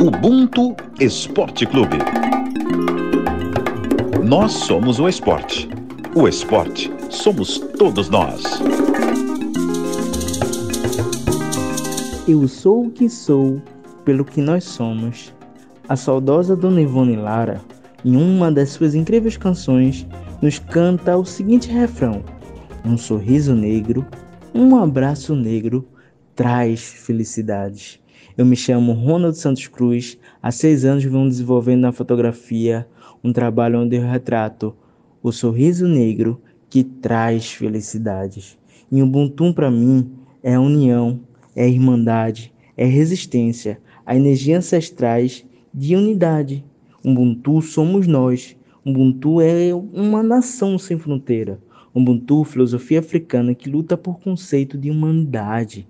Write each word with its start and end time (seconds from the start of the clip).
Ubuntu 0.00 0.76
Esporte 1.00 1.66
Clube. 1.66 1.98
Nós 4.24 4.52
somos 4.52 5.00
o 5.00 5.08
esporte. 5.08 5.68
O 6.14 6.28
esporte 6.28 6.88
somos 7.10 7.58
todos 7.76 8.08
nós. 8.08 8.44
Eu 12.28 12.46
sou 12.46 12.86
o 12.86 12.90
que 12.92 13.08
sou 13.10 13.60
pelo 14.04 14.24
que 14.24 14.40
nós 14.40 14.62
somos. 14.62 15.34
A 15.88 15.96
saudosa 15.96 16.54
Dona 16.54 16.80
Ivone 16.80 17.16
Lara, 17.16 17.60
em 18.04 18.14
uma 18.14 18.52
das 18.52 18.68
suas 18.68 18.94
incríveis 18.94 19.36
canções, 19.36 20.06
nos 20.40 20.60
canta 20.60 21.16
o 21.16 21.24
seguinte 21.24 21.68
refrão: 21.72 22.22
Um 22.84 22.96
sorriso 22.96 23.52
negro, 23.52 24.06
um 24.54 24.76
abraço 24.76 25.34
negro 25.34 25.84
traz 26.36 26.84
felicidades. 26.84 28.00
Eu 28.38 28.46
me 28.46 28.54
chamo 28.54 28.92
Ronald 28.92 29.36
Santos 29.36 29.66
Cruz. 29.66 30.16
Há 30.40 30.52
seis 30.52 30.84
anos 30.84 31.02
venho 31.02 31.28
desenvolvendo 31.28 31.80
na 31.80 31.90
fotografia 31.90 32.86
um 33.24 33.32
trabalho 33.32 33.80
onde 33.80 33.96
eu 33.96 34.02
retrato 34.02 34.76
o 35.20 35.32
sorriso 35.32 35.88
negro 35.88 36.40
que 36.70 36.84
traz 36.84 37.50
felicidades. 37.50 38.56
E 38.92 39.02
Ubuntu 39.02 39.52
para 39.52 39.72
mim 39.72 40.12
é 40.40 40.56
união, 40.56 41.18
é 41.56 41.68
irmandade, 41.68 42.54
é 42.76 42.84
resistência, 42.84 43.80
a 44.06 44.14
energia 44.14 44.58
ancestrais 44.58 45.44
de 45.74 45.96
unidade. 45.96 46.64
Ubuntu 47.04 47.60
somos 47.60 48.06
nós. 48.06 48.56
Ubuntu 48.84 49.40
é 49.40 49.74
uma 49.74 50.22
nação 50.22 50.78
sem 50.78 50.96
fronteira. 50.96 51.60
Ubuntu, 51.92 52.44
filosofia 52.44 53.00
africana 53.00 53.52
que 53.52 53.68
luta 53.68 53.96
por 53.96 54.20
conceito 54.20 54.78
de 54.78 54.92
humanidade 54.92 55.88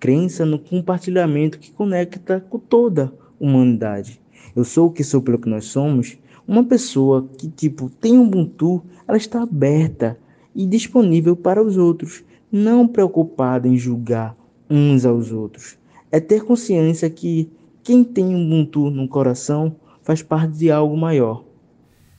crença 0.00 0.46
no 0.46 0.58
compartilhamento 0.58 1.58
que 1.58 1.70
conecta 1.70 2.40
com 2.40 2.58
toda 2.58 3.12
a 3.38 3.44
humanidade. 3.44 4.18
Eu 4.56 4.64
sou 4.64 4.88
o 4.88 4.90
que 4.90 5.04
sou 5.04 5.20
pelo 5.20 5.38
que 5.38 5.48
nós 5.48 5.66
somos. 5.66 6.18
Uma 6.48 6.64
pessoa 6.64 7.28
que 7.36 7.48
tipo 7.48 7.90
tem 8.00 8.18
Ubuntu, 8.18 8.82
ela 9.06 9.18
está 9.18 9.42
aberta 9.42 10.18
e 10.56 10.66
disponível 10.66 11.36
para 11.36 11.62
os 11.62 11.76
outros, 11.76 12.24
não 12.50 12.88
preocupada 12.88 13.68
em 13.68 13.76
julgar 13.76 14.34
uns 14.68 15.04
aos 15.04 15.30
outros. 15.30 15.78
É 16.10 16.18
ter 16.18 16.44
consciência 16.44 17.08
que 17.10 17.50
quem 17.84 18.02
tem 18.02 18.34
Ubuntu 18.34 18.90
no 18.90 19.06
coração 19.06 19.76
faz 20.02 20.22
parte 20.22 20.56
de 20.56 20.70
algo 20.70 20.96
maior. 20.96 21.44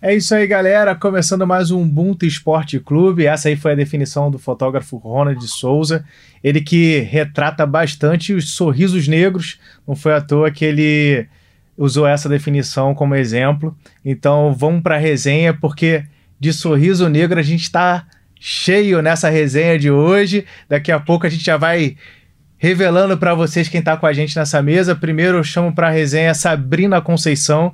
É 0.03 0.16
isso 0.16 0.33
aí, 0.33 0.47
galera. 0.47 0.95
Começando 0.95 1.45
mais 1.45 1.69
um 1.69 1.83
Ubuntu 1.83 2.25
Esporte 2.25 2.80
Clube. 2.80 3.27
Essa 3.27 3.49
aí 3.49 3.55
foi 3.55 3.73
a 3.73 3.75
definição 3.75 4.31
do 4.31 4.39
fotógrafo 4.39 4.97
Ronald 4.97 5.47
Souza. 5.47 6.03
Ele 6.43 6.59
que 6.59 7.02
retrata 7.02 7.67
bastante 7.67 8.33
os 8.33 8.53
sorrisos 8.53 9.08
negros. 9.08 9.59
Não 9.88 9.95
foi 9.95 10.16
à 10.16 10.19
toa 10.19 10.49
que 10.49 10.66
ele 10.66 11.27
usou 11.77 12.08
essa 12.08 12.27
definição 12.27 12.95
como 12.95 13.13
exemplo. 13.13 13.77
Então 14.03 14.55
vamos 14.55 14.81
para 14.81 14.95
a 14.95 14.97
resenha, 14.97 15.53
porque 15.53 16.03
de 16.39 16.52
sorriso 16.52 17.08
negro 17.08 17.39
a 17.39 17.43
gente 17.43 17.61
está 17.61 18.08
cheio 18.39 19.03
nessa 19.03 19.30
resenha 19.30 19.77
de 19.77 19.91
hoje. 19.91 20.47
Daqui 20.67 20.91
a 20.91 20.99
pouco 20.99 21.27
a 21.27 21.30
gente 21.30 21.45
já 21.45 21.58
vai 21.58 21.95
revelando 22.58 23.15
para 23.19 23.36
vocês 23.36 23.69
quem 23.69 23.77
está 23.77 23.95
com 23.95 24.08
a 24.08 24.13
gente 24.13 24.36
nessa 24.36 24.63
mesa. 24.63 24.95
Primeiro 24.95 25.38
eu 25.38 25.43
chamo 25.43 25.71
para 25.71 25.89
a 25.89 25.91
resenha 25.91 26.33
Sabrina 26.33 26.99
Conceição 26.99 27.71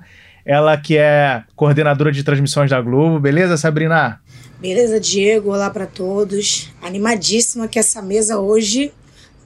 ela 0.48 0.78
que 0.78 0.98
é 0.98 1.44
coordenadora 1.58 2.10
de 2.10 2.24
transmissões 2.24 2.70
da 2.70 2.80
Globo. 2.80 3.20
Beleza, 3.20 3.58
Sabrina? 3.58 4.22
Beleza, 4.62 4.98
Diego. 4.98 5.52
Olá 5.52 5.70
para 5.70 5.86
todos. 5.86 6.72
Animadíssima 6.82 7.68
que 7.68 7.78
essa 7.78 8.02
mesa 8.02 8.40
hoje 8.40 8.94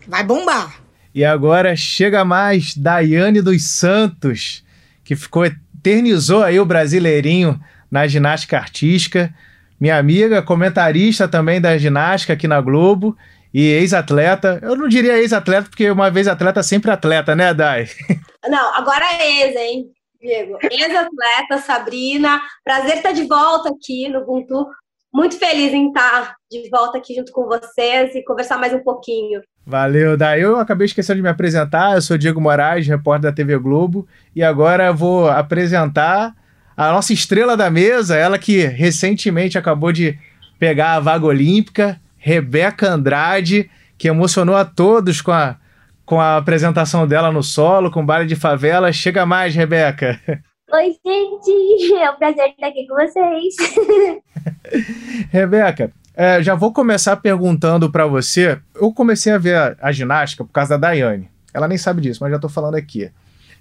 vai 0.07 0.23
bombar. 0.23 0.75
E 1.13 1.25
agora 1.25 1.75
chega 1.75 2.23
mais 2.23 2.77
Daiane 2.77 3.41
dos 3.41 3.67
Santos, 3.67 4.63
que 5.03 5.15
ficou 5.15 5.43
eternizou 5.43 6.43
aí 6.43 6.59
o 6.59 6.65
brasileirinho 6.65 7.59
na 7.89 8.05
ginástica 8.05 8.57
artística. 8.57 9.33
Minha 9.79 9.97
amiga, 9.97 10.43
comentarista 10.43 11.27
também 11.27 11.59
da 11.59 11.79
ginástica 11.79 12.33
aqui 12.33 12.47
na 12.47 12.61
Globo 12.61 13.17
e 13.51 13.65
ex-atleta. 13.65 14.59
Eu 14.61 14.75
não 14.75 14.87
diria 14.87 15.17
ex-atleta, 15.17 15.67
porque 15.67 15.89
uma 15.89 16.11
vez 16.11 16.27
atleta, 16.27 16.61
sempre 16.61 16.91
atleta, 16.91 17.35
né, 17.35 17.55
Dai? 17.55 17.89
Não, 18.47 18.75
agora 18.75 19.05
é 19.05 19.47
ex, 19.47 19.55
hein? 19.55 19.91
Diego. 20.21 20.57
Ex-atleta, 20.61 21.57
Sabrina. 21.65 22.39
Prazer 22.63 22.97
estar 22.97 23.11
de 23.11 23.23
volta 23.25 23.69
aqui 23.69 24.07
no 24.07 24.19
Ubuntu. 24.19 24.67
Muito 25.13 25.37
feliz 25.37 25.73
em 25.73 25.87
estar 25.87 26.35
de 26.49 26.69
volta 26.69 26.97
aqui 26.99 27.15
junto 27.15 27.31
com 27.31 27.45
vocês 27.45 28.15
e 28.15 28.23
conversar 28.23 28.57
mais 28.57 28.71
um 28.71 28.79
pouquinho. 28.79 29.41
Valeu, 29.65 30.15
Daí 30.15 30.41
eu 30.41 30.57
acabei 30.57 30.85
esquecendo 30.85 31.17
de 31.17 31.23
me 31.23 31.29
apresentar. 31.29 31.95
Eu 31.95 32.01
sou 32.01 32.17
Diego 32.17 32.39
Moraes, 32.39 32.87
repórter 32.87 33.29
da 33.29 33.35
TV 33.35 33.57
Globo, 33.57 34.07
e 34.35 34.43
agora 34.43 34.93
vou 34.93 35.27
apresentar 35.27 36.33
a 36.77 36.91
nossa 36.91 37.13
estrela 37.13 37.57
da 37.57 37.69
mesa, 37.69 38.15
ela 38.15 38.39
que 38.39 38.65
recentemente 38.65 39.57
acabou 39.57 39.91
de 39.91 40.17
pegar 40.57 40.93
a 40.93 40.99
vaga 40.99 41.25
olímpica, 41.25 41.99
Rebeca 42.17 42.89
Andrade, 42.89 43.69
que 43.97 44.07
emocionou 44.07 44.55
a 44.55 44.63
todos 44.63 45.21
com 45.21 45.31
a 45.31 45.57
com 46.11 46.19
a 46.19 46.35
apresentação 46.35 47.07
dela 47.07 47.31
no 47.31 47.41
solo, 47.41 47.89
com 47.89 48.05
baile 48.05 48.27
de 48.27 48.35
favela. 48.35 48.91
Chega 48.91 49.25
mais, 49.25 49.55
Rebeca. 49.55 50.19
Oi, 50.69 50.93
gente. 51.05 51.93
É 51.93 52.11
um 52.11 52.17
prazer 52.17 52.49
estar 52.49 52.67
aqui 52.67 52.85
com 52.85 52.95
vocês. 52.95 53.55
Rebeca, 55.31 55.89
é, 56.13 56.43
já 56.43 56.53
vou 56.53 56.73
começar 56.73 57.15
perguntando 57.15 57.89
para 57.89 58.05
você. 58.05 58.59
Eu 58.75 58.91
comecei 58.91 59.31
a 59.31 59.37
ver 59.37 59.55
a, 59.55 59.77
a, 59.81 59.91
ginástica 59.93 60.43
por 60.43 60.51
causa 60.51 60.77
da 60.77 60.89
Daiane. 60.89 61.29
Ela 61.53 61.65
nem 61.65 61.77
sabe 61.77 62.01
disso, 62.01 62.19
mas 62.21 62.29
já 62.29 62.35
estou 62.35 62.49
falando 62.49 62.75
aqui. 62.75 63.09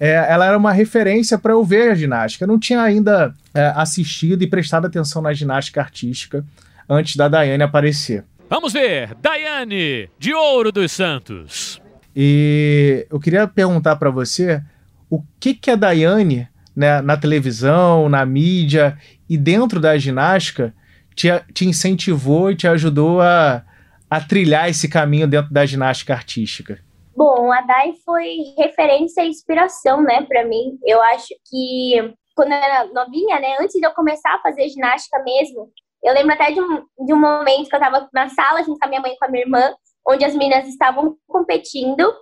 É, 0.00 0.26
ela 0.28 0.44
era 0.44 0.58
uma 0.58 0.72
referência 0.72 1.38
para 1.38 1.52
eu 1.52 1.62
ver 1.62 1.92
a 1.92 1.94
ginástica. 1.94 2.42
Eu 2.42 2.48
não 2.48 2.58
tinha 2.58 2.82
ainda 2.82 3.32
é, 3.54 3.72
assistido 3.76 4.42
e 4.42 4.50
prestado 4.50 4.88
atenção 4.88 5.22
na 5.22 5.32
ginástica 5.32 5.80
artística 5.80 6.44
antes 6.88 7.14
da 7.14 7.28
Daiane 7.28 7.62
aparecer. 7.62 8.24
Vamos 8.48 8.72
ver, 8.72 9.14
Daiane, 9.22 10.10
de 10.18 10.34
Ouro 10.34 10.72
dos 10.72 10.90
Santos. 10.90 11.80
E 12.14 13.06
eu 13.10 13.20
queria 13.20 13.46
perguntar 13.46 13.96
para 13.96 14.10
você 14.10 14.62
o 15.08 15.22
que, 15.38 15.54
que 15.54 15.70
a 15.70 15.76
Daiane, 15.76 16.48
né, 16.74 17.00
na 17.00 17.16
televisão, 17.16 18.08
na 18.08 18.24
mídia 18.24 18.98
e 19.28 19.36
dentro 19.36 19.80
da 19.80 19.96
ginástica, 19.98 20.74
te, 21.14 21.28
te 21.52 21.66
incentivou 21.66 22.50
e 22.50 22.56
te 22.56 22.66
ajudou 22.66 23.20
a, 23.20 23.62
a 24.08 24.20
trilhar 24.20 24.68
esse 24.68 24.88
caminho 24.88 25.26
dentro 25.26 25.52
da 25.52 25.66
ginástica 25.66 26.14
artística? 26.14 26.78
Bom, 27.14 27.52
a 27.52 27.60
Dai 27.60 27.92
foi 28.04 28.54
referência 28.56 29.22
e 29.22 29.28
inspiração, 29.28 30.02
né, 30.02 30.22
para 30.22 30.46
mim. 30.46 30.78
Eu 30.84 31.02
acho 31.02 31.28
que 31.48 32.14
quando 32.34 32.52
eu 32.52 32.58
era 32.58 32.86
novinha, 32.86 33.38
né, 33.40 33.56
antes 33.60 33.78
de 33.78 33.86
eu 33.86 33.92
começar 33.92 34.34
a 34.34 34.40
fazer 34.40 34.68
ginástica 34.68 35.22
mesmo, 35.22 35.70
eu 36.02 36.14
lembro 36.14 36.32
até 36.32 36.50
de 36.50 36.60
um, 36.60 36.82
de 37.04 37.12
um 37.12 37.20
momento 37.20 37.68
que 37.68 37.76
eu 37.76 37.80
estava 37.80 38.08
na 38.12 38.28
sala 38.30 38.62
junto 38.62 38.78
com 38.78 38.86
a 38.86 38.88
minha 38.88 39.00
mãe 39.02 39.12
e 39.12 39.18
com 39.18 39.26
a 39.26 39.28
minha 39.28 39.44
irmã, 39.44 39.74
onde 40.10 40.24
as 40.24 40.34
meninas 40.34 40.66
estavam 40.66 41.16
competindo 41.26 42.12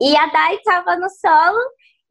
e 0.00 0.16
a 0.16 0.26
Dai 0.26 0.56
estava 0.56 0.96
no 0.96 1.08
solo 1.08 1.58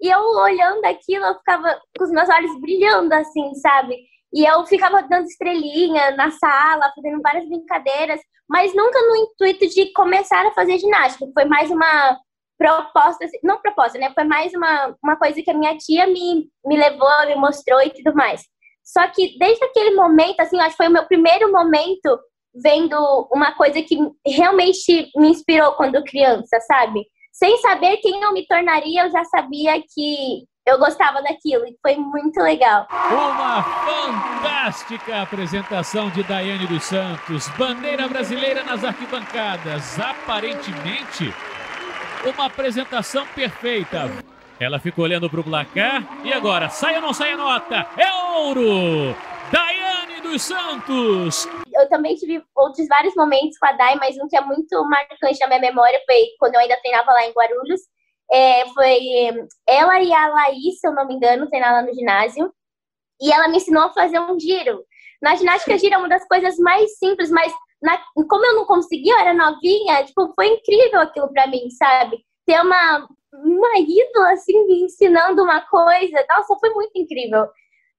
e 0.02 0.10
eu 0.10 0.20
olhando 0.20 0.86
aquilo, 0.86 1.26
eu 1.26 1.36
ficava 1.36 1.80
com 1.98 2.04
os 2.04 2.12
meus 2.12 2.30
olhos 2.30 2.60
brilhando 2.62 3.14
assim, 3.14 3.54
sabe? 3.56 3.98
E 4.34 4.46
eu 4.46 4.66
ficava 4.66 5.02
dando 5.04 5.26
estrelinha 5.26 6.12
na 6.12 6.32
sala, 6.32 6.92
fazendo 6.96 7.22
várias 7.22 7.48
brincadeiras, 7.48 8.22
mas 8.48 8.74
nunca 8.76 9.00
no 9.02 9.16
intuito 9.16 9.68
de 9.68 9.92
começar 9.92 10.46
a 10.46 10.54
fazer 10.54 10.78
ginástica. 10.78 11.26
Foi 11.34 11.46
mais 11.46 11.70
uma 11.72 12.18
proposta, 12.58 13.26
assim, 13.26 13.40
não 13.44 13.60
proposta, 13.62 13.98
né? 13.98 14.12
Foi 14.14 14.24
mais 14.24 14.54
uma, 14.54 14.96
uma 15.04 15.16
coisa 15.16 15.42
que 15.42 15.50
a 15.50 15.54
minha 15.54 15.76
tia 15.78 16.06
me, 16.08 16.50
me 16.66 16.78
levou, 16.78 17.26
me 17.26 17.36
mostrou 17.36 17.82
e 17.82 17.90
tudo 17.90 18.14
mais. 18.16 18.44
Só 18.84 19.08
que 19.08 19.38
desde 19.38 19.64
aquele 19.66 19.96
momento, 19.96 20.40
assim, 20.40 20.60
acho 20.60 20.72
que 20.72 20.78
foi 20.78 20.88
o 20.88 20.92
meu 20.92 21.06
primeiro 21.06 21.52
momento 21.52 22.20
vendo 22.54 22.96
uma 23.32 23.54
coisa 23.54 23.82
que 23.82 23.98
realmente 24.26 25.12
me 25.16 25.30
inspirou 25.30 25.74
quando 25.74 26.04
criança, 26.04 26.60
sabe? 26.62 27.06
Sem 27.32 27.58
saber 27.58 27.98
quem 27.98 28.22
eu 28.22 28.34
me 28.34 28.46
tornaria, 28.46 29.04
eu 29.06 29.12
já 29.12 29.24
sabia 29.26 29.82
que 29.82 30.46
eu 30.66 30.78
gostava 30.78 31.22
daquilo 31.22 31.66
e 31.66 31.76
foi 31.82 31.96
muito 31.96 32.40
legal. 32.42 32.88
Uma 32.92 33.64
fantástica 33.64 35.22
apresentação 35.22 36.10
de 36.10 36.22
Daiane 36.24 36.68
dos 36.68 36.84
Santos, 36.84 37.48
bandeira 37.58 38.08
brasileira 38.08 38.64
nas 38.64 38.84
arquibancadas. 38.84 40.00
Aparentemente, 40.00 41.34
uma 42.24 42.46
apresentação 42.46 43.26
perfeita. 43.28 44.12
Ela 44.60 44.78
ficou 44.78 45.06
olhando 45.06 45.30
para 45.30 45.40
o 45.40 45.44
placar 45.44 46.04
e 46.24 46.34
agora, 46.34 46.70
sai 46.70 46.96
ou 46.96 47.02
não 47.02 47.14
sai 47.14 47.32
a 47.32 47.38
nota? 47.38 47.88
É 47.98 48.12
ouro! 48.38 49.16
Daiane 49.52 49.99
Santos! 50.38 51.48
Eu 51.74 51.88
também 51.90 52.16
tive 52.16 52.44
outros 52.56 52.88
vários 52.88 53.16
momentos 53.16 53.58
com 53.58 53.66
a 53.66 53.72
Dai, 53.72 53.96
mas 53.96 54.18
um 54.18 54.28
que 54.28 54.36
é 54.38 54.42
muito 54.42 54.84
marcante 54.86 55.40
na 55.40 55.48
minha 55.48 55.62
memória 55.62 56.00
foi 56.06 56.28
quando 56.38 56.56
eu 56.56 56.60
ainda 56.60 56.80
treinava 56.82 57.12
lá 57.12 57.26
em 57.26 57.32
Guarulhos. 57.32 57.82
É, 58.32 58.68
foi 58.70 59.00
ela 59.68 60.00
e 60.02 60.14
a 60.14 60.28
Laís, 60.28 60.80
se 60.80 60.88
eu 60.88 60.94
não 60.94 61.08
me 61.08 61.16
engano, 61.16 61.50
treinar 61.50 61.74
lá 61.74 61.82
no 61.82 61.94
ginásio. 61.94 62.54
E 63.22 63.32
ela 63.32 63.48
me 63.48 63.58
ensinou 63.58 63.84
a 63.84 63.94
fazer 63.94 64.20
um 64.20 64.40
giro. 64.40 64.84
Na 65.22 65.36
ginástica, 65.36 65.78
giro 65.78 65.96
é 65.96 65.98
uma 65.98 66.10
das 66.10 66.28
coisas 66.28 66.58
mais 66.60 66.98
simples, 66.98 67.32
mas 67.32 67.52
na, 67.82 67.98
como 68.30 68.46
eu 68.46 68.56
não 68.56 68.66
conseguia, 68.66 69.14
eu 69.14 69.20
era 69.20 69.34
novinha, 69.34 70.04
tipo, 70.04 70.32
foi 70.36 70.48
incrível 70.48 71.00
aquilo 71.00 71.32
para 71.32 71.48
mim, 71.48 71.70
sabe? 71.72 72.24
Ter 72.46 72.62
uma 72.62 73.08
uma 73.34 73.80
ídola, 73.80 74.32
assim, 74.32 74.66
me 74.66 74.84
ensinando 74.84 75.44
uma 75.44 75.62
coisa. 75.62 76.26
Nossa, 76.30 76.56
foi 76.60 76.70
muito 76.72 76.92
incrível. 76.96 77.48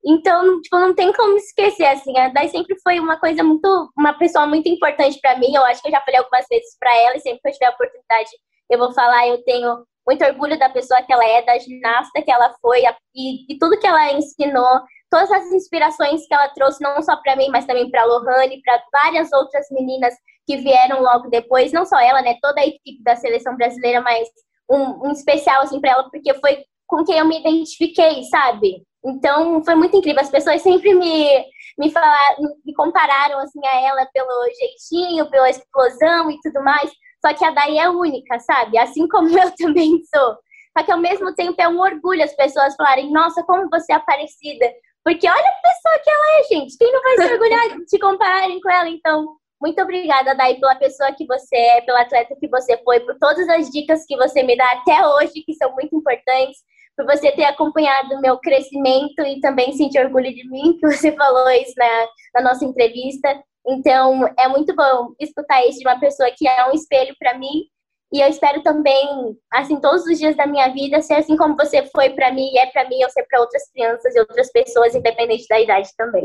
Então, 0.05 0.61
tipo, 0.62 0.79
não 0.79 0.94
tem 0.94 1.12
como 1.12 1.37
esquecer, 1.37 1.87
assim. 1.87 2.17
A 2.19 2.29
Dai 2.29 2.49
sempre 2.49 2.76
foi 2.82 2.99
uma 2.99 3.19
coisa 3.19 3.43
muito, 3.43 3.93
uma 3.97 4.14
pessoa 4.14 4.47
muito 4.47 4.69
importante 4.69 5.19
para 5.20 5.38
mim. 5.38 5.55
Eu 5.55 5.64
acho 5.64 5.82
que 5.82 5.88
eu 5.88 5.93
já 5.93 6.00
falei 6.00 6.19
algumas 6.19 6.47
vezes 6.50 6.76
para 6.79 6.94
ela 6.97 7.17
e 7.17 7.20
sempre 7.20 7.41
que 7.43 7.49
eu 7.49 7.52
tiver 7.52 7.67
a 7.67 7.70
oportunidade, 7.70 8.31
eu 8.70 8.79
vou 8.79 8.93
falar. 8.93 9.29
Eu 9.29 9.43
tenho 9.44 9.85
muito 10.06 10.25
orgulho 10.25 10.58
da 10.58 10.70
pessoa 10.70 11.02
que 11.02 11.12
ela 11.12 11.25
é, 11.25 11.43
da 11.43 11.58
ginasta 11.58 12.23
que 12.23 12.31
ela 12.31 12.55
foi 12.61 12.82
e, 13.14 13.52
e 13.52 13.58
tudo 13.58 13.79
que 13.79 13.87
ela 13.87 14.12
ensinou, 14.12 14.81
todas 15.11 15.31
as 15.31 15.52
inspirações 15.52 16.26
que 16.26 16.35
ela 16.35 16.49
trouxe, 16.49 16.82
não 16.82 17.00
só 17.02 17.17
para 17.17 17.37
mim, 17.37 17.49
mas 17.50 17.67
também 17.67 17.91
para 17.91 18.05
Lohane, 18.05 18.62
para 18.62 18.82
várias 18.93 19.31
outras 19.32 19.67
meninas 19.70 20.14
que 20.47 20.56
vieram 20.56 21.02
logo 21.02 21.29
depois. 21.29 21.73
Não 21.73 21.85
só 21.85 21.99
ela, 22.00 22.23
né? 22.23 22.37
Toda 22.41 22.61
a 22.61 22.67
equipe 22.67 23.02
da 23.02 23.17
seleção 23.17 23.56
brasileira, 23.56 24.00
mas 24.00 24.29
um, 24.70 25.08
um 25.08 25.12
especial 25.12 25.62
assim 25.62 25.81
para 25.81 25.93
ela, 25.93 26.11
porque 26.11 26.32
foi 26.35 26.64
com 26.87 27.05
quem 27.05 27.19
eu 27.19 27.26
me 27.26 27.38
identifiquei, 27.38 28.25
sabe? 28.25 28.82
Então, 29.05 29.64
foi 29.64 29.75
muito 29.75 29.97
incrível. 29.97 30.20
As 30.20 30.31
pessoas 30.31 30.61
sempre 30.62 30.94
me, 30.94 31.44
me 31.79 31.91
falaram, 31.91 32.55
me 32.64 32.75
compararam 32.75 33.38
assim 33.38 33.61
a 33.67 33.81
ela 33.81 34.06
pelo 34.12 34.44
jeitinho, 34.58 35.31
pela 35.31 35.49
explosão 35.49 36.31
e 36.31 36.38
tudo 36.43 36.62
mais. 36.62 36.91
Só 37.25 37.35
que 37.35 37.44
a 37.44 37.50
Dai 37.50 37.79
é 37.79 37.88
única, 37.88 38.38
sabe? 38.41 38.79
Assim 38.79 39.08
como 39.08 39.29
eu 39.38 39.50
também 39.56 40.00
sou. 40.14 40.37
Só 40.76 40.85
que 40.85 40.93
ao 40.93 40.99
mesmo 40.99 41.35
tempo 41.35 41.61
é 41.61 41.69
um 41.69 41.81
orgulho 41.81 42.23
as 42.23 42.35
pessoas 42.35 42.75
falarem, 42.76 43.12
nossa, 43.12 43.43
como 43.43 43.69
você 43.70 43.93
é 43.93 43.99
parecida. 43.99 44.70
Porque 45.02 45.29
olha 45.29 45.38
a 45.38 45.69
pessoa 45.69 45.99
que 46.05 46.11
ela 46.11 46.38
é, 46.38 46.43
gente. 46.44 46.76
Quem 46.76 46.93
não 46.93 47.02
vai 47.02 47.17
se 47.17 47.32
orgulhar 47.32 47.69
de 47.91 47.99
compararem 47.99 48.61
com 48.61 48.70
ela? 48.70 48.88
Então, 48.88 49.37
muito 49.61 49.81
obrigada, 49.82 50.35
Dai, 50.35 50.55
pela 50.55 50.75
pessoa 50.76 51.12
que 51.12 51.26
você 51.26 51.56
é, 51.56 51.81
pela 51.81 52.02
atleta 52.02 52.37
que 52.38 52.49
você 52.49 52.76
foi, 52.85 53.00
por 53.00 53.19
todas 53.19 53.49
as 53.49 53.70
dicas 53.70 54.05
que 54.06 54.17
você 54.17 54.43
me 54.43 54.56
dá 54.56 54.70
até 54.73 55.06
hoje, 55.06 55.43
que 55.44 55.55
são 55.55 55.73
muito 55.73 55.97
importantes 55.97 56.58
por 57.00 57.06
você 57.06 57.32
ter 57.32 57.44
acompanhado 57.44 58.14
o 58.14 58.20
meu 58.20 58.38
crescimento 58.38 59.20
e 59.20 59.41
também 59.41 59.73
sentir 59.73 60.05
orgulho 60.05 60.32
de 60.35 60.49
mim, 60.49 60.76
que 60.79 60.87
você 60.87 61.12
falou 61.12 61.49
isso 61.50 61.75
na, 61.76 62.08
na 62.35 62.50
nossa 62.50 62.64
entrevista. 62.64 63.43
Então, 63.67 64.26
é 64.38 64.49
muito 64.49 64.75
bom 64.75 65.14
escutar 65.19 65.67
isso 65.67 65.79
de 65.79 65.87
uma 65.87 65.99
pessoa 65.99 66.31
que 66.37 66.47
é 66.47 66.69
um 66.69 66.73
espelho 66.73 67.14
para 67.19 67.38
mim. 67.38 67.64
E 68.12 68.20
eu 68.20 68.29
espero 68.29 68.62
também, 68.62 69.37
assim, 69.52 69.81
todos 69.81 70.05
os 70.05 70.19
dias 70.19 70.37
da 70.37 70.47
minha 70.47 70.69
vida, 70.73 71.00
ser 71.00 71.14
assim 71.14 71.37
como 71.37 71.56
você 71.56 71.87
foi 71.87 72.11
para 72.11 72.32
mim 72.32 72.50
e 72.52 72.58
é 72.58 72.67
para 72.67 72.88
mim, 72.88 73.00
eu 73.00 73.08
ser 73.08 73.25
para 73.29 73.41
outras 73.41 73.70
crianças 73.70 74.14
e 74.14 74.19
outras 74.19 74.50
pessoas, 74.50 74.94
independente 74.97 75.47
da 75.49 75.61
idade 75.61 75.88
também. 75.97 76.25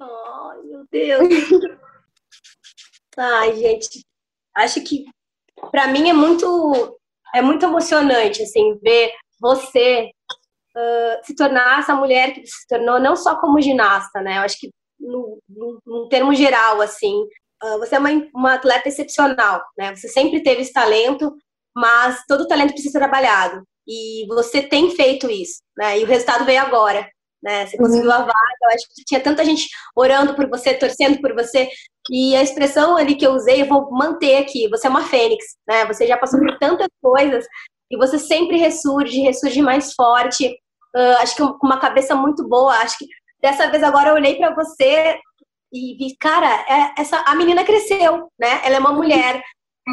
Ai, 0.00 0.62
meu 0.62 0.84
Deus. 0.90 1.28
Ai, 3.18 3.56
gente, 3.56 4.04
acho 4.56 4.80
que 4.84 5.04
para 5.72 5.88
mim 5.88 6.08
é 6.08 6.12
muito 6.12 6.98
é 7.34 7.42
muito 7.42 7.64
emocionante 7.64 8.42
assim 8.42 8.78
ver 8.80 9.12
você 9.40 10.10
uh, 10.76 11.24
se 11.24 11.34
tornar 11.34 11.80
essa 11.80 11.94
mulher 11.94 12.34
que 12.34 12.46
se 12.46 12.66
tornou, 12.68 13.00
não 13.00 13.16
só 13.16 13.36
como 13.40 13.60
ginasta, 13.60 14.20
né? 14.20 14.38
Eu 14.38 14.42
acho 14.42 14.58
que 14.58 14.70
no, 14.98 15.38
no, 15.48 15.78
no 15.86 16.08
termo 16.08 16.34
geral, 16.34 16.80
assim, 16.80 17.14
uh, 17.62 17.78
você 17.78 17.96
é 17.96 17.98
uma, 17.98 18.10
uma 18.34 18.54
atleta 18.54 18.88
excepcional, 18.88 19.62
né? 19.76 19.94
Você 19.94 20.08
sempre 20.08 20.42
teve 20.42 20.62
esse 20.62 20.72
talento, 20.72 21.34
mas 21.74 22.22
todo 22.28 22.48
talento 22.48 22.72
precisa 22.72 22.92
ser 22.92 22.98
trabalhado. 22.98 23.62
E 23.86 24.26
você 24.28 24.62
tem 24.62 24.90
feito 24.90 25.30
isso, 25.30 25.60
né? 25.76 25.98
E 25.98 26.04
o 26.04 26.06
resultado 26.06 26.44
veio 26.44 26.60
agora, 26.60 27.06
né? 27.42 27.66
Você 27.66 27.76
conseguiu 27.76 28.10
a 28.10 28.18
vaga, 28.18 28.32
eu 28.62 28.68
acho 28.70 28.86
que 28.94 29.04
tinha 29.04 29.20
tanta 29.20 29.44
gente 29.44 29.68
orando 29.94 30.34
por 30.34 30.48
você, 30.48 30.72
torcendo 30.74 31.20
por 31.20 31.34
você. 31.34 31.68
E 32.10 32.34
a 32.34 32.42
expressão 32.42 32.96
ali 32.96 33.14
que 33.14 33.26
eu 33.26 33.32
usei, 33.32 33.62
eu 33.62 33.66
vou 33.66 33.90
manter 33.90 34.36
aqui. 34.36 34.68
Você 34.68 34.86
é 34.86 34.90
uma 34.90 35.04
fênix, 35.04 35.44
né? 35.68 35.84
Você 35.86 36.06
já 36.06 36.16
passou 36.16 36.40
por 36.40 36.58
tantas 36.58 36.88
coisas 37.02 37.44
e 37.90 37.96
você 37.96 38.18
sempre 38.18 38.56
ressurge, 38.56 39.20
ressurge 39.20 39.60
mais 39.60 39.92
forte. 39.92 40.56
Uh, 40.94 41.18
acho 41.18 41.34
que 41.34 41.42
com 41.42 41.66
uma 41.66 41.80
cabeça 41.80 42.14
muito 42.14 42.46
boa. 42.48 42.74
Acho 42.74 42.98
que 42.98 43.06
dessa 43.40 43.70
vez 43.70 43.82
agora 43.82 44.10
eu 44.10 44.14
olhei 44.14 44.36
para 44.36 44.54
você 44.54 45.18
e 45.72 45.96
vi, 45.96 46.16
cara, 46.18 46.64
é, 46.68 47.00
essa 47.00 47.18
a 47.26 47.34
menina 47.34 47.64
cresceu, 47.64 48.28
né? 48.38 48.60
Ela 48.64 48.76
é 48.76 48.78
uma 48.78 48.92
mulher 48.92 49.42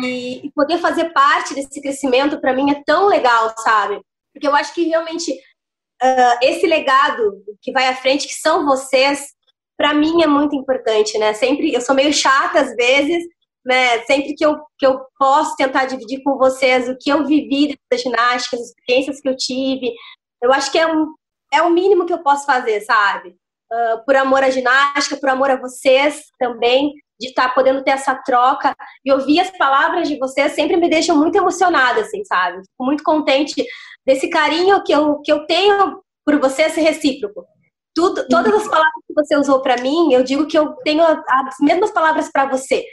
e, 0.03 0.45
e 0.45 0.51
poder 0.51 0.77
fazer 0.77 1.11
parte 1.11 1.53
desse 1.55 1.81
crescimento 1.81 2.39
para 2.39 2.53
mim 2.53 2.71
é 2.71 2.81
tão 2.85 3.07
legal, 3.07 3.53
sabe? 3.57 3.99
Porque 4.33 4.47
eu 4.47 4.55
acho 4.55 4.73
que 4.73 4.83
realmente 4.83 5.31
uh, 5.31 6.37
esse 6.41 6.65
legado 6.65 7.43
que 7.61 7.71
vai 7.71 7.87
à 7.87 7.95
frente, 7.95 8.27
que 8.27 8.35
são 8.35 8.65
vocês, 8.65 9.33
para 9.77 9.93
mim 9.93 10.21
é 10.21 10.27
muito 10.27 10.55
importante, 10.55 11.17
né? 11.17 11.33
Sempre 11.33 11.73
eu 11.73 11.81
sou 11.81 11.95
meio 11.95 12.13
chata 12.13 12.61
às 12.61 12.75
vezes, 12.75 13.23
né? 13.65 14.01
Sempre 14.05 14.33
que 14.35 14.45
eu, 14.45 14.57
que 14.77 14.85
eu 14.85 14.99
posso 15.17 15.55
tentar 15.55 15.85
dividir 15.85 16.21
com 16.23 16.37
vocês 16.37 16.87
o 16.87 16.97
que 16.99 17.09
eu 17.09 17.25
vivi 17.25 17.77
da 17.91 17.97
ginástica, 17.97 18.55
as 18.55 18.67
experiências 18.67 19.19
que 19.19 19.27
eu 19.27 19.35
tive, 19.35 19.93
eu 20.41 20.51
acho 20.53 20.71
que 20.71 20.79
é 20.79 20.87
um, 20.87 21.13
é 21.53 21.61
o 21.61 21.69
mínimo 21.69 22.05
que 22.05 22.13
eu 22.13 22.19
posso 22.23 22.45
fazer, 22.45 22.81
sabe? 22.81 23.35
Uh, 23.71 24.03
por 24.05 24.15
amor 24.15 24.43
à 24.43 24.49
ginástica, 24.49 25.17
por 25.17 25.29
amor 25.29 25.49
a 25.49 25.55
vocês 25.55 26.23
também, 26.39 26.93
de 27.19 27.27
estar 27.27 27.49
tá 27.49 27.53
podendo 27.53 27.83
ter 27.83 27.91
essa 27.91 28.15
troca 28.15 28.75
e 29.05 29.11
ouvir 29.11 29.39
as 29.39 29.55
palavras 29.57 30.09
de 30.09 30.17
vocês 30.17 30.53
sempre 30.53 30.75
me 30.75 30.89
deixam 30.89 31.15
muito 31.15 31.37
emocionada, 31.37 32.01
assim, 32.01 32.23
sabe? 32.25 32.57
Fico 32.57 32.83
muito 32.83 33.03
contente 33.03 33.63
desse 34.05 34.29
carinho 34.29 34.83
que 34.83 34.91
eu, 34.91 35.19
que 35.21 35.31
eu 35.31 35.45
tenho 35.45 36.01
por 36.25 36.39
você 36.39 36.69
ser 36.69 36.81
recíproco. 36.81 37.45
Tudo, 37.93 38.25
todas 38.27 38.53
as 38.53 38.67
palavras 38.67 39.03
que 39.07 39.13
você 39.13 39.35
usou 39.37 39.61
para 39.61 39.81
mim, 39.81 40.13
eu 40.13 40.23
digo 40.23 40.47
que 40.47 40.57
eu 40.57 40.73
tenho 40.83 41.03
as 41.03 41.55
mesmas 41.59 41.91
palavras 41.91 42.29
para 42.31 42.47
você. 42.47 42.83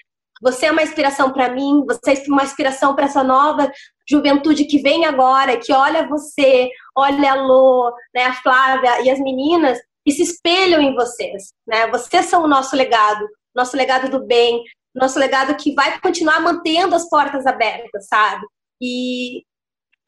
Você 0.42 0.66
é 0.66 0.72
uma 0.72 0.82
inspiração 0.82 1.32
para 1.32 1.50
mim, 1.50 1.84
você 1.86 2.12
é 2.12 2.24
uma 2.28 2.44
inspiração 2.44 2.94
para 2.94 3.06
essa 3.06 3.24
nova 3.24 3.70
juventude 4.08 4.64
que 4.64 4.78
vem 4.78 5.04
agora, 5.04 5.58
que 5.58 5.72
olha 5.72 6.08
você, 6.08 6.70
olha 6.96 7.32
a 7.32 7.34
Lô, 7.34 7.92
né, 8.14 8.24
a 8.24 8.34
Flávia 8.34 9.02
e 9.02 9.10
as 9.10 9.20
meninas 9.20 9.78
e 10.06 10.12
se 10.12 10.22
espelham 10.22 10.80
em 10.80 10.94
vocês. 10.94 11.52
Né? 11.66 11.86
Vocês 11.88 12.26
são 12.26 12.42
o 12.42 12.48
nosso 12.48 12.74
legado, 12.74 13.26
nosso 13.54 13.76
legado 13.76 14.10
do 14.10 14.24
bem, 14.24 14.62
nosso 14.94 15.18
legado 15.18 15.54
que 15.56 15.74
vai 15.74 16.00
continuar 16.00 16.40
mantendo 16.40 16.94
as 16.94 17.08
portas 17.08 17.46
abertas, 17.46 18.06
sabe? 18.06 18.46
E 18.80 19.42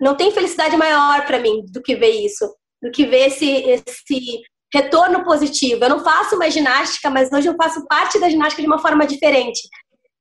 não 0.01 0.17
tem 0.17 0.33
felicidade 0.33 0.77
maior 0.77 1.27
para 1.27 1.39
mim 1.39 1.65
do 1.71 1.83
que 1.83 1.95
ver 1.95 2.25
isso, 2.25 2.51
do 2.83 2.91
que 2.91 3.05
ver 3.05 3.29
esse, 3.29 3.47
esse 3.47 4.41
retorno 4.73 5.23
positivo. 5.25 5.85
Eu 5.85 5.91
não 5.91 6.01
faço 6.01 6.39
mais 6.39 6.55
ginástica, 6.55 7.11
mas 7.11 7.31
hoje 7.31 7.49
eu 7.49 7.57
faço 7.57 7.85
parte 7.87 8.19
da 8.19 8.31
ginástica 8.31 8.63
de 8.63 8.69
uma 8.69 8.79
forma 8.79 9.07
diferente 9.07 9.61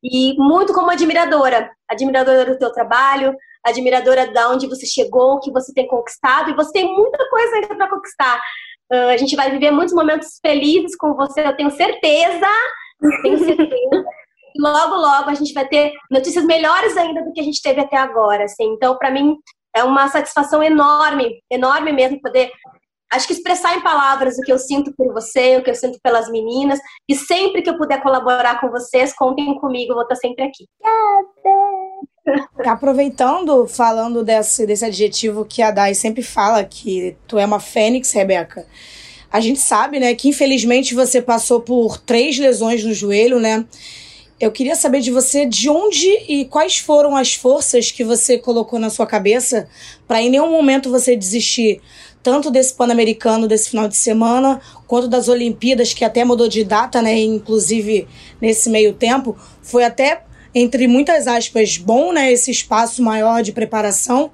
e 0.04 0.36
muito 0.38 0.74
como 0.74 0.90
admiradora, 0.90 1.70
admiradora 1.90 2.46
do 2.46 2.58
teu 2.58 2.72
trabalho, 2.72 3.36
admiradora 3.66 4.28
de 4.28 4.40
onde 4.46 4.68
você 4.68 4.86
chegou, 4.86 5.34
o 5.34 5.40
que 5.40 5.52
você 5.52 5.74
tem 5.74 5.88
conquistado, 5.88 6.50
e 6.50 6.56
você 6.56 6.72
tem 6.72 6.96
muita 6.96 7.30
coisa 7.30 7.56
ainda 7.56 7.76
para 7.76 7.90
conquistar. 7.90 8.40
Uh, 8.92 9.10
a 9.10 9.18
gente 9.18 9.36
vai 9.36 9.52
viver 9.52 9.72
muitos 9.72 9.94
momentos 9.94 10.40
felizes 10.42 10.96
com 10.96 11.14
você, 11.14 11.46
eu 11.46 11.56
tenho 11.56 11.72
certeza, 11.72 12.48
tenho 13.22 13.38
certeza. 13.38 14.06
logo, 14.58 14.96
logo 14.96 15.30
a 15.30 15.34
gente 15.34 15.54
vai 15.54 15.68
ter 15.68 15.94
notícias 16.10 16.46
melhores 16.46 16.98
ainda 16.98 17.24
do 17.24 17.32
que 17.32 17.40
a 17.40 17.44
gente 17.44 17.62
teve 17.62 17.82
até 17.82 17.98
agora. 17.98 18.46
Assim. 18.46 18.66
Então, 18.74 18.98
para 18.98 19.12
mim, 19.12 19.38
é 19.76 19.84
uma 19.84 20.08
satisfação 20.08 20.64
enorme, 20.64 21.42
enorme 21.52 21.92
mesmo 21.92 22.22
poder 22.22 22.52
acho 23.12 23.28
que 23.28 23.34
expressar 23.34 23.76
em 23.76 23.82
palavras 23.82 24.38
o 24.38 24.42
que 24.42 24.52
eu 24.52 24.60
sinto 24.60 24.94
por 24.94 25.12
você, 25.14 25.58
o 25.58 25.64
que 25.64 25.70
eu 25.70 25.76
sinto 25.76 26.00
pelas 26.02 26.30
meninas. 26.30 26.80
E 27.08 27.16
sempre 27.16 27.62
que 27.62 27.70
eu 27.70 27.78
puder 27.78 28.02
colaborar 28.02 28.62
com 28.62 28.70
vocês, 28.70 29.14
contem 29.14 29.54
comigo, 29.60 29.94
vou 29.94 30.04
estar 30.04 30.16
sempre 30.16 30.44
aqui. 30.46 30.68
Aproveitando, 32.66 33.68
falando 33.68 34.24
desse, 34.24 34.66
desse 34.66 34.86
adjetivo 34.86 35.46
que 35.46 35.62
a 35.62 35.72
Dai 35.72 35.96
sempre 35.96 36.22
fala, 36.22 36.64
que 36.64 37.18
tu 37.28 37.40
é 37.40 37.46
uma 37.46 37.60
fênix, 37.60 38.12
Rebeca. 38.12 38.68
A 39.32 39.40
gente 39.40 39.60
sabe, 39.60 40.00
né, 40.00 40.14
que 40.16 40.30
infelizmente 40.30 40.94
você 40.94 41.22
passou 41.22 41.62
por 41.62 41.98
três 41.98 42.38
lesões 42.38 42.84
no 42.84 42.94
joelho, 42.94 43.40
né? 43.40 43.66
Eu 44.40 44.52
queria 44.52 44.76
saber 44.76 45.02
de 45.02 45.12
você 45.12 45.46
de 45.46 45.70
onde 45.70 46.08
e 46.28 46.46
quais 46.46 46.78
foram 46.78 47.16
as 47.16 47.34
forças 47.34 47.92
que 47.92 48.06
você 48.06 48.38
colocou 48.38 48.80
na 48.80 48.90
sua 48.90 49.06
cabeça 49.06 49.68
para 50.08 50.22
em 50.22 50.30
nenhum 50.30 50.50
momento 50.50 50.90
você 50.90 51.16
desistir 51.16 51.82
tanto 52.22 52.52
desse 52.52 52.74
Pan-Americano 52.74 53.48
desse 53.48 53.70
final 53.70 53.88
de 53.88 53.96
semana, 53.96 54.60
quanto 54.88 55.08
das 55.08 55.28
Olimpíadas, 55.28 55.94
que 55.94 56.04
até 56.04 56.24
mudou 56.24 56.48
de 56.48 56.64
data, 56.64 57.02
né? 57.02 57.18
Inclusive 57.18 58.08
nesse 58.42 58.70
meio 58.70 58.94
tempo, 58.94 59.38
foi 59.62 59.84
até, 59.84 60.24
entre 60.54 60.88
muitas 60.88 61.28
aspas, 61.28 61.78
bom, 61.78 62.12
né? 62.12 62.32
Esse 62.32 62.52
espaço 62.52 63.02
maior 63.02 63.42
de 63.42 63.52
preparação. 63.52 64.32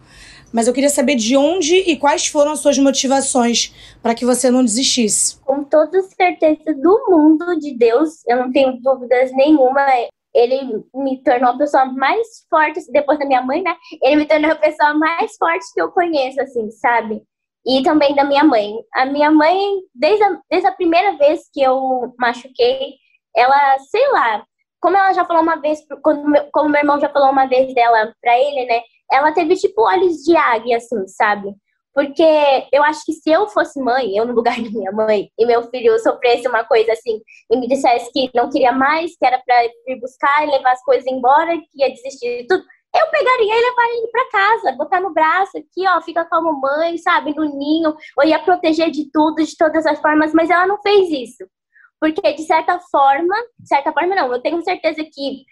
Mas 0.51 0.67
eu 0.67 0.73
queria 0.73 0.89
saber 0.89 1.15
de 1.15 1.35
onde 1.35 1.75
e 1.75 1.97
quais 1.97 2.27
foram 2.27 2.51
as 2.51 2.59
suas 2.59 2.77
motivações 2.77 3.73
para 4.01 4.15
que 4.15 4.25
você 4.25 4.49
não 4.49 4.63
desistisse. 4.63 5.37
Com 5.43 5.65
toda 5.65 6.01
certeza 6.03 6.73
do 6.73 7.07
mundo 7.09 7.59
de 7.59 7.77
Deus, 7.77 8.25
eu 8.25 8.37
não 8.37 8.51
tenho 8.51 8.79
dúvidas 8.81 9.31
nenhuma. 9.33 9.85
Ele 10.33 10.81
me 10.93 11.21
tornou 11.23 11.49
a 11.49 11.57
pessoa 11.57 11.85
mais 11.85 12.45
forte, 12.49 12.79
depois 12.89 13.19
da 13.19 13.25
minha 13.25 13.41
mãe, 13.41 13.61
né? 13.61 13.75
Ele 14.01 14.15
me 14.15 14.25
tornou 14.25 14.51
a 14.51 14.55
pessoa 14.55 14.93
mais 14.93 15.35
forte 15.35 15.65
que 15.73 15.81
eu 15.81 15.91
conheço, 15.91 16.39
assim, 16.39 16.71
sabe? 16.71 17.21
E 17.65 17.83
também 17.83 18.15
da 18.15 18.23
minha 18.23 18.43
mãe. 18.43 18.75
A 18.93 19.05
minha 19.05 19.31
mãe, 19.31 19.57
desde 19.93 20.23
a, 20.23 20.39
desde 20.49 20.67
a 20.67 20.73
primeira 20.73 21.17
vez 21.17 21.41
que 21.53 21.61
eu 21.61 22.13
machuquei, 22.19 22.95
ela, 23.35 23.77
sei 23.79 24.07
lá, 24.11 24.43
como 24.81 24.97
ela 24.97 25.13
já 25.13 25.25
falou 25.25 25.41
uma 25.41 25.55
vez, 25.55 25.79
quando, 26.03 26.23
como 26.51 26.69
meu 26.69 26.79
irmão 26.79 26.99
já 26.99 27.09
falou 27.09 27.31
uma 27.31 27.47
vez 27.47 27.73
dela 27.73 28.13
pra 28.21 28.37
ele, 28.39 28.65
né? 28.65 28.81
ela 29.11 29.31
teve 29.31 29.55
tipo 29.55 29.81
olhos 29.81 30.23
de 30.23 30.35
águia, 30.35 30.77
assim, 30.77 31.07
sabe? 31.07 31.53
Porque 31.93 32.23
eu 32.73 32.83
acho 32.83 33.05
que 33.05 33.13
se 33.13 33.31
eu 33.31 33.47
fosse 33.47 33.79
mãe, 33.79 34.15
eu 34.15 34.25
no 34.25 34.33
lugar 34.33 34.55
da 34.61 34.69
minha 34.69 34.91
mãe, 34.91 35.29
e 35.37 35.45
meu 35.45 35.63
filho 35.69 35.97
sofresse 35.99 36.47
uma 36.47 36.63
coisa 36.63 36.91
assim, 36.91 37.21
e 37.49 37.57
me 37.57 37.67
dissesse 37.67 38.11
que 38.11 38.29
não 38.33 38.49
queria 38.49 38.71
mais, 38.71 39.15
que 39.17 39.25
era 39.25 39.41
para 39.45 39.65
ir 39.65 39.99
buscar 39.99 40.43
e 40.43 40.51
levar 40.51 40.73
as 40.73 40.83
coisas 40.83 41.05
embora, 41.07 41.57
que 41.57 41.81
ia 41.81 41.89
desistir 41.89 42.41
de 42.41 42.47
tudo, 42.47 42.63
eu 42.99 43.07
pegaria 43.11 43.55
e 43.55 43.69
levaria 43.69 43.97
ele 43.97 44.07
para 44.07 44.29
casa, 44.29 44.71
botar 44.77 45.01
no 45.01 45.13
braço 45.13 45.57
aqui, 45.57 45.87
ó, 45.87 46.01
fica 46.01 46.25
com 46.25 46.35
a 46.35 46.41
mamãe, 46.41 46.97
sabe, 46.97 47.35
no 47.35 47.43
ninho, 47.43 47.95
ou 48.17 48.25
ia 48.25 48.39
proteger 48.39 48.89
de 48.89 49.11
tudo, 49.11 49.43
de 49.43 49.57
todas 49.57 49.85
as 49.85 49.99
formas, 49.99 50.33
mas 50.33 50.49
ela 50.49 50.65
não 50.67 50.81
fez 50.81 51.09
isso. 51.09 51.45
Porque, 51.99 52.33
de 52.33 52.43
certa 52.43 52.79
forma, 52.91 53.35
de 53.57 53.67
certa 53.67 53.91
forma 53.91 54.15
não, 54.15 54.31
eu 54.31 54.41
tenho 54.41 54.61
certeza 54.63 55.03
que, 55.03 55.43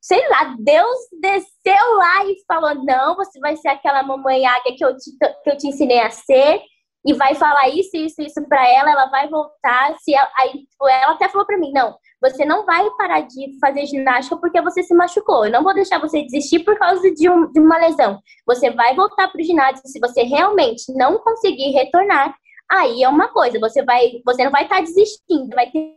sei 0.00 0.28
lá, 0.28 0.54
Deus 0.58 0.96
desceu 1.20 1.96
lá 1.96 2.24
e 2.26 2.36
falou: 2.46 2.74
não, 2.84 3.16
você 3.16 3.40
vai 3.40 3.56
ser 3.56 3.68
aquela 3.68 4.02
mamãe 4.02 4.46
águia 4.46 4.76
que 4.76 4.84
eu 4.84 4.96
te, 4.96 5.10
que 5.42 5.50
eu 5.50 5.56
te 5.56 5.68
ensinei 5.68 6.00
a 6.00 6.10
ser, 6.10 6.60
e 7.06 7.12
vai 7.14 7.34
falar 7.36 7.68
isso, 7.68 7.96
isso, 7.96 8.20
isso 8.20 8.42
para 8.48 8.68
ela, 8.68 8.90
ela 8.90 9.06
vai 9.06 9.28
voltar. 9.28 9.94
Se 10.00 10.12
ela, 10.12 10.28
aí, 10.38 10.50
tipo, 10.50 10.88
ela 10.88 11.12
até 11.12 11.28
falou 11.28 11.46
para 11.46 11.56
mim: 11.56 11.72
não, 11.72 11.96
você 12.20 12.44
não 12.44 12.66
vai 12.66 12.88
parar 12.98 13.20
de 13.20 13.56
fazer 13.60 13.86
ginástica 13.86 14.36
porque 14.36 14.60
você 14.60 14.82
se 14.82 14.94
machucou. 14.94 15.44
Eu 15.44 15.52
não 15.52 15.62
vou 15.62 15.72
deixar 15.72 16.00
você 16.00 16.22
desistir 16.22 16.60
por 16.60 16.76
causa 16.76 17.08
de, 17.12 17.30
um, 17.30 17.50
de 17.52 17.60
uma 17.60 17.78
lesão. 17.78 18.18
Você 18.46 18.70
vai 18.70 18.94
voltar 18.96 19.28
para 19.28 19.40
o 19.40 19.44
ginásio 19.44 19.86
se 19.86 20.00
você 20.00 20.22
realmente 20.22 20.92
não 20.94 21.18
conseguir 21.18 21.70
retornar 21.70 22.34
aí 22.68 23.02
é 23.02 23.08
uma 23.08 23.28
coisa, 23.28 23.60
você 23.60 23.82
vai, 23.84 24.20
você 24.24 24.44
não 24.44 24.50
vai 24.50 24.64
estar 24.64 24.76
tá 24.76 24.80
desistindo, 24.82 25.54
vai 25.54 25.70
ter 25.70 25.96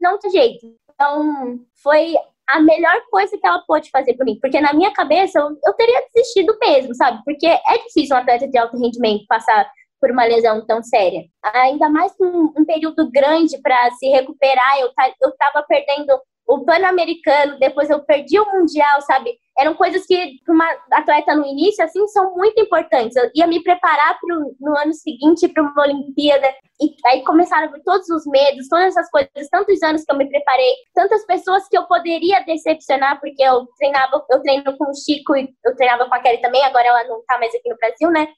não 0.00 0.18
tem 0.18 0.30
jeito. 0.30 0.66
Então, 0.92 1.60
foi 1.82 2.14
a 2.48 2.60
melhor 2.60 3.00
coisa 3.10 3.38
que 3.38 3.46
ela 3.46 3.62
pôde 3.66 3.90
fazer 3.90 4.14
por 4.14 4.26
mim, 4.26 4.38
porque 4.40 4.60
na 4.60 4.72
minha 4.72 4.92
cabeça 4.92 5.38
eu, 5.38 5.56
eu 5.64 5.72
teria 5.74 6.04
desistido 6.12 6.56
mesmo, 6.60 6.94
sabe? 6.94 7.22
Porque 7.24 7.46
é 7.46 7.78
difícil 7.86 8.16
um 8.16 8.18
atleta 8.18 8.48
de 8.48 8.58
alto 8.58 8.76
rendimento 8.76 9.24
passar 9.28 9.70
por 10.02 10.10
uma 10.10 10.24
lesão 10.24 10.66
tão 10.66 10.82
séria. 10.82 11.22
Ainda 11.54 11.88
mais 11.88 12.12
um, 12.20 12.52
um 12.58 12.64
período 12.66 13.08
grande 13.08 13.56
para 13.62 13.88
se 13.92 14.08
recuperar. 14.08 14.80
Eu, 14.80 14.88
eu 15.22 15.32
tava 15.36 15.64
perdendo 15.64 16.12
o 16.44 16.64
Pan-Americano, 16.64 17.56
depois 17.60 17.88
eu 17.88 18.02
perdi 18.04 18.36
o 18.36 18.52
Mundial, 18.52 19.00
sabe? 19.02 19.32
Eram 19.56 19.74
coisas 19.74 20.04
que, 20.04 20.40
para 20.44 20.52
uma 20.52 20.68
atleta 20.90 21.36
no 21.36 21.46
início, 21.46 21.84
assim, 21.84 22.04
são 22.08 22.34
muito 22.34 22.60
importantes. 22.60 23.16
Eu 23.16 23.30
ia 23.32 23.46
me 23.46 23.62
preparar 23.62 24.18
pro, 24.18 24.56
no 24.60 24.76
ano 24.76 24.92
seguinte 24.92 25.46
para 25.48 25.62
uma 25.62 25.82
Olimpíada, 25.82 26.48
e 26.80 26.92
aí 27.06 27.22
começaram 27.22 27.70
todos 27.84 28.08
os 28.08 28.26
medos, 28.26 28.68
todas 28.68 28.86
essas 28.86 29.08
coisas, 29.08 29.48
tantos 29.52 29.80
anos 29.84 30.04
que 30.04 30.12
eu 30.12 30.16
me 30.16 30.28
preparei, 30.28 30.72
tantas 30.94 31.24
pessoas 31.26 31.68
que 31.68 31.78
eu 31.78 31.84
poderia 31.84 32.40
decepcionar, 32.40 33.20
porque 33.20 33.42
eu 33.42 33.64
treinava, 33.78 34.24
eu 34.28 34.42
treino 34.42 34.76
com 34.76 34.90
o 34.90 34.94
Chico 34.94 35.36
eu 35.36 35.76
treinava 35.76 36.06
com 36.06 36.14
a 36.14 36.18
Kelly 36.18 36.40
também, 36.40 36.64
agora 36.64 36.88
ela 36.88 37.04
não 37.04 37.22
tá 37.24 37.38
mais 37.38 37.54
aqui 37.54 37.68
no 37.68 37.76
Brasil, 37.76 38.10
né? 38.10 38.28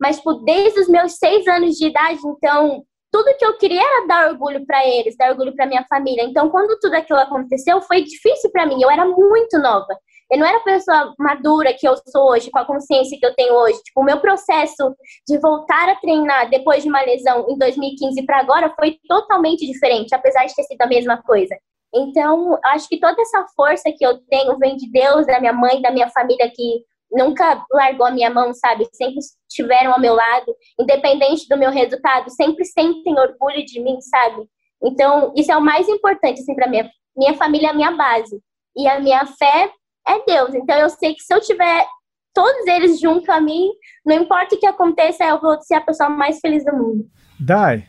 Mas, 0.00 0.16
tipo, 0.16 0.34
desde 0.34 0.80
os 0.80 0.88
meus 0.88 1.14
seis 1.14 1.46
anos 1.46 1.76
de 1.76 1.86
idade, 1.86 2.20
então, 2.24 2.84
tudo 3.12 3.36
que 3.38 3.44
eu 3.44 3.56
queria 3.56 3.80
era 3.80 4.06
dar 4.06 4.30
orgulho 4.30 4.66
para 4.66 4.84
eles, 4.86 5.16
dar 5.16 5.30
orgulho 5.30 5.54
para 5.54 5.66
minha 5.66 5.84
família. 5.88 6.24
Então, 6.24 6.50
quando 6.50 6.78
tudo 6.80 6.94
aquilo 6.94 7.20
aconteceu, 7.20 7.80
foi 7.82 8.02
difícil 8.02 8.50
para 8.50 8.66
mim. 8.66 8.82
Eu 8.82 8.90
era 8.90 9.04
muito 9.04 9.58
nova. 9.58 9.96
Eu 10.30 10.38
não 10.38 10.46
era 10.46 10.56
a 10.56 10.64
pessoa 10.64 11.14
madura 11.18 11.72
que 11.74 11.86
eu 11.86 11.94
sou 12.08 12.30
hoje, 12.30 12.50
com 12.50 12.58
a 12.58 12.64
consciência 12.64 13.16
que 13.18 13.24
eu 13.24 13.34
tenho 13.34 13.54
hoje. 13.54 13.80
Tipo, 13.84 14.00
o 14.00 14.04
meu 14.04 14.18
processo 14.18 14.94
de 15.28 15.38
voltar 15.38 15.88
a 15.88 15.96
treinar 15.96 16.50
depois 16.50 16.82
de 16.82 16.88
uma 16.88 17.02
lesão 17.02 17.46
em 17.48 17.56
2015 17.56 18.24
para 18.24 18.40
agora 18.40 18.74
foi 18.74 18.98
totalmente 19.06 19.64
diferente, 19.64 20.14
apesar 20.14 20.44
de 20.46 20.54
ter 20.54 20.64
sido 20.64 20.82
a 20.82 20.86
mesma 20.86 21.22
coisa. 21.22 21.56
Então, 21.94 22.58
acho 22.64 22.88
que 22.88 22.98
toda 22.98 23.22
essa 23.22 23.46
força 23.54 23.92
que 23.96 24.04
eu 24.04 24.18
tenho 24.28 24.58
vem 24.58 24.76
de 24.76 24.90
Deus, 24.90 25.26
da 25.26 25.38
minha 25.38 25.52
mãe, 25.52 25.80
da 25.80 25.92
minha 25.92 26.10
família 26.10 26.50
que 26.52 26.82
nunca 27.14 27.64
largou 27.72 28.06
a 28.06 28.10
minha 28.10 28.28
mão, 28.28 28.52
sabe? 28.52 28.86
Sempre 28.92 29.20
estiveram 29.48 29.92
ao 29.92 30.00
meu 30.00 30.14
lado, 30.14 30.54
independente 30.78 31.48
do 31.48 31.56
meu 31.56 31.70
resultado, 31.70 32.30
sempre 32.30 32.64
sentem 32.64 33.18
orgulho 33.18 33.64
de 33.64 33.80
mim, 33.80 34.00
sabe? 34.00 34.42
Então, 34.82 35.32
isso 35.36 35.50
é 35.50 35.56
o 35.56 35.62
mais 35.62 35.88
importante, 35.88 36.40
assim, 36.40 36.54
para 36.54 36.68
minha 36.68 36.90
minha 37.16 37.34
família 37.34 37.68
é 37.68 37.70
a 37.70 37.74
minha 37.74 37.92
base. 37.92 38.40
E 38.76 38.88
a 38.88 39.00
minha 39.00 39.24
fé 39.24 39.70
é 40.06 40.24
Deus. 40.26 40.54
Então, 40.54 40.76
eu 40.76 40.90
sei 40.90 41.14
que 41.14 41.22
se 41.22 41.32
eu 41.32 41.40
tiver 41.40 41.86
todos 42.32 42.66
eles 42.66 43.00
junto 43.00 43.30
a 43.30 43.40
mim, 43.40 43.68
não 44.04 44.16
importa 44.16 44.56
o 44.56 44.58
que 44.58 44.66
aconteça, 44.66 45.24
eu 45.24 45.40
vou 45.40 45.60
ser 45.62 45.74
a 45.74 45.80
pessoa 45.80 46.10
mais 46.10 46.40
feliz 46.40 46.64
do 46.64 46.72
mundo. 46.72 47.08
Dai, 47.38 47.86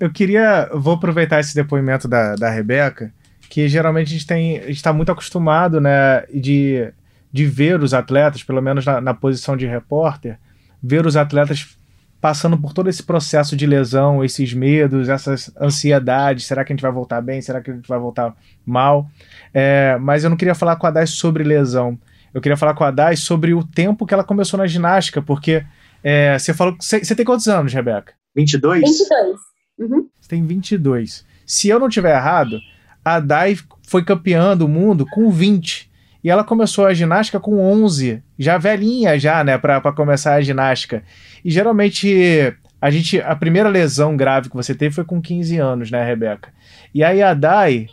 eu 0.00 0.10
queria, 0.10 0.70
vou 0.72 0.94
aproveitar 0.94 1.40
esse 1.40 1.54
depoimento 1.54 2.08
da, 2.08 2.34
da 2.34 2.48
Rebeca, 2.48 3.12
que 3.50 3.68
geralmente 3.68 4.08
a 4.08 4.12
gente 4.12 4.26
tem, 4.26 4.56
está 4.70 4.92
muito 4.92 5.12
acostumado, 5.12 5.78
né, 5.78 6.24
de 6.32 6.90
de 7.32 7.46
ver 7.46 7.82
os 7.82 7.94
atletas, 7.94 8.42
pelo 8.42 8.60
menos 8.60 8.84
na, 8.84 9.00
na 9.00 9.14
posição 9.14 9.56
de 9.56 9.66
repórter, 9.66 10.38
ver 10.82 11.06
os 11.06 11.16
atletas 11.16 11.76
passando 12.20 12.56
por 12.56 12.72
todo 12.72 12.88
esse 12.88 13.02
processo 13.02 13.56
de 13.56 13.66
lesão, 13.66 14.24
esses 14.24 14.54
medos, 14.54 15.08
essas 15.08 15.50
ansiedades, 15.60 16.46
será 16.46 16.64
que 16.64 16.72
a 16.72 16.74
gente 16.76 16.82
vai 16.82 16.92
voltar 16.92 17.20
bem, 17.20 17.42
será 17.42 17.60
que 17.60 17.70
a 17.70 17.74
gente 17.74 17.88
vai 17.88 17.98
voltar 17.98 18.32
mal? 18.64 19.10
É, 19.52 19.98
mas 20.00 20.22
eu 20.22 20.30
não 20.30 20.36
queria 20.36 20.54
falar 20.54 20.76
com 20.76 20.86
a 20.86 20.90
Dai 20.92 21.06
sobre 21.06 21.42
lesão, 21.42 21.98
eu 22.32 22.40
queria 22.40 22.56
falar 22.56 22.74
com 22.74 22.84
a 22.84 22.92
Dai 22.92 23.16
sobre 23.16 23.52
o 23.52 23.64
tempo 23.64 24.06
que 24.06 24.14
ela 24.14 24.22
começou 24.22 24.56
na 24.56 24.68
ginástica, 24.68 25.20
porque 25.20 25.64
é, 26.04 26.38
você 26.38 26.54
falou, 26.54 26.76
você 26.78 27.14
tem 27.14 27.24
quantos 27.24 27.48
anos, 27.48 27.72
Rebeca? 27.72 28.14
22? 28.36 28.82
22. 28.82 29.36
Uhum. 29.78 30.08
Você 30.20 30.28
tem 30.28 30.46
22. 30.46 31.26
Se 31.44 31.68
eu 31.68 31.80
não 31.80 31.88
tiver 31.88 32.14
errado, 32.14 32.60
a 33.04 33.18
Dai 33.18 33.56
foi 33.86 34.04
campeã 34.04 34.56
do 34.56 34.68
mundo 34.68 35.04
com 35.06 35.28
20. 35.28 35.90
E 36.22 36.30
ela 36.30 36.44
começou 36.44 36.86
a 36.86 36.94
ginástica 36.94 37.40
com 37.40 37.58
11, 37.58 38.22
já 38.38 38.56
velhinha 38.56 39.18
já, 39.18 39.42
né, 39.42 39.58
para 39.58 39.80
começar 39.92 40.34
a 40.34 40.40
ginástica. 40.40 41.02
E 41.44 41.50
geralmente 41.50 42.54
a 42.80 42.90
gente 42.90 43.20
a 43.20 43.34
primeira 43.34 43.68
lesão 43.68 44.16
grave 44.16 44.48
que 44.48 44.56
você 44.56 44.74
teve 44.74 44.94
foi 44.94 45.04
com 45.04 45.20
15 45.20 45.58
anos, 45.58 45.90
né, 45.90 46.04
Rebeca? 46.04 46.50
E 46.94 47.02
aí 47.02 47.22
a 47.22 47.34
Dai, 47.34 47.86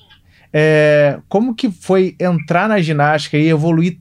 é, 0.54 1.20
como 1.28 1.56
que 1.56 1.72
foi 1.72 2.16
entrar 2.20 2.68
na 2.68 2.80
ginástica 2.80 3.38
e 3.38 3.48
evoluir 3.48 3.98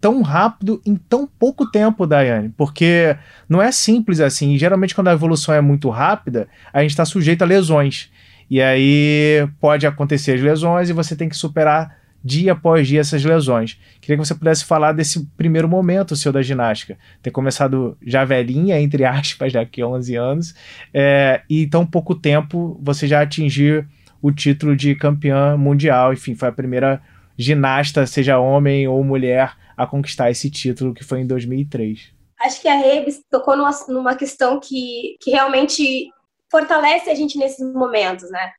tão 0.00 0.22
rápido 0.22 0.80
em 0.86 0.94
tão 0.94 1.26
pouco 1.26 1.70
tempo, 1.70 2.06
Daiane? 2.06 2.50
Porque 2.56 3.16
não 3.48 3.60
é 3.60 3.72
simples 3.72 4.20
assim. 4.20 4.52
E 4.52 4.58
geralmente 4.58 4.94
quando 4.94 5.08
a 5.08 5.12
evolução 5.12 5.54
é 5.54 5.60
muito 5.60 5.90
rápida, 5.90 6.48
a 6.72 6.80
gente 6.80 6.90
está 6.90 7.04
sujeito 7.04 7.42
a 7.42 7.46
lesões. 7.46 8.10
E 8.48 8.62
aí 8.62 9.46
pode 9.60 9.86
acontecer 9.86 10.34
as 10.34 10.40
lesões 10.40 10.88
e 10.88 10.92
você 10.92 11.16
tem 11.16 11.28
que 11.28 11.36
superar 11.36 11.96
dia 12.26 12.52
após 12.52 12.88
dia 12.88 13.00
essas 13.00 13.24
lesões. 13.24 13.78
Queria 14.00 14.16
que 14.16 14.26
você 14.26 14.34
pudesse 14.34 14.64
falar 14.64 14.92
desse 14.92 15.24
primeiro 15.36 15.68
momento 15.68 16.16
seu 16.16 16.32
da 16.32 16.42
ginástica. 16.42 16.98
Ter 17.22 17.30
começado 17.30 17.96
já 18.04 18.24
velhinha, 18.24 18.80
entre 18.80 19.04
aspas, 19.04 19.52
daqui 19.52 19.80
a 19.80 19.86
11 19.86 20.16
anos, 20.16 20.54
é, 20.92 21.42
e 21.48 21.66
tão 21.68 21.86
pouco 21.86 22.14
tempo 22.14 22.78
você 22.82 23.06
já 23.06 23.22
atingiu 23.22 23.84
o 24.20 24.32
título 24.32 24.74
de 24.74 24.96
campeã 24.96 25.56
mundial. 25.56 26.12
Enfim, 26.12 26.34
foi 26.34 26.48
a 26.48 26.52
primeira 26.52 27.00
ginasta, 27.38 28.04
seja 28.06 28.40
homem 28.40 28.88
ou 28.88 29.04
mulher, 29.04 29.54
a 29.76 29.86
conquistar 29.86 30.30
esse 30.30 30.50
título, 30.50 30.92
que 30.92 31.04
foi 31.04 31.20
em 31.20 31.26
2003. 31.26 32.12
Acho 32.40 32.60
que 32.60 32.68
a 32.68 32.74
Rebs 32.74 33.20
tocou 33.30 33.56
numa, 33.56 33.70
numa 33.88 34.16
questão 34.16 34.58
que, 34.58 35.16
que 35.20 35.30
realmente 35.30 36.10
fortalece 36.50 37.08
a 37.08 37.14
gente 37.14 37.38
nesses 37.38 37.72
momentos, 37.72 38.28
né? 38.30 38.50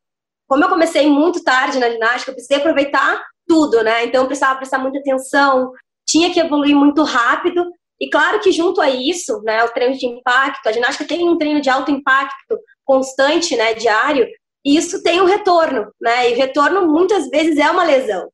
Como 0.48 0.64
eu 0.64 0.70
comecei 0.70 1.10
muito 1.10 1.44
tarde 1.44 1.80
na 1.80 1.90
ginástica, 1.90 2.32
eu 2.32 2.36
precisei 2.36 2.58
aproveitar 2.58 3.22
tudo, 3.48 3.84
né? 3.84 4.06
Então 4.06 4.22
eu 4.22 4.28
precisava 4.28 4.58
prestar 4.58 4.80
muita 4.80 5.00
atenção, 5.00 5.72
tinha 6.06 6.32
que 6.32 6.40
evoluir 6.40 6.76
muito 6.76 7.04
rápido. 7.04 7.66
E 8.00 8.10
claro 8.10 8.40
que 8.40 8.52
junto 8.52 8.80
a 8.80 8.90
isso, 8.90 9.42
né, 9.44 9.64
o 9.64 9.70
treino 9.70 9.98
de 9.98 10.06
impacto, 10.06 10.68
a 10.68 10.72
ginástica 10.72 11.08
tem 11.08 11.28
um 11.28 11.38
treino 11.38 11.60
de 11.60 11.70
alto 11.70 11.90
impacto 11.90 12.60
constante, 12.86 13.56
né, 13.56 13.74
diário, 13.74 14.28
e 14.64 14.78
isso 14.78 15.02
tem 15.02 15.22
um 15.22 15.26
retorno, 15.26 15.92
né? 16.00 16.30
E 16.30 16.34
retorno 16.34 16.88
muitas 16.88 17.30
vezes 17.30 17.58
é 17.58 17.72
uma 17.72 17.84
lesão. 17.84 18.30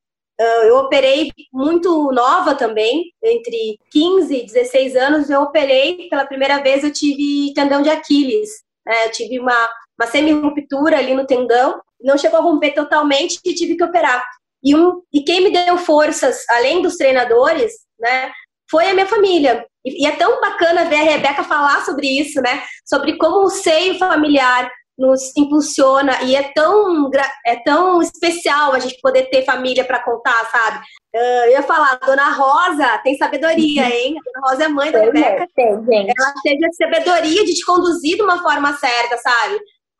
Eu 0.65 0.77
operei 0.77 1.31
muito 1.53 2.11
nova 2.11 2.55
também, 2.55 3.03
entre 3.23 3.77
15 3.91 4.35
e 4.35 4.45
16 4.45 4.95
anos, 4.95 5.29
eu 5.29 5.41
operei 5.41 6.09
pela 6.09 6.25
primeira 6.25 6.61
vez, 6.61 6.83
eu 6.83 6.91
tive 6.91 7.53
tendão 7.53 7.81
de 7.81 7.89
Aquiles, 7.89 8.49
né? 8.85 9.05
Eu 9.05 9.11
tive 9.11 9.39
uma, 9.39 9.69
uma 9.99 10.07
semi-ruptura 10.07 10.97
ali 10.97 11.13
no 11.13 11.27
tendão, 11.27 11.79
não 12.01 12.17
chegou 12.17 12.39
a 12.39 12.41
romper 12.41 12.71
totalmente 12.71 13.39
e 13.45 13.53
tive 13.53 13.75
que 13.75 13.83
operar. 13.83 14.25
E, 14.63 14.75
um, 14.75 15.01
e 15.11 15.23
quem 15.23 15.43
me 15.43 15.51
deu 15.51 15.77
forças, 15.77 16.43
além 16.49 16.81
dos 16.81 16.95
treinadores, 16.95 17.73
né, 17.99 18.31
foi 18.69 18.89
a 18.89 18.93
minha 18.93 19.05
família. 19.05 19.65
E, 19.85 20.03
e, 20.03 20.07
é 20.07 20.15
tão 20.15 20.39
bacana 20.39 20.85
ver 20.85 20.95
a 20.95 21.03
Rebeca 21.03 21.43
falar 21.43 21.83
sobre 21.85 22.07
isso, 22.07 22.41
né? 22.41 22.63
Sobre 22.85 23.17
como 23.17 23.45
o 23.45 23.49
seio 23.49 23.97
familiar 23.99 24.71
nos 24.97 25.35
impulsiona 25.35 26.21
e 26.23 26.35
é 26.35 26.51
tão, 26.53 27.09
é 27.45 27.55
tão 27.63 28.01
especial 28.01 28.73
a 28.73 28.79
gente 28.79 28.99
poder 29.01 29.23
ter 29.29 29.43
família 29.43 29.83
para 29.83 30.03
contar, 30.03 30.49
sabe? 30.51 30.77
Uh, 31.15 31.45
eu 31.45 31.51
ia 31.51 31.63
falar, 31.63 31.99
a 32.01 32.05
Dona 32.05 32.29
Rosa 32.29 32.97
tem 33.03 33.17
sabedoria, 33.17 33.83
hein? 33.89 34.15
A 34.17 34.31
Dona 34.31 34.49
Rosa 34.49 34.63
é 34.63 34.67
mãe 34.67 34.91
da 34.91 34.99
Rebeca. 34.99 35.47
Ela 36.17 36.33
teve 36.43 36.65
a 36.65 36.71
sabedoria 36.71 37.43
de 37.43 37.53
te 37.53 37.65
conduzir 37.65 38.15
de 38.15 38.21
uma 38.21 38.41
forma 38.41 38.73
certa, 38.77 39.17
sabe? 39.17 39.59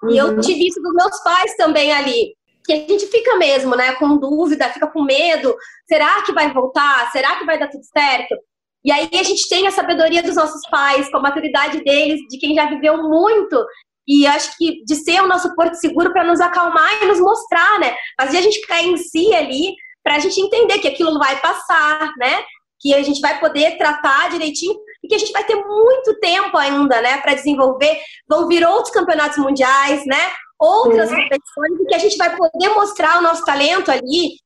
E 0.10 0.18
eu 0.18 0.28
uhum. 0.28 0.40
tive 0.40 0.68
isso 0.68 0.82
dos 0.82 0.94
meus 0.94 1.24
pais 1.24 1.56
também 1.56 1.92
ali 1.92 2.34
que 2.66 2.74
a 2.74 2.78
gente 2.78 3.08
fica 3.08 3.36
mesmo, 3.36 3.76
né, 3.76 3.94
com 3.94 4.18
dúvida, 4.18 4.70
fica 4.70 4.88
com 4.88 5.04
medo. 5.04 5.56
Será 5.88 6.22
que 6.24 6.32
vai 6.32 6.52
voltar? 6.54 7.12
Será 7.12 7.36
que 7.36 7.46
vai 7.46 7.60
dar 7.60 7.70
tudo 7.70 7.84
certo? 7.86 8.36
E 8.84 8.92
aí 8.92 9.10
a 9.14 9.24
gente 9.24 9.48
tem 9.48 9.66
a 9.66 9.72
sabedoria 9.72 10.22
dos 10.22 10.36
nossos 10.36 10.62
pais, 10.70 11.10
com 11.10 11.18
a 11.18 11.22
maturidade 11.22 11.84
deles, 11.84 12.20
de 12.30 12.38
quem 12.38 12.54
já 12.54 12.66
viveu 12.66 13.02
muito. 13.02 13.66
E 14.08 14.28
acho 14.28 14.58
que 14.58 14.84
de 14.84 14.96
ser 14.96 15.22
o 15.22 15.28
nosso 15.28 15.56
porto 15.56 15.76
seguro 15.76 16.12
para 16.12 16.26
nos 16.26 16.42
acalmar 16.42 17.02
e 17.02 17.06
nos 17.06 17.20
mostrar, 17.20 17.80
né? 17.80 17.96
Fazer 18.20 18.40
a 18.40 18.42
gente 18.42 18.66
cair 18.68 18.90
em 18.90 18.98
si 18.98 19.34
ali, 19.34 19.74
para 20.04 20.16
a 20.16 20.20
gente 20.20 20.40
entender 20.40 20.80
que 20.80 20.88
aquilo 20.88 21.18
vai 21.18 21.40
passar, 21.40 22.12
né? 22.18 22.44
Que 22.82 22.94
a 22.94 23.02
gente 23.02 23.22
vai 23.22 23.40
poder 23.40 23.78
tratar 23.78 24.30
direitinho 24.30 24.76
e 25.02 25.08
que 25.08 25.16
a 25.16 25.18
gente 25.18 25.32
vai 25.32 25.46
ter 25.46 25.56
muito 25.56 26.20
tempo 26.20 26.58
ainda, 26.58 27.02
né, 27.02 27.18
para 27.18 27.34
desenvolver. 27.34 27.98
Vão 28.28 28.48
vir 28.48 28.66
outros 28.66 28.94
campeonatos 28.94 29.38
mundiais, 29.38 30.06
né? 30.06 30.32
Outras 30.64 31.10
competições 31.10 31.80
e 31.82 31.86
que 31.86 31.96
a 31.96 32.00
gente 32.00 32.16
vai 32.16 32.36
poder 32.36 32.70
mostrar 32.70 33.20
o 33.20 33.22
nosso 33.22 33.44
talento 33.44 33.92
ali 33.92 34.38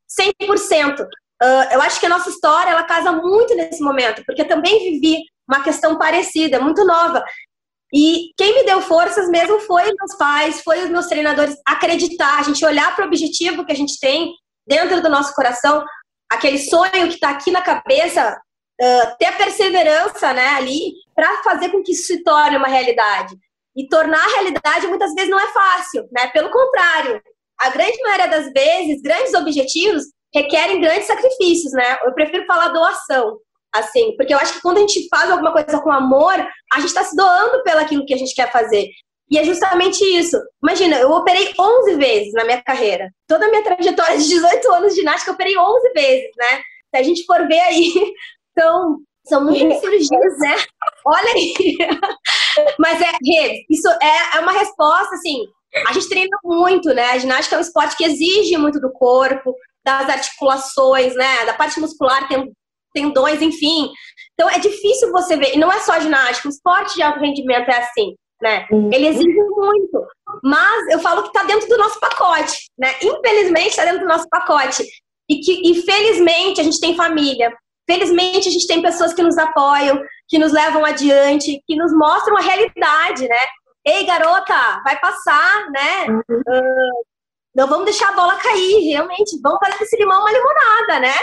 100%. 0.42 1.02
Uh, 1.02 1.74
eu 1.74 1.82
acho 1.82 2.00
que 2.00 2.08
a 2.08 2.10
nossa 2.10 2.30
história 2.30 2.72
ela 2.72 2.84
casa 2.84 3.12
muito 3.12 3.54
nesse 3.56 3.84
momento, 3.84 4.24
porque 4.26 4.42
eu 4.42 4.48
também 4.48 4.92
vivi 4.92 5.20
uma 5.48 5.64
questão 5.64 5.98
parecida, 5.98 6.60
muito 6.60 6.84
nova. 6.84 7.24
E 7.94 8.32
quem 8.36 8.56
me 8.56 8.66
deu 8.66 8.82
forças 8.82 9.30
mesmo 9.30 9.60
foi 9.60 9.84
os 9.84 9.96
meus 9.96 10.18
pais, 10.18 10.62
foi 10.62 10.84
os 10.84 10.90
meus 10.90 11.06
treinadores 11.06 11.56
acreditar, 11.66 12.40
a 12.40 12.44
gente 12.44 12.66
olhar 12.66 12.96
para 12.96 13.06
o 13.06 13.08
objetivo 13.08 13.64
que 13.64 13.72
a 13.72 13.76
gente 13.76 14.00
tem 14.00 14.34
dentro 14.68 15.02
do 15.02 15.10
nosso 15.10 15.34
coração, 15.36 15.86
aquele 16.30 16.58
sonho 16.58 17.08
que 17.08 17.14
está 17.14 17.30
aqui 17.30 17.52
na 17.52 17.62
cabeça, 17.62 18.36
uh, 18.82 19.18
ter 19.18 19.26
a 19.26 19.34
perseverança 19.34 20.34
né, 20.34 20.50
ali 20.56 20.94
para 21.16 21.44
fazer 21.44 21.70
com 21.70 21.82
que 21.84 21.94
isso 21.94 22.08
se 22.08 22.24
torne 22.24 22.58
uma 22.58 22.68
realidade. 22.68 23.36
E 23.78 23.88
tornar 23.88 24.20
a 24.20 24.36
realidade 24.36 24.88
muitas 24.88 25.14
vezes 25.14 25.30
não 25.30 25.40
é 25.40 25.48
fácil, 25.54 26.08
né? 26.12 26.28
Pelo 26.34 26.50
contrário, 26.50 27.22
a 27.60 27.70
grande 27.70 28.02
maioria 28.02 28.28
das 28.28 28.52
vezes, 28.52 29.02
grandes 29.02 29.34
objetivos 29.36 30.04
requerem 30.34 30.82
grandes 30.82 31.06
sacrifícios, 31.06 31.72
né? 31.74 31.98
Eu 32.04 32.14
prefiro 32.14 32.46
falar 32.46 32.70
doação, 32.70 33.38
assim, 33.74 34.16
porque 34.18 34.34
eu 34.34 34.38
acho 34.38 34.54
que 34.54 34.62
quando 34.62 34.78
a 34.78 34.82
gente 34.82 35.08
faz 35.10 35.30
alguma 35.30 35.52
coisa 35.52 35.80
com 35.80 35.92
amor, 35.92 36.34
a 36.74 36.80
gente 36.80 36.90
está 36.90 37.04
se 37.04 37.16
doando 37.16 37.64
pelo 37.64 37.80
aquilo 37.80 38.06
que 38.06 38.14
a 38.14 38.18
gente 38.18 38.34
quer 38.34 38.52
fazer. 38.52 38.90
E 39.30 39.38
é 39.38 39.44
justamente 39.44 40.04
isso. 40.04 40.38
Imagina, 40.64 40.98
eu 41.00 41.12
operei 41.12 41.54
11 41.60 41.96
vezes 41.96 42.34
na 42.34 42.46
minha 42.46 42.64
carreira. 42.64 43.10
Toda 43.28 43.46
a 43.46 43.50
minha 43.50 43.64
trajetória 43.64 44.18
de 44.18 44.28
18 44.28 44.74
anos 44.74 44.94
de 44.94 45.02
ginástica, 45.02 45.32
eu 45.32 45.36
operei 45.36 45.58
11 45.58 45.94
vezes, 45.94 46.32
né? 46.38 46.62
Se 46.90 47.02
a 47.02 47.04
gente 47.04 47.26
for 47.26 47.46
ver 47.48 47.60
aí, 47.60 47.94
então, 48.52 49.00
são 49.26 49.44
muitas 49.44 49.80
cirurgias, 49.82 50.40
né? 50.40 50.56
Olha 51.06 51.34
aí. 51.34 51.54
Mas 52.80 53.02
é, 53.02 53.12
isso 53.70 53.88
é, 54.02 54.38
é 54.38 54.40
uma 54.40 54.52
resposta, 54.52 55.16
assim, 55.16 55.48
a 55.88 55.94
gente 55.94 56.10
treina 56.10 56.38
muito, 56.44 56.94
né? 56.94 57.12
A 57.12 57.18
ginástica 57.18 57.56
é 57.56 57.60
um 57.60 57.62
esporte 57.62 57.98
que 57.98 58.06
exige 58.06 58.58
muito 58.58 58.80
do 58.80 58.92
corpo, 58.92 59.54
das 59.86 60.10
articulações, 60.10 61.16
né? 61.16 61.46
Da 61.46 61.54
parte 61.54 61.80
muscular, 61.80 62.28
tem 62.28 62.52
tendões, 62.94 63.42
enfim. 63.42 63.92
Então 64.34 64.50
é 64.50 64.60
difícil 64.60 65.12
você 65.12 65.36
ver, 65.36 65.56
e 65.56 65.60
não 65.60 65.72
é 65.72 65.80
só 65.80 66.00
ginástica, 66.00 66.48
o 66.48 66.52
esporte 66.52 66.96
de 66.96 67.04
alto 67.04 67.20
rendimento 67.20 67.70
é 67.70 67.78
assim, 67.78 68.16
né? 68.42 68.66
Uhum. 68.72 68.90
Ele 68.92 69.08
exige 69.08 69.40
muito. 69.50 70.06
Mas 70.44 70.88
eu 70.90 71.00
falo 71.00 71.24
que 71.24 71.30
está 71.30 71.44
dentro 71.44 71.68
do 71.68 71.78
nosso 71.78 72.00
pacote, 72.00 72.58
né? 72.78 72.96
Infelizmente 73.02 73.70
está 73.70 73.86
dentro 73.86 74.02
do 74.02 74.08
nosso 74.08 74.28
pacote. 74.30 74.84
E 75.30 75.40
que, 75.40 75.70
infelizmente, 75.70 76.62
a 76.62 76.64
gente 76.64 76.80
tem 76.80 76.96
família. 76.96 77.54
Felizmente, 77.90 78.48
a 78.48 78.52
gente 78.52 78.68
tem 78.68 78.82
pessoas 78.82 79.14
que 79.14 79.22
nos 79.22 79.38
apoiam, 79.38 80.00
que 80.28 80.38
nos 80.38 80.52
levam 80.52 80.84
adiante, 80.84 81.62
que 81.66 81.76
nos 81.76 81.94
mostram 81.94 82.38
a 82.38 82.42
realidade, 82.42 83.28
né? 83.28 83.38
Ei, 83.86 84.06
garota, 84.06 84.82
vai 84.84 85.00
passar, 85.00 85.70
né? 85.72 86.08
Uhum. 86.10 86.40
Uh, 86.40 87.06
não 87.56 87.68
vamos 87.68 87.86
deixar 87.86 88.10
a 88.10 88.16
bola 88.16 88.36
cair, 88.36 88.90
realmente. 88.90 89.40
Vamos 89.42 89.60
fazer 89.60 89.80
desse 89.80 89.98
limão 89.98 90.20
uma 90.20 90.32
limonada, 90.32 91.00
né? 91.00 91.14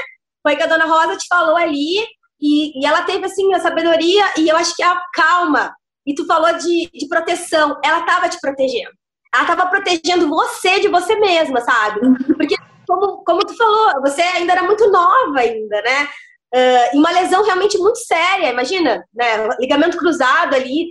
Foi 0.42 0.56
que 0.56 0.62
a 0.62 0.66
dona 0.66 0.87
Rosa 0.87 1.16
te 1.16 1.26
falou 1.28 1.56
ali, 1.56 2.04
e, 2.40 2.78
e 2.78 2.87
ela 2.87 3.02
teve, 3.02 3.25
assim, 3.25 3.54
a 3.54 3.61
sabedoria 3.61 4.25
e 4.37 4.49
eu 4.49 4.56
acho 4.56 4.75
que 4.76 4.82
a 4.82 5.00
calma. 5.14 5.75
E 6.06 6.14
tu 6.14 6.26
falou 6.26 6.52
de, 6.58 6.90
de 6.92 7.08
proteção, 7.08 7.80
ela 7.82 8.00
estava 8.00 8.28
te 8.28 8.38
protegendo. 8.38 8.92
Ela 9.33 9.42
estava 9.44 9.66
protegendo 9.66 10.28
você 10.28 10.78
de 10.81 10.88
você 10.88 11.16
mesma, 11.16 11.61
sabe? 11.62 12.00
Uhum. 12.05 12.16
Porque, 12.37 12.55
como, 12.87 13.24
como 13.24 13.40
tu 13.40 13.57
falou, 13.57 14.00
você 14.02 14.20
ainda 14.20 14.52
era 14.52 14.62
muito 14.62 14.90
nova 14.90 15.40
ainda, 15.40 15.81
né? 15.83 16.09
Uh, 16.54 16.96
uma 16.98 17.10
lesão 17.10 17.42
realmente 17.42 17.76
muito 17.78 17.98
séria, 17.98 18.50
imagina, 18.50 19.04
né? 19.12 19.48
Ligamento 19.58 19.96
cruzado 19.96 20.54
ali 20.54 20.86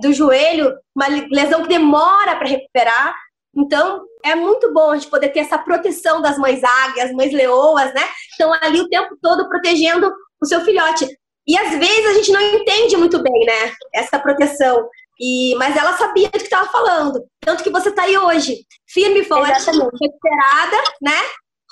do 0.00 0.12
joelho, 0.12 0.74
uma 0.94 1.06
lesão 1.30 1.62
que 1.62 1.68
demora 1.68 2.34
para 2.36 2.48
recuperar. 2.48 3.14
Então, 3.56 4.04
é 4.24 4.34
muito 4.34 4.72
bom 4.72 4.90
a 4.90 4.96
gente 4.96 5.08
poder 5.08 5.28
ter 5.28 5.40
essa 5.40 5.56
proteção 5.56 6.20
das 6.20 6.36
mães 6.36 6.62
águias, 6.64 7.12
mães 7.12 7.32
leoas, 7.32 7.94
né? 7.94 8.02
Estão 8.30 8.52
ali 8.54 8.80
o 8.80 8.88
tempo 8.88 9.16
todo 9.22 9.48
protegendo 9.48 10.12
o 10.42 10.46
seu 10.46 10.60
filhote. 10.62 11.06
E 11.46 11.56
às 11.56 11.78
vezes 11.78 12.06
a 12.06 12.14
gente 12.14 12.32
não 12.32 12.40
entende 12.40 12.96
muito 12.96 13.22
bem, 13.22 13.44
né? 13.44 13.72
Essa 13.94 14.18
proteção. 14.18 14.88
E, 15.20 15.54
mas 15.56 15.76
ela 15.76 15.96
sabia 15.96 16.28
do 16.28 16.38
que 16.38 16.44
estava 16.44 16.68
falando. 16.70 17.24
Tanto 17.40 17.62
que 17.62 17.70
você 17.70 17.90
está 17.90 18.02
aí 18.02 18.18
hoje, 18.18 18.66
firme 18.88 19.20
e 19.20 19.24
forte, 19.24 19.52
recuperada, 19.52 20.76
né? 21.00 21.20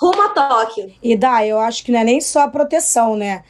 Rumo 0.03 0.21
a 0.21 0.29
Tóquio. 0.29 0.91
E 1.01 1.15
dá, 1.15 1.47
eu 1.47 1.57
acho 1.57 1.81
que 1.81 1.89
não 1.89 1.99
é 1.99 2.03
nem 2.03 2.19
só 2.19 2.41
a 2.41 2.47
proteção, 2.49 3.15
né? 3.15 3.41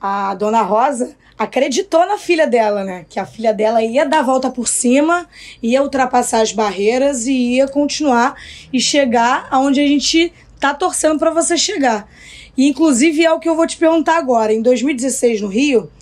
A 0.00 0.34
dona 0.34 0.60
Rosa 0.60 1.14
acreditou 1.38 2.04
na 2.04 2.18
filha 2.18 2.48
dela, 2.48 2.82
né? 2.82 3.06
Que 3.08 3.20
a 3.20 3.24
filha 3.24 3.54
dela 3.54 3.80
ia 3.80 4.04
dar 4.04 4.18
a 4.18 4.22
volta 4.22 4.50
por 4.50 4.66
cima, 4.66 5.28
ia 5.62 5.80
ultrapassar 5.80 6.40
as 6.40 6.52
barreiras 6.52 7.28
e 7.28 7.32
ia 7.32 7.68
continuar 7.68 8.34
e 8.72 8.80
chegar 8.80 9.46
aonde 9.52 9.80
a 9.80 9.86
gente 9.86 10.32
tá 10.58 10.74
torcendo 10.74 11.16
para 11.16 11.30
você 11.30 11.56
chegar. 11.56 12.08
E 12.56 12.66
inclusive 12.66 13.24
é 13.24 13.32
o 13.32 13.38
que 13.38 13.48
eu 13.48 13.54
vou 13.54 13.66
te 13.68 13.76
perguntar 13.76 14.18
agora. 14.18 14.52
Em 14.52 14.62
2016 14.62 15.40
no 15.42 15.46
Rio, 15.46 15.92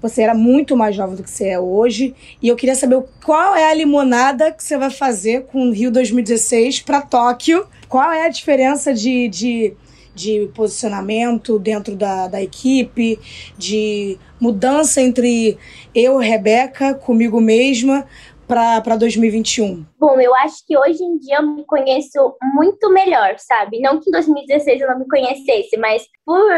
você 0.00 0.22
era 0.22 0.34
muito 0.34 0.78
mais 0.78 0.96
nova 0.96 1.14
do 1.14 1.22
que 1.22 1.30
você 1.30 1.48
é 1.48 1.60
hoje, 1.60 2.14
e 2.40 2.48
eu 2.48 2.56
queria 2.56 2.74
saber 2.74 3.04
qual 3.22 3.54
é 3.54 3.70
a 3.70 3.74
limonada 3.74 4.50
que 4.50 4.64
você 4.64 4.78
vai 4.78 4.90
fazer 4.90 5.44
com 5.44 5.68
o 5.68 5.72
Rio 5.72 5.90
2016 5.90 6.80
para 6.80 7.02
Tóquio. 7.02 7.66
Qual 7.88 8.12
é 8.12 8.26
a 8.26 8.28
diferença 8.28 8.92
de, 8.92 9.28
de 9.28 9.76
de 10.18 10.50
posicionamento 10.52 11.60
dentro 11.60 11.94
da, 11.94 12.26
da 12.26 12.42
equipe, 12.42 13.20
de 13.56 14.18
mudança 14.40 15.00
entre 15.00 15.56
eu, 15.94 16.18
Rebeca, 16.18 16.92
comigo 16.92 17.40
mesma, 17.40 18.04
para 18.48 18.96
2021? 18.96 19.86
Bom, 19.98 20.20
eu 20.20 20.34
acho 20.36 20.66
que 20.66 20.76
hoje 20.76 21.02
em 21.04 21.18
dia 21.18 21.36
eu 21.36 21.46
me 21.46 21.64
conheço 21.64 22.34
muito 22.54 22.90
melhor, 22.90 23.36
sabe? 23.38 23.80
Não 23.80 24.00
que 24.00 24.08
em 24.08 24.12
2016 24.12 24.80
eu 24.80 24.88
não 24.88 24.98
me 24.98 25.06
conhecesse, 25.06 25.76
mas 25.76 26.02
por 26.24 26.50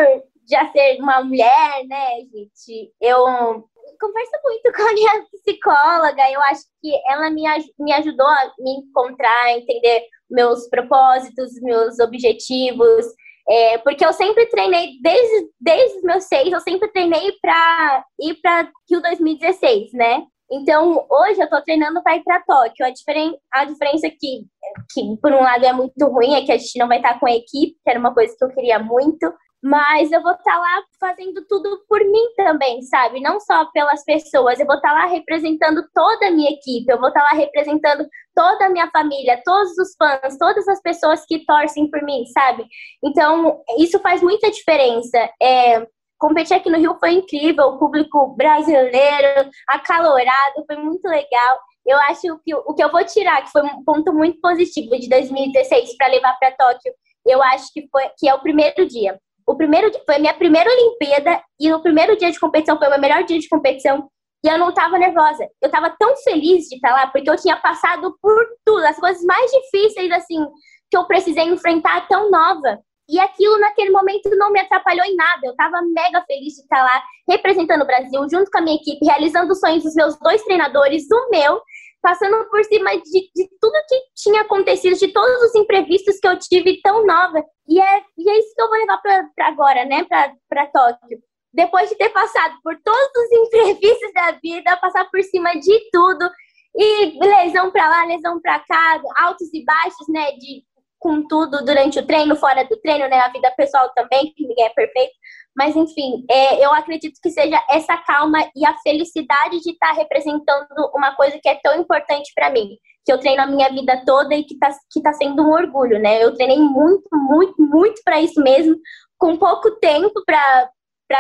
já 0.49 0.67
ser 0.73 0.99
uma 1.01 1.23
mulher, 1.23 1.85
né, 1.87 2.21
gente, 2.33 2.93
eu 3.01 3.65
converso 4.01 4.33
muito 4.43 4.73
com 4.77 4.83
a 4.83 4.93
minha 4.93 5.27
psicóloga. 5.33 6.31
Eu 6.31 6.41
acho 6.43 6.63
que 6.81 6.93
ela 7.09 7.31
me, 7.31 7.43
me 7.79 7.93
ajudou 7.93 8.27
a 8.27 8.53
me 8.59 8.71
encontrar, 8.73 9.45
a 9.45 9.59
entender 9.59 10.07
meus 10.31 10.69
propósitos, 10.69 11.61
meus 11.63 11.99
objetivos. 11.99 13.07
É, 13.49 13.79
porque 13.79 14.05
eu 14.05 14.13
sempre 14.13 14.47
treinei, 14.47 14.99
desde, 15.03 15.51
desde 15.61 15.99
os 15.99 16.03
meus 16.05 16.25
seis, 16.25 16.53
eu 16.53 16.61
sempre 16.61 16.89
treinei 16.93 17.33
para 17.43 18.05
ir 18.21 18.35
para 18.41 18.71
Rio 18.89 19.03
2016, 19.03 19.93
né? 19.93 20.25
Então, 20.53 21.07
hoje 21.09 21.41
eu 21.41 21.49
tô 21.49 21.63
treinando 21.63 22.03
para 22.03 22.17
ir 22.17 22.25
para 22.25 22.43
Tóquio. 22.43 22.85
A, 22.85 22.91
diferen 22.91 23.37
a 23.53 23.65
diferença 23.65 24.09
que, 24.11 24.47
que, 24.93 25.17
por 25.23 25.33
um 25.33 25.41
lado, 25.41 25.65
é 25.65 25.73
muito 25.73 26.05
ruim 26.07 26.35
é 26.35 26.45
que 26.45 26.51
a 26.51 26.59
gente 26.59 26.79
não 26.79 26.89
vai 26.89 26.99
estar 26.99 27.19
com 27.21 27.27
a 27.27 27.35
equipe, 27.35 27.77
que 27.83 27.91
era 27.91 27.99
uma 27.99 28.13
coisa 28.13 28.35
que 28.37 28.45
eu 28.45 28.51
queria 28.51 28.79
muito 28.79 29.33
mas 29.63 30.11
eu 30.11 30.23
vou 30.23 30.33
estar 30.33 30.53
tá 30.53 30.59
lá 30.59 30.83
fazendo 30.99 31.45
tudo 31.47 31.85
por 31.87 32.01
mim 32.01 32.35
também, 32.35 32.81
sabe? 32.83 33.21
Não 33.21 33.39
só 33.41 33.67
pelas 33.73 34.03
pessoas, 34.05 34.59
eu 34.59 34.67
vou 34.67 34.77
estar 34.77 34.89
tá 34.89 34.95
lá 34.95 35.07
representando 35.07 35.85
toda 35.95 36.29
a 36.29 36.31
minha 36.31 36.51
equipe, 36.51 36.91
eu 36.91 36.99
vou 36.99 37.09
estar 37.09 37.21
tá 37.21 37.27
lá 37.31 37.39
representando 37.39 38.07
toda 38.35 38.67
a 38.67 38.71
minha 38.71 38.91
família, 38.91 39.41
todos 39.45 39.77
os 39.79 39.95
fãs, 39.97 40.39
todas 40.39 40.67
as 40.67 40.81
pessoas 40.81 41.25
que 41.27 41.45
torcem 41.45 41.91
por 41.91 42.03
mim, 42.03 42.25
sabe? 42.33 42.65
Então, 43.05 43.61
isso 43.79 43.99
faz 43.99 44.23
muita 44.23 44.51
diferença. 44.51 45.19
É, 45.43 45.87
competir 46.19 46.57
aqui 46.57 46.71
no 46.71 46.79
Rio 46.79 46.97
foi 46.99 47.13
incrível, 47.13 47.67
o 47.67 47.79
público 47.79 48.35
brasileiro, 48.37 49.51
acalorado, 49.69 50.65
foi 50.67 50.77
muito 50.77 51.07
legal. 51.07 51.59
Eu 51.85 51.99
acho 51.99 52.39
que 52.45 52.55
o 52.55 52.75
que 52.75 52.83
eu 52.83 52.91
vou 52.91 53.05
tirar, 53.05 53.43
que 53.43 53.51
foi 53.51 53.63
um 53.63 53.85
ponto 53.85 54.13
muito 54.13 54.41
positivo 54.41 54.99
de 54.99 55.09
2016 55.09 55.97
para 55.99 56.09
levar 56.09 56.39
para 56.39 56.53
Tóquio, 56.53 56.93
eu 57.27 57.43
acho 57.43 57.71
que 57.75 57.87
foi 57.91 58.05
que 58.19 58.27
é 58.27 58.35
o 58.35 58.41
primeiro 58.41 58.87
dia 58.87 59.19
o 59.51 59.57
primeiro 59.57 59.91
foi 60.07 60.15
a 60.15 60.19
minha 60.19 60.35
primeira 60.35 60.71
Olimpíada 60.71 61.43
e 61.59 61.73
o 61.73 61.83
primeiro 61.83 62.17
dia 62.17 62.31
de 62.31 62.39
competição 62.39 62.79
foi 62.79 62.87
o 62.87 62.91
meu 62.91 63.01
melhor 63.01 63.25
dia 63.25 63.39
de 63.39 63.49
competição 63.49 64.09
e 64.45 64.49
eu 64.49 64.57
não 64.57 64.71
estava 64.71 64.97
nervosa. 64.97 65.45
Eu 65.61 65.67
estava 65.67 65.95
tão 65.99 66.17
feliz 66.19 66.69
de 66.69 66.77
estar 66.77 66.93
lá 66.93 67.09
porque 67.09 67.29
eu 67.29 67.37
tinha 67.37 67.57
passado 67.57 68.17
por 68.23 68.47
tudo, 68.65 68.87
as 68.87 68.97
coisas 68.97 69.23
mais 69.25 69.51
difíceis 69.51 70.11
assim 70.13 70.47
que 70.89 70.97
eu 70.97 71.05
precisei 71.05 71.45
enfrentar 71.45 72.07
tão 72.07 72.31
nova. 72.31 72.79
E 73.09 73.19
aquilo 73.19 73.59
naquele 73.59 73.91
momento 73.91 74.31
não 74.37 74.53
me 74.53 74.61
atrapalhou 74.61 75.05
em 75.05 75.17
nada. 75.17 75.41
Eu 75.45 75.51
estava 75.51 75.83
mega 75.83 76.23
feliz 76.27 76.55
de 76.55 76.63
estar 76.63 76.83
lá 76.83 77.03
representando 77.29 77.83
o 77.83 77.87
Brasil 77.87 78.21
junto 78.31 78.49
com 78.51 78.59
a 78.59 78.61
minha 78.61 78.77
equipe, 78.77 79.05
realizando 79.05 79.53
os 79.53 79.59
sonhos 79.59 79.83
dos 79.83 79.95
meus 79.97 80.17
dois 80.21 80.43
treinadores, 80.45 81.11
o 81.11 81.29
meu 81.29 81.61
passando 82.03 82.49
por 82.51 82.65
cima 82.65 82.91
de, 82.97 83.31
de 83.35 83.49
tudo 83.61 83.73
que 83.89 83.97
tinha 84.17 84.43
acontecido, 84.43 84.97
de 84.97 85.13
todos 85.13 85.43
os 85.43 85.55
imprevistos 85.55 86.19
que 86.19 86.29
eu 86.29 86.39
tive 86.39 86.81
tão 86.83 87.07
nova. 87.07 87.45
E 87.69 87.81
é, 87.81 88.03
e 88.17 88.31
é 88.31 88.39
isso 88.39 88.55
que 88.55 88.63
eu 88.63 88.69
vou 88.69 88.79
levar 88.79 88.99
para 88.99 89.31
agora, 89.47 89.85
né, 89.85 90.05
para 90.05 90.67
Tóquio. 90.67 91.19
depois 91.53 91.89
de 91.89 91.97
ter 91.97 92.09
passado 92.11 92.55
por 92.63 92.77
todos 92.83 93.11
os 93.17 93.33
imprevistos 93.47 94.13
da 94.13 94.33
vida, 94.43 94.77
passar 94.79 95.09
por 95.11 95.23
cima 95.23 95.53
de 95.55 95.91
tudo, 95.93 96.31
e 96.75 97.19
lesão 97.19 97.71
para 97.71 97.89
lá, 97.89 98.05
lesão 98.05 98.41
para 98.41 98.61
cá, 98.61 99.03
altos 99.17 99.53
e 99.53 99.65
baixos, 99.65 100.09
né, 100.09 100.33
de 100.33 100.65
com 101.01 101.27
tudo 101.27 101.65
durante 101.65 101.99
o 101.99 102.07
treino, 102.07 102.37
fora 102.37 102.63
do 102.65 102.77
treino, 102.77 103.09
né, 103.09 103.19
a 103.21 103.31
vida 103.31 103.51
pessoal 103.57 103.91
também, 103.95 104.33
que 104.37 104.47
ninguém 104.47 104.67
é 104.67 104.69
perfeito. 104.69 105.15
Mas, 105.57 105.75
enfim, 105.75 106.25
é, 106.31 106.65
eu 106.65 106.73
acredito 106.73 107.19
que 107.21 107.31
seja 107.31 107.59
essa 107.69 107.97
calma 107.97 108.39
e 108.55 108.65
a 108.65 108.77
felicidade 108.79 109.61
de 109.61 109.73
estar 109.73 109.89
tá 109.89 109.93
representando 109.95 110.91
uma 110.95 111.17
coisa 111.17 111.39
que 111.43 111.49
é 111.49 111.59
tão 111.63 111.75
importante 111.81 112.31
para 112.35 112.51
mim, 112.51 112.77
que 113.05 113.13
eu 113.13 113.19
treino 113.19 113.43
a 113.43 113.47
minha 113.47 113.69
vida 113.71 114.03
toda 114.05 114.35
e 114.35 114.45
que 114.45 114.55
está 114.55 114.71
que 114.93 115.03
tá 115.03 115.13
sendo 115.15 115.43
um 115.43 115.51
orgulho, 115.51 115.99
né? 115.99 116.23
Eu 116.23 116.35
treinei 116.35 116.59
muito, 116.59 117.09
muito, 117.15 117.55
muito 117.59 118.01
para 118.05 118.21
isso 118.21 118.41
mesmo, 118.43 118.77
com 119.19 119.39
pouco 119.39 119.71
tempo 119.81 120.23
para 120.25 120.71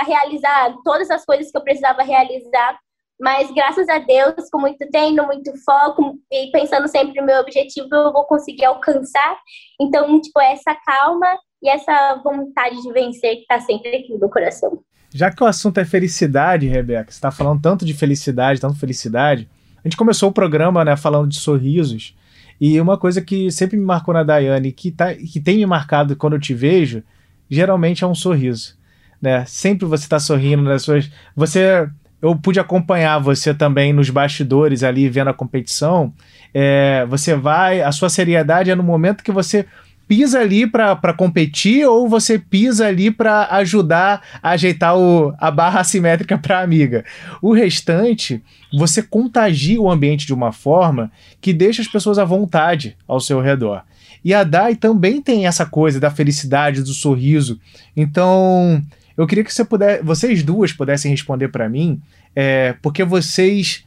realizar 0.06 0.74
todas 0.84 1.10
as 1.10 1.24
coisas 1.24 1.50
que 1.50 1.56
eu 1.56 1.64
precisava 1.64 2.02
realizar. 2.02 2.78
Mas 3.20 3.52
graças 3.52 3.86
a 3.88 3.98
Deus, 3.98 4.48
com 4.50 4.58
muito 4.58 4.88
treino, 4.90 5.26
muito 5.26 5.52
foco 5.62 6.18
e 6.32 6.50
pensando 6.50 6.88
sempre 6.88 7.20
no 7.20 7.26
meu 7.26 7.40
objetivo, 7.40 7.88
eu 7.92 8.12
vou 8.12 8.24
conseguir 8.24 8.64
alcançar. 8.64 9.36
Então, 9.78 10.20
tipo, 10.20 10.40
essa 10.40 10.74
calma 10.74 11.26
e 11.62 11.68
essa 11.68 12.20
vontade 12.24 12.80
de 12.80 12.90
vencer 12.92 13.36
que 13.36 13.42
está 13.42 13.60
sempre 13.60 13.94
aqui 13.94 14.12
no 14.12 14.18
meu 14.18 14.30
coração. 14.30 14.82
Já 15.12 15.30
que 15.30 15.42
o 15.42 15.46
assunto 15.46 15.78
é 15.78 15.84
felicidade, 15.84 16.66
Rebeca, 16.66 17.10
você 17.10 17.18
está 17.18 17.30
falando 17.30 17.60
tanto 17.60 17.84
de 17.84 17.92
felicidade, 17.92 18.60
tanto 18.60 18.78
felicidade. 18.78 19.48
A 19.84 19.88
gente 19.88 19.96
começou 19.96 20.30
o 20.30 20.32
programa 20.32 20.84
né, 20.84 20.96
falando 20.96 21.28
de 21.28 21.38
sorrisos. 21.38 22.16
E 22.60 22.80
uma 22.80 22.96
coisa 22.96 23.20
que 23.20 23.50
sempre 23.50 23.76
me 23.76 23.84
marcou 23.84 24.14
na 24.14 24.22
Daiane, 24.22 24.72
que, 24.72 24.90
tá, 24.90 25.14
que 25.14 25.40
tem 25.40 25.56
me 25.56 25.66
marcado 25.66 26.14
quando 26.14 26.34
eu 26.34 26.40
te 26.40 26.54
vejo, 26.54 27.02
geralmente 27.50 28.04
é 28.04 28.06
um 28.06 28.14
sorriso. 28.14 28.78
Né? 29.20 29.44
Sempre 29.46 29.86
você 29.86 30.04
está 30.04 30.18
sorrindo 30.18 30.62
nas 30.62 30.82
suas. 30.82 31.10
Você. 31.34 31.88
Eu 32.20 32.36
pude 32.36 32.60
acompanhar 32.60 33.18
você 33.18 33.54
também 33.54 33.92
nos 33.92 34.10
bastidores 34.10 34.82
ali, 34.82 35.08
vendo 35.08 35.28
a 35.28 35.34
competição. 35.34 36.12
É, 36.52 37.06
você 37.08 37.34
vai. 37.34 37.80
A 37.80 37.92
sua 37.92 38.08
seriedade 38.08 38.70
é 38.70 38.74
no 38.74 38.82
momento 38.82 39.24
que 39.24 39.32
você 39.32 39.66
pisa 40.10 40.40
ali 40.40 40.66
para 40.66 41.14
competir 41.16 41.86
ou 41.86 42.08
você 42.08 42.36
pisa 42.36 42.88
ali 42.88 43.12
para 43.12 43.46
ajudar 43.58 44.20
a 44.42 44.50
ajeitar 44.50 44.98
o, 44.98 45.32
a 45.38 45.52
barra 45.52 45.78
assimétrica 45.80 46.36
para 46.36 46.58
a 46.58 46.62
amiga. 46.62 47.04
O 47.40 47.52
restante, 47.52 48.42
você 48.76 49.04
contagia 49.04 49.80
o 49.80 49.88
ambiente 49.88 50.26
de 50.26 50.34
uma 50.34 50.50
forma 50.50 51.12
que 51.40 51.52
deixa 51.52 51.80
as 51.80 51.86
pessoas 51.86 52.18
à 52.18 52.24
vontade 52.24 52.96
ao 53.06 53.20
seu 53.20 53.40
redor. 53.40 53.84
E 54.24 54.34
a 54.34 54.42
Dai 54.42 54.74
também 54.74 55.22
tem 55.22 55.46
essa 55.46 55.64
coisa 55.64 56.00
da 56.00 56.10
felicidade, 56.10 56.82
do 56.82 56.92
sorriso. 56.92 57.60
Então, 57.96 58.82
eu 59.20 59.26
queria 59.26 59.44
que 59.44 59.52
você 59.52 59.64
puder, 59.64 60.02
vocês 60.02 60.42
duas 60.42 60.72
pudessem 60.72 61.10
responder 61.10 61.48
para 61.48 61.68
mim, 61.68 62.00
é, 62.34 62.74
porque 62.80 63.04
vocês, 63.04 63.84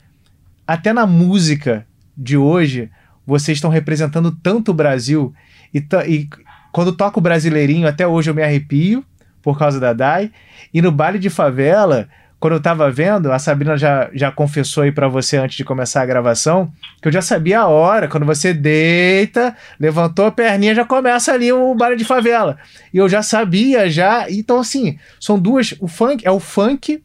até 0.68 0.94
na 0.94 1.08
música 1.08 1.86
de 2.16 2.38
hoje, 2.38 2.90
vocês 3.26 3.58
estão 3.58 3.70
representando 3.70 4.32
tanto 4.32 4.72
o 4.72 4.74
Brasil 4.74 5.34
e, 5.74 5.84
e 6.08 6.30
quando 6.72 6.92
toco 6.92 7.20
o 7.20 7.24
Brasileirinho, 7.24 7.88
até 7.88 8.08
hoje 8.08 8.30
eu 8.30 8.36
me 8.36 8.44
arrepio 8.44 9.04
por 9.42 9.58
causa 9.58 9.80
da 9.80 9.92
Dai. 9.92 10.32
E 10.74 10.82
no 10.82 10.92
baile 10.92 11.20
de 11.20 11.30
favela, 11.30 12.08
quando 12.44 12.56
eu 12.56 12.60
tava 12.60 12.92
vendo, 12.92 13.32
a 13.32 13.40
Sabrina 13.40 13.78
já, 13.78 14.10
já 14.14 14.30
confessou 14.30 14.84
aí 14.84 14.92
para 14.92 15.08
você 15.08 15.38
antes 15.38 15.56
de 15.56 15.64
começar 15.64 16.02
a 16.02 16.06
gravação, 16.06 16.70
que 17.02 17.08
eu 17.08 17.12
já 17.14 17.22
sabia 17.22 17.62
a 17.62 17.68
hora, 17.68 18.10
quando 18.10 18.26
você 18.26 18.54
deita, 18.54 19.56
levantou 19.80 20.26
a 20.26 20.32
perninha, 20.32 20.76
já 20.76 20.84
começa 20.84 21.32
ali 21.32 21.54
o 21.54 21.74
baile 21.74 21.96
de 21.96 22.04
favela. 22.04 22.58
E 22.94 22.98
eu 22.98 23.08
já 23.08 23.24
sabia, 23.24 23.90
já. 23.90 24.30
Então, 24.30 24.60
assim, 24.60 25.00
são 25.22 25.40
duas. 25.40 25.74
O 25.80 25.88
funk 25.88 26.28
é 26.28 26.32
o 26.32 26.40
funk 26.42 27.02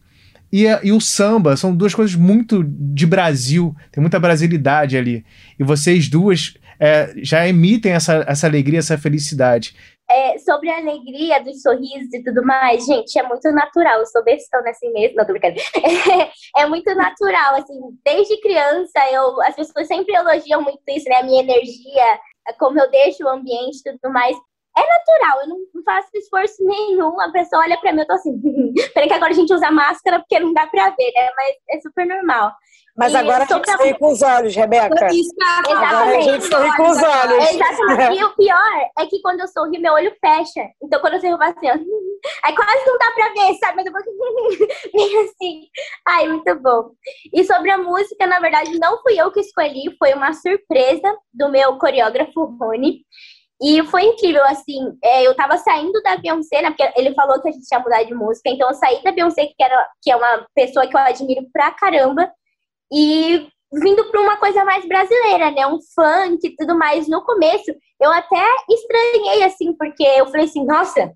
e, 0.52 0.64
e 0.82 0.90
o 0.90 1.00
samba, 1.00 1.56
são 1.56 1.72
duas 1.72 1.94
coisas 1.94 2.16
muito 2.16 2.64
de 2.66 3.06
Brasil, 3.06 3.76
tem 3.92 4.00
muita 4.00 4.18
brasilidade 4.18 4.96
ali. 4.96 5.24
E 5.56 5.62
vocês 5.62 6.08
duas 6.08 6.54
é, 6.80 7.14
já 7.22 7.46
emitem 7.46 7.92
essa, 7.92 8.24
essa 8.26 8.48
alegria, 8.48 8.80
essa 8.80 8.98
felicidade. 8.98 9.72
É, 10.10 10.38
sobre 10.38 10.70
a 10.70 10.78
alegria 10.78 11.38
dos 11.42 11.60
sorrisos 11.60 12.12
e 12.14 12.22
tudo 12.24 12.42
mais, 12.42 12.86
gente, 12.86 13.18
é 13.18 13.22
muito 13.22 13.50
natural. 13.52 14.00
Eu 14.00 14.06
sou 14.06 14.24
bestona 14.24 14.70
assim 14.70 14.90
mesmo, 14.92 15.16
não 15.16 15.26
tô 15.26 15.32
brincando. 15.32 15.56
É, 16.56 16.62
é, 16.62 16.66
muito 16.66 16.94
natural, 16.94 17.56
assim, 17.56 17.78
desde 18.04 18.40
criança, 18.40 18.98
eu, 19.12 19.40
as 19.42 19.54
pessoas 19.54 19.86
sempre 19.86 20.14
elogiam 20.14 20.62
muito 20.62 20.80
isso, 20.88 21.08
né? 21.08 21.16
A 21.16 21.22
minha 21.22 21.42
energia, 21.42 22.20
como 22.58 22.80
eu 22.80 22.90
deixo 22.90 23.24
o 23.24 23.28
ambiente 23.28 23.80
e 23.84 23.92
tudo 23.98 24.12
mais. 24.12 24.36
É 24.78 24.86
natural, 24.86 25.40
eu 25.42 25.48
não 25.48 25.82
faço 25.84 26.08
esforço 26.14 26.64
nenhum. 26.64 27.20
A 27.20 27.32
pessoa 27.32 27.62
olha 27.62 27.76
pra 27.80 27.92
mim, 27.92 28.00
eu 28.00 28.06
tô 28.06 28.14
assim, 28.14 28.40
peraí 28.94 29.08
que 29.08 29.14
agora 29.14 29.32
a 29.32 29.34
gente 29.34 29.52
usa 29.52 29.70
máscara 29.70 30.20
porque 30.20 30.38
não 30.38 30.52
dá 30.52 30.66
pra 30.68 30.90
ver, 30.90 31.12
né? 31.14 31.30
Mas 31.36 31.56
é 31.72 31.80
super 31.80 32.06
normal. 32.06 32.52
Mas 32.98 33.14
agora 33.14 33.44
a 33.44 33.46
gente 33.46 33.70
sorri 33.70 33.94
com 33.96 34.10
os 34.10 34.22
olhos, 34.22 34.56
Rebeca. 34.56 35.06
Exatamente. 35.06 35.84
Agora 35.84 36.16
a 36.16 36.20
gente 36.20 36.44
sorri 36.44 36.76
com 36.76 36.90
os 36.90 37.00
olhos. 37.00 37.50
Exatamente. 37.50 38.20
E 38.20 38.24
o 38.24 38.34
pior 38.34 38.90
é 38.98 39.06
que 39.06 39.20
quando 39.22 39.38
eu 39.38 39.46
sorri, 39.46 39.78
meu 39.78 39.92
olho 39.92 40.12
fecha. 40.20 40.68
Então 40.82 41.00
quando 41.00 41.14
eu 41.14 41.20
sorri, 41.20 41.32
eu 41.32 41.38
faço 41.38 41.58
assim, 41.58 41.70
ó. 41.70 41.74
Aí 42.42 42.54
quase 42.56 42.86
não 42.86 42.98
dá 42.98 43.10
pra 43.12 43.28
ver, 43.28 43.54
sabe? 43.58 43.76
Mas 43.76 43.86
eu 43.86 43.92
vou 43.92 44.00
assim. 45.22 45.60
Ai, 46.08 46.28
muito 46.28 46.54
bom. 46.56 46.90
E 47.32 47.44
sobre 47.44 47.70
a 47.70 47.78
música, 47.78 48.26
na 48.26 48.40
verdade, 48.40 48.76
não 48.80 49.00
fui 49.00 49.14
eu 49.16 49.30
que 49.30 49.40
escolhi, 49.40 49.94
foi 49.96 50.12
uma 50.14 50.32
surpresa 50.32 51.16
do 51.32 51.48
meu 51.50 51.78
coreógrafo 51.78 52.46
Rony. 52.60 53.04
E 53.60 53.82
foi 53.86 54.04
incrível, 54.04 54.44
assim, 54.44 54.96
é, 55.02 55.26
eu 55.26 55.34
tava 55.34 55.56
saindo 55.58 56.00
da 56.02 56.16
Beyoncé, 56.16 56.62
né, 56.62 56.70
porque 56.70 56.92
ele 56.96 57.12
falou 57.14 57.40
que 57.42 57.48
a 57.48 57.52
gente 57.52 57.66
ia 57.70 57.78
mudar 57.80 58.04
de 58.04 58.14
música, 58.14 58.48
então 58.50 58.68
eu 58.68 58.74
saí 58.74 59.02
da 59.02 59.10
Beyoncé, 59.10 59.46
que, 59.46 59.62
era, 59.62 59.88
que 60.00 60.12
é 60.12 60.16
uma 60.16 60.46
pessoa 60.54 60.86
que 60.86 60.96
eu 60.96 61.00
admiro 61.00 61.44
pra 61.52 61.72
caramba, 61.72 62.30
e 62.92 63.48
vindo 63.72 64.04
para 64.10 64.20
uma 64.20 64.36
coisa 64.36 64.64
mais 64.64 64.86
brasileira, 64.86 65.50
né? 65.50 65.66
Um 65.66 65.78
funk 65.94 66.46
e 66.46 66.56
tudo 66.56 66.76
mais. 66.76 67.06
No 67.06 67.22
começo, 67.22 67.70
eu 68.00 68.10
até 68.12 68.42
estranhei, 68.70 69.44
assim, 69.44 69.74
porque 69.74 70.02
eu 70.02 70.26
falei 70.26 70.46
assim, 70.46 70.64
nossa, 70.64 71.12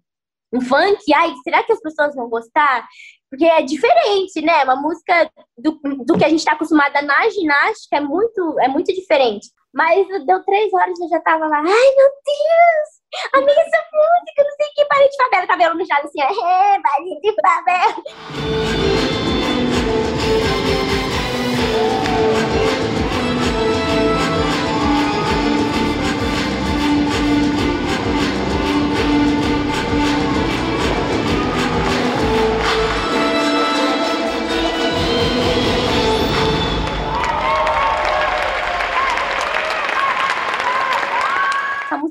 um 0.52 0.61
funk, 0.61 0.98
ai, 1.14 1.33
será 1.42 1.62
que 1.62 1.72
as 1.72 1.81
pessoas 1.81 2.14
vão 2.14 2.28
gostar? 2.28 2.87
Porque 3.31 3.44
é 3.44 3.62
diferente, 3.62 4.42
né? 4.42 4.64
Uma 4.64 4.76
música 4.76 5.31
do, 5.57 5.81
do 6.05 6.18
que 6.18 6.24
a 6.24 6.28
gente 6.28 6.40
está 6.40 6.52
acostumada 6.52 7.00
na 7.00 7.28
ginástica 7.31 7.96
é 7.96 8.00
muito, 8.00 8.61
é 8.61 8.68
muito 8.68 8.92
diferente. 8.92 9.48
Mas 9.74 10.06
deu 10.26 10.44
três 10.44 10.72
horas 10.74 10.98
e 10.98 11.04
eu 11.04 11.08
já 11.08 11.20
tava 11.20 11.46
lá, 11.46 11.56
ai 11.56 11.64
meu 11.64 12.11
Deus, 12.26 13.02
amiga, 13.32 13.61
essa 13.61 13.82
música, 13.92 14.44
não 14.44 14.56
sei 14.56 14.66
o 14.66 14.74
que, 14.74 14.88
baile 14.88 15.08
de 15.08 15.16
favela, 15.16 15.46
cabelo 15.46 15.74
no 15.74 15.87
chão, 15.87 15.96
assim, 15.96 16.20
é, 16.20 16.78
baile 16.82 17.20
de 17.20 17.35
favela. 17.40 19.21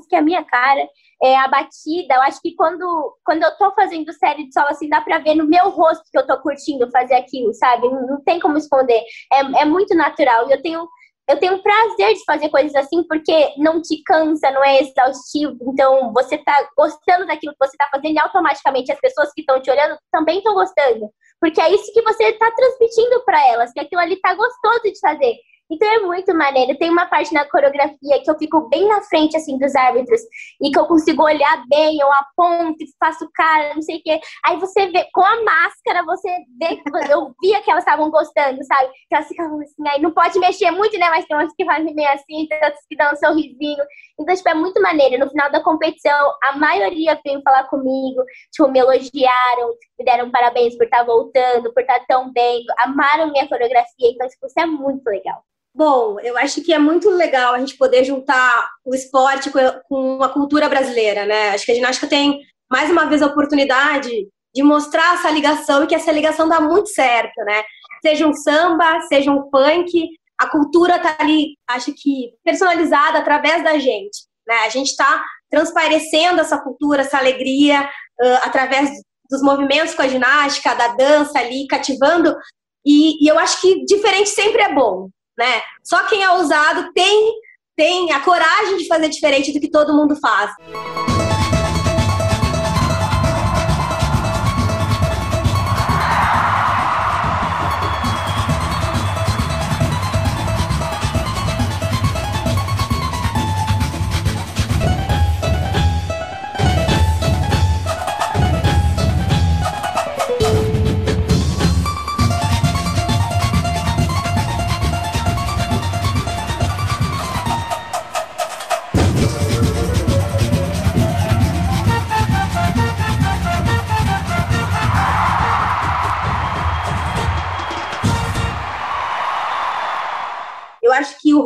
Que 0.08 0.16
é 0.16 0.18
a 0.18 0.22
minha 0.22 0.44
cara, 0.44 0.86
é 1.22 1.36
a 1.36 1.48
batida. 1.48 2.14
Eu 2.14 2.22
acho 2.22 2.40
que 2.40 2.54
quando, 2.54 3.16
quando 3.24 3.42
eu 3.42 3.56
tô 3.56 3.72
fazendo 3.74 4.12
série 4.12 4.46
de 4.46 4.52
solo, 4.52 4.68
assim, 4.68 4.88
dá 4.88 5.00
pra 5.00 5.18
ver 5.18 5.34
no 5.34 5.46
meu 5.46 5.70
rosto 5.70 6.04
que 6.10 6.18
eu 6.18 6.26
tô 6.26 6.40
curtindo 6.40 6.90
fazer 6.90 7.14
aquilo, 7.14 7.52
sabe? 7.54 7.88
Não, 7.88 8.06
não 8.06 8.24
tem 8.24 8.40
como 8.40 8.58
esconder. 8.58 9.02
É, 9.32 9.62
é 9.62 9.64
muito 9.64 9.94
natural. 9.94 10.48
E 10.48 10.52
eu 10.52 10.62
tenho 10.62 10.86
eu 11.28 11.38
tenho 11.38 11.62
prazer 11.62 12.14
de 12.14 12.24
fazer 12.24 12.48
coisas 12.48 12.74
assim 12.74 13.04
porque 13.04 13.54
não 13.56 13.80
te 13.80 14.02
cansa, 14.02 14.50
não 14.50 14.62
é 14.62 14.80
exaustivo. 14.80 15.56
Então, 15.68 16.12
você 16.12 16.36
tá 16.36 16.68
gostando 16.76 17.26
daquilo 17.26 17.52
que 17.52 17.66
você 17.66 17.76
tá 17.76 17.88
fazendo 17.90 18.14
e 18.14 18.18
automaticamente 18.18 18.90
as 18.90 19.00
pessoas 19.00 19.32
que 19.32 19.40
estão 19.40 19.60
te 19.62 19.70
olhando 19.70 19.96
também 20.10 20.38
estão 20.38 20.52
gostando. 20.52 21.08
Porque 21.40 21.60
é 21.60 21.72
isso 21.72 21.92
que 21.92 22.02
você 22.02 22.32
tá 22.32 22.50
transmitindo 22.50 23.24
para 23.24 23.48
elas, 23.48 23.72
que 23.72 23.80
aquilo 23.80 24.00
ali 24.00 24.20
tá 24.20 24.34
gostoso 24.34 24.82
de 24.82 24.98
fazer. 24.98 25.36
Então 25.72 25.88
é 25.88 26.00
muito 26.00 26.34
maneiro. 26.34 26.76
Tem 26.76 26.90
uma 26.90 27.06
parte 27.06 27.32
na 27.32 27.48
coreografia 27.48 28.22
que 28.22 28.30
eu 28.30 28.38
fico 28.38 28.68
bem 28.68 28.86
na 28.86 29.00
frente, 29.02 29.36
assim, 29.36 29.56
dos 29.56 29.74
árbitros 29.74 30.20
e 30.60 30.70
que 30.70 30.78
eu 30.78 30.84
consigo 30.84 31.22
olhar 31.22 31.64
bem, 31.68 31.98
eu 31.98 32.12
aponto 32.12 32.84
faço 33.00 33.28
cara, 33.34 33.74
não 33.74 33.80
sei 33.82 33.96
o 33.96 34.02
quê. 34.02 34.20
Aí 34.44 34.58
você 34.58 34.86
vê, 34.88 35.08
com 35.14 35.22
a 35.22 35.42
máscara, 35.42 36.04
você 36.04 36.28
vê 36.60 36.82
eu 37.10 37.34
via 37.40 37.62
que 37.62 37.70
elas 37.70 37.84
estavam 37.84 38.10
gostando, 38.10 38.62
sabe? 38.64 38.90
Que 39.08 39.14
elas 39.14 39.28
ficavam 39.28 39.60
assim, 39.60 39.88
aí 39.88 40.00
não 40.00 40.10
pode 40.10 40.38
mexer 40.38 40.70
muito, 40.70 40.98
né? 40.98 41.08
Mas 41.08 41.24
tem 41.24 41.36
umas 41.36 41.52
que 41.54 41.64
fazem 41.64 41.94
bem 41.94 42.06
assim, 42.06 42.46
tem 42.48 42.58
outras 42.62 42.84
que 42.88 42.96
dão 42.96 43.12
um 43.12 43.16
sorrisinho. 43.16 43.82
Então, 44.20 44.34
tipo, 44.34 44.48
é 44.48 44.54
muito 44.54 44.80
maneiro. 44.82 45.24
No 45.24 45.30
final 45.30 45.50
da 45.50 45.62
competição, 45.62 46.34
a 46.42 46.56
maioria 46.58 47.18
veio 47.24 47.42
falar 47.42 47.64
comigo, 47.64 48.22
tipo, 48.52 48.68
me 48.68 48.78
elogiaram, 48.78 49.68
me 49.98 50.04
deram 50.04 50.30
parabéns 50.30 50.76
por 50.76 50.84
estar 50.84 51.04
voltando, 51.04 51.72
por 51.72 51.80
estar 51.80 52.04
tão 52.06 52.30
bem, 52.32 52.62
amaram 52.78 53.30
minha 53.32 53.48
coreografia. 53.48 54.10
Então, 54.10 54.28
tipo, 54.28 54.46
isso 54.46 54.60
é 54.60 54.66
muito 54.66 55.06
legal. 55.06 55.42
Bom, 55.74 56.20
eu 56.20 56.36
acho 56.36 56.62
que 56.62 56.72
é 56.72 56.78
muito 56.78 57.08
legal 57.08 57.54
a 57.54 57.58
gente 57.58 57.78
poder 57.78 58.04
juntar 58.04 58.68
o 58.84 58.94
esporte 58.94 59.50
com 59.88 60.22
a 60.22 60.28
cultura 60.28 60.68
brasileira, 60.68 61.24
né? 61.24 61.50
Acho 61.50 61.64
que 61.64 61.72
a 61.72 61.74
ginástica 61.74 62.06
tem 62.06 62.40
mais 62.70 62.90
uma 62.90 63.06
vez 63.06 63.22
a 63.22 63.26
oportunidade 63.26 64.10
de 64.54 64.62
mostrar 64.62 65.14
essa 65.14 65.30
ligação 65.30 65.82
e 65.82 65.86
que 65.86 65.94
essa 65.94 66.12
ligação 66.12 66.46
dá 66.46 66.60
muito 66.60 66.88
certo, 66.88 67.42
né? 67.44 67.62
Seja 68.04 68.26
um 68.26 68.34
samba, 68.34 69.00
seja 69.02 69.30
um 69.30 69.48
funk, 69.48 70.08
a 70.38 70.46
cultura 70.48 70.98
tá 70.98 71.16
ali, 71.18 71.56
acho 71.68 71.92
que 71.94 72.34
personalizada 72.44 73.18
através 73.18 73.64
da 73.64 73.78
gente, 73.78 74.26
né? 74.46 74.56
A 74.66 74.68
gente 74.68 74.88
está 74.88 75.24
transparecendo 75.50 76.40
essa 76.40 76.58
cultura, 76.58 77.00
essa 77.00 77.16
alegria 77.16 77.82
uh, 78.20 78.38
através 78.42 78.90
dos 79.30 79.42
movimentos 79.42 79.94
com 79.94 80.02
a 80.02 80.08
ginástica, 80.08 80.74
da 80.74 80.88
dança 80.88 81.38
ali, 81.38 81.66
cativando. 81.66 82.36
E, 82.84 83.24
e 83.24 83.28
eu 83.28 83.38
acho 83.38 83.58
que 83.60 83.84
diferente 83.86 84.28
sempre 84.28 84.62
é 84.62 84.74
bom, 84.74 85.08
né? 85.42 85.60
Só 85.82 86.04
quem 86.06 86.22
é 86.22 86.30
ousado 86.30 86.92
tem 86.92 87.32
tem 87.74 88.12
a 88.12 88.20
coragem 88.20 88.76
de 88.76 88.86
fazer 88.86 89.08
diferente 89.08 89.52
do 89.52 89.58
que 89.58 89.68
todo 89.68 89.94
mundo 89.94 90.14
faz. 90.20 90.52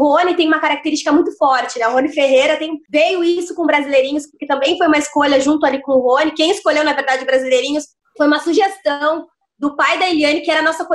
Rony 0.09 0.35
tem 0.35 0.47
uma 0.47 0.61
característica 0.61 1.13
muito 1.13 1.37
forte, 1.37 1.79
né? 1.79 1.89
O 1.89 1.93
Rony 1.93 2.09
Ferreira 2.09 2.57
tem, 2.57 2.81
veio 2.91 3.23
isso 3.25 3.55
com 3.55 3.67
Brasileirinhos, 3.67 4.27
porque 4.31 4.47
também 4.47 4.77
foi 4.77 4.87
uma 4.87 4.99
escolha 4.99 5.41
junto 5.41 5.65
ali 5.65 5.81
com 5.83 5.93
o 5.93 6.01
Rony. 6.01 6.33
Quem 6.33 6.51
escolheu, 6.51 6.85
na 6.85 6.93
verdade, 6.93 7.25
Brasileirinhos 7.25 7.85
foi 8.17 8.27
uma 8.27 8.41
sugestão 8.41 9.27
do 9.59 9.75
pai 9.75 9.99
da 9.99 10.09
Eliane, 10.09 10.43
que 10.43 10.51
era 10.51 10.63
nossa 10.63 10.87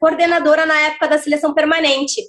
coordenadora 0.00 0.66
na 0.66 0.78
época 0.80 1.08
da 1.08 1.18
seleção 1.18 1.54
permanente. 1.54 2.20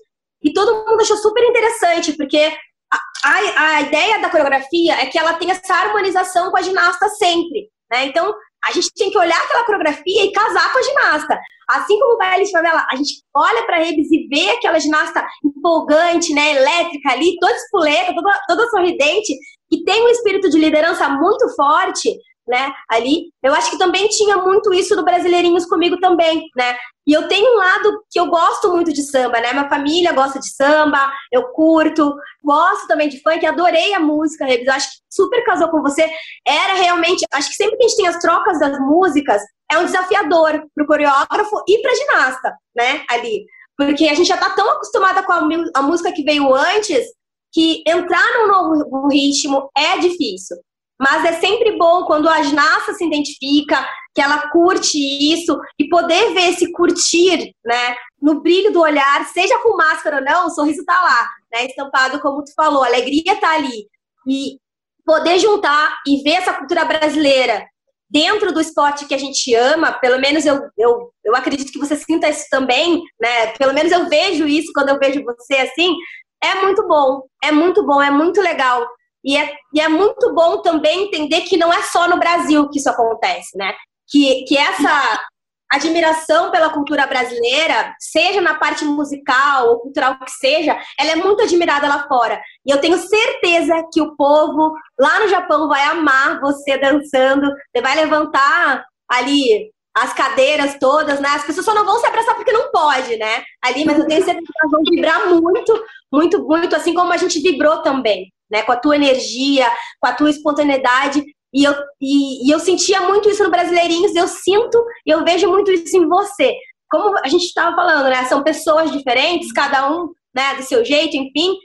E 0.44 0.54
todo 0.54 0.88
mundo 0.88 1.02
achou 1.02 1.18
super 1.18 1.44
interessante, 1.44 2.14
porque 2.14 2.52
a, 2.92 3.00
a, 3.26 3.76
a 3.76 3.82
ideia 3.82 4.20
da 4.20 4.30
coreografia 4.30 4.94
é 5.02 5.06
que 5.08 5.18
ela 5.18 5.34
tem 5.34 5.52
essa 5.52 5.74
harmonização 5.74 6.52
com 6.52 6.58
a 6.58 6.62
ginasta 6.62 7.10
sempre. 7.10 7.70
Né? 7.92 8.06
Então, 8.06 8.34
a 8.68 8.72
gente 8.72 8.92
tem 8.96 9.10
que 9.10 9.18
olhar 9.18 9.38
aquela 9.42 9.66
coreografia 9.66 10.26
e 10.26 10.32
casar 10.32 10.72
com 10.72 10.80
a 10.80 10.82
ginasta. 10.82 11.40
Assim 11.70 12.00
como 12.00 12.16
o 12.16 12.18
baile 12.18 12.46
de 12.46 12.52
favela, 12.52 12.86
a 12.90 12.96
gente 12.96 13.22
olha 13.36 13.64
para 13.66 13.78
Rebes 13.78 14.12
e 14.12 14.28
vê 14.28 14.50
aquela 14.50 14.80
ginasta 14.80 15.26
empolgante, 15.44 16.34
né, 16.34 16.56
elétrica 16.56 17.12
ali, 17.12 17.38
toda 17.40 17.56
espoleta, 17.56 18.14
toda, 18.14 18.42
toda 18.48 18.70
sorridente, 18.70 19.38
que 19.70 19.84
tem 19.84 20.04
um 20.04 20.10
espírito 20.10 20.50
de 20.50 20.58
liderança 20.58 21.08
muito 21.10 21.48
forte 21.56 22.10
né, 22.50 22.74
ali. 22.90 23.32
Eu 23.44 23.54
acho 23.54 23.70
que 23.70 23.78
também 23.78 24.08
tinha 24.08 24.38
muito 24.38 24.74
isso 24.74 24.96
do 24.96 25.06
Brasileirinhos 25.06 25.66
comigo 25.66 26.00
também, 26.00 26.50
né? 26.58 26.76
E 27.06 27.14
eu 27.14 27.28
tenho 27.28 27.54
um 27.54 27.58
lado 27.58 28.04
que 28.10 28.20
eu 28.20 28.28
gosto 28.28 28.72
muito 28.72 28.92
de 28.92 29.04
samba, 29.04 29.40
né? 29.40 29.54
Minha 29.54 29.70
família 29.70 30.12
gosta 30.12 30.40
de 30.40 30.50
samba, 30.54 31.12
eu 31.32 31.50
curto, 31.50 32.16
gosto 32.44 32.88
também 32.88 33.08
de 33.08 33.22
funk, 33.22 33.46
adorei 33.46 33.94
a 33.94 34.00
música, 34.00 34.46
Rebs. 34.46 34.68
Acho 34.68 34.88
que 34.90 34.98
super 35.10 35.44
casou 35.44 35.70
com 35.70 35.82
você. 35.82 36.10
Era 36.46 36.74
realmente, 36.74 37.26
acho 37.32 37.50
que 37.50 37.56
sempre 37.56 37.78
que 37.78 37.86
a 37.86 37.88
gente 37.88 37.98
tem 37.98 38.08
as 38.08 38.20
trocas 38.20 38.60
das 38.60 38.80
músicas, 38.80 39.42
é 39.72 39.78
um 39.78 39.86
desafiador 39.86 40.64
pro 40.76 40.88
coreógrafo 40.88 41.64
e 41.68 41.82
pra 41.82 41.96
ginasta, 41.96 42.54
né? 42.76 43.04
Ali. 43.10 43.46
Porque 43.78 44.08
a 44.08 44.14
gente 44.14 44.28
já 44.28 44.38
tá 44.38 44.50
tão 44.50 44.70
acostumada 44.72 45.24
com 45.24 45.32
a, 45.32 45.48
a 45.76 45.82
música 45.82 46.12
que 46.12 46.24
veio 46.24 46.54
antes 46.54 47.06
que 47.52 47.84
entrar 47.88 48.26
num 48.34 48.48
novo 48.48 49.08
ritmo 49.08 49.70
é 49.76 49.98
difícil. 49.98 50.58
Mas 51.00 51.24
é 51.24 51.34
sempre 51.40 51.78
bom 51.78 52.04
quando 52.04 52.28
a 52.28 52.42
ginasta 52.42 52.94
se 52.94 53.06
identifica, 53.06 53.88
que 54.14 54.22
ela 54.22 54.50
curte 54.50 54.98
isso 54.98 55.58
e 55.80 55.88
poder 55.88 56.34
ver 56.34 56.50
esse 56.50 56.72
curtir, 56.74 57.54
né, 57.64 57.96
no 58.22 58.42
brilho 58.42 58.74
do 58.74 58.82
olhar, 58.82 59.26
seja 59.28 59.58
com 59.60 59.78
máscara 59.78 60.18
ou 60.18 60.24
não, 60.24 60.48
o 60.48 60.50
sorriso 60.50 60.84
tá 60.84 61.02
lá, 61.02 61.30
né, 61.54 61.66
estampado 61.66 62.20
como 62.20 62.44
tu 62.44 62.52
falou, 62.54 62.84
a 62.84 62.88
alegria 62.88 63.40
tá 63.40 63.56
ali. 63.56 63.88
E 64.28 64.58
poder 65.06 65.40
juntar 65.40 65.98
e 66.06 66.22
ver 66.22 66.34
essa 66.34 66.54
cultura 66.54 66.84
brasileira 66.86 67.66
dentro 68.10 68.52
do 68.52 68.60
esporte 68.60 69.06
que 69.06 69.14
a 69.14 69.18
gente 69.18 69.54
ama, 69.56 69.94
pelo 69.94 70.20
menos 70.20 70.46
eu, 70.46 70.60
eu, 70.78 71.12
eu 71.24 71.36
acredito 71.36 71.72
que 71.72 71.80
você 71.80 71.96
sinta 71.96 72.28
isso 72.28 72.46
também, 72.50 73.02
né? 73.20 73.48
Pelo 73.58 73.74
menos 73.74 73.92
eu 73.92 74.10
vejo 74.10 74.48
isso 74.48 74.72
quando 74.74 74.90
eu 74.90 75.00
vejo 75.00 75.24
você 75.24 75.56
assim. 75.56 75.96
É 76.44 76.56
muito 76.64 76.88
bom, 76.88 77.22
é 77.44 77.52
muito 77.52 77.86
bom, 77.86 78.02
é 78.02 78.10
muito 78.10 78.42
legal. 78.42 78.88
E 79.24 79.38
é, 79.38 79.54
e 79.74 79.82
é 79.82 79.88
muito 79.88 80.34
bom 80.34 80.62
também 80.62 81.04
entender 81.04 81.42
que 81.42 81.58
não 81.58 81.72
é 81.72 81.82
só 81.84 82.08
no 82.08 82.18
Brasil 82.18 82.70
que 82.70 82.80
isso 82.80 82.90
acontece, 82.90 83.58
né? 83.58 83.74
Que, 84.08 84.44
que 84.46 84.58
essa 84.58 85.28
admiração 85.72 86.50
pela 86.50 86.72
cultura 86.72 87.06
brasileira, 87.06 87.94
seja 88.00 88.42
na 88.42 88.56
parte 88.56 88.84
musical 88.84 89.70
ou 89.70 89.80
cultural 89.80 90.18
que 90.20 90.32
seja, 90.32 90.76
ela 91.00 91.12
é 91.12 91.16
muito 91.16 91.44
admirada 91.44 91.88
lá 91.88 92.08
fora. 92.08 92.42
E 92.66 92.72
eu 92.72 92.82
tenho 92.82 92.98
certeza 92.98 93.86
que 93.94 94.02
o 94.02 94.16
povo 94.16 94.74
lá 95.00 95.20
no 95.20 95.28
Japão 95.28 95.68
vai 95.68 95.84
amar 95.84 96.40
você 96.40 96.78
dançando, 96.78 97.48
você 97.48 97.82
vai 97.84 97.96
levantar 97.96 98.84
ali 99.08 99.72
as 99.96 100.14
cadeiras 100.14 100.78
todas, 100.80 101.20
né? 101.20 101.30
As 101.30 101.44
pessoas 101.44 101.66
só 101.66 101.76
não 101.76 101.86
vão 101.86 102.00
se 102.00 102.08
abraçar 102.08 102.36
porque 102.36 102.52
não 102.52 102.72
pode, 102.72 103.18
né? 103.18 103.44
Ali, 103.62 103.86
mas 103.86 104.00
eu 104.00 104.08
tenho 104.08 104.24
certeza 104.24 104.46
que 104.46 104.60
elas 104.60 104.72
vão 104.72 104.82
vibrar 104.90 105.28
muito, 105.30 105.84
muito, 106.12 106.48
muito, 106.48 106.76
assim 106.76 106.94
como 106.94 107.12
a 107.14 107.18
gente 107.18 107.40
vibrou 107.42 107.82
também 107.84 108.32
né? 108.50 108.64
Com 108.64 108.72
a 108.72 108.78
tua 108.78 108.96
energia, 108.96 109.70
com 110.00 110.08
a 110.08 110.14
tua 110.14 110.30
espontaneidade. 110.30 111.24
E 111.54 111.64
eu, 111.64 111.74
e, 112.00 112.48
e 112.48 112.52
eu 112.52 112.60
sentia 112.60 113.02
muito 113.02 113.30
isso 113.30 113.44
no 113.44 113.50
Brasileirinhos, 113.50 114.16
eu 114.16 114.28
sinto 114.28 114.84
e 115.06 115.10
eu 115.10 115.24
vejo 115.24 115.50
muito 115.50 115.72
isso 115.72 115.98
em 115.98 116.08
você. 116.08 116.54
Como 116.90 117.18
a 117.20 117.28
gente 117.28 117.46
estava 117.46 117.76
falando, 117.76 118.10
né? 118.10 118.26
São 118.26 118.44
pessoas 118.44 118.92
diferentes, 118.92 119.52
cada 119.52 119.92
um 119.92 120.10
né, 120.34 120.56
do 120.56 120.64
seu 120.64 120.86
jeito, 120.86 121.18
enfim, 121.18 121.56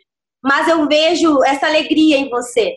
mas 0.42 0.68
eu 0.68 0.86
vejo 0.86 1.42
essa 1.44 1.66
alegria 1.66 2.16
em 2.16 2.28
você. 2.28 2.76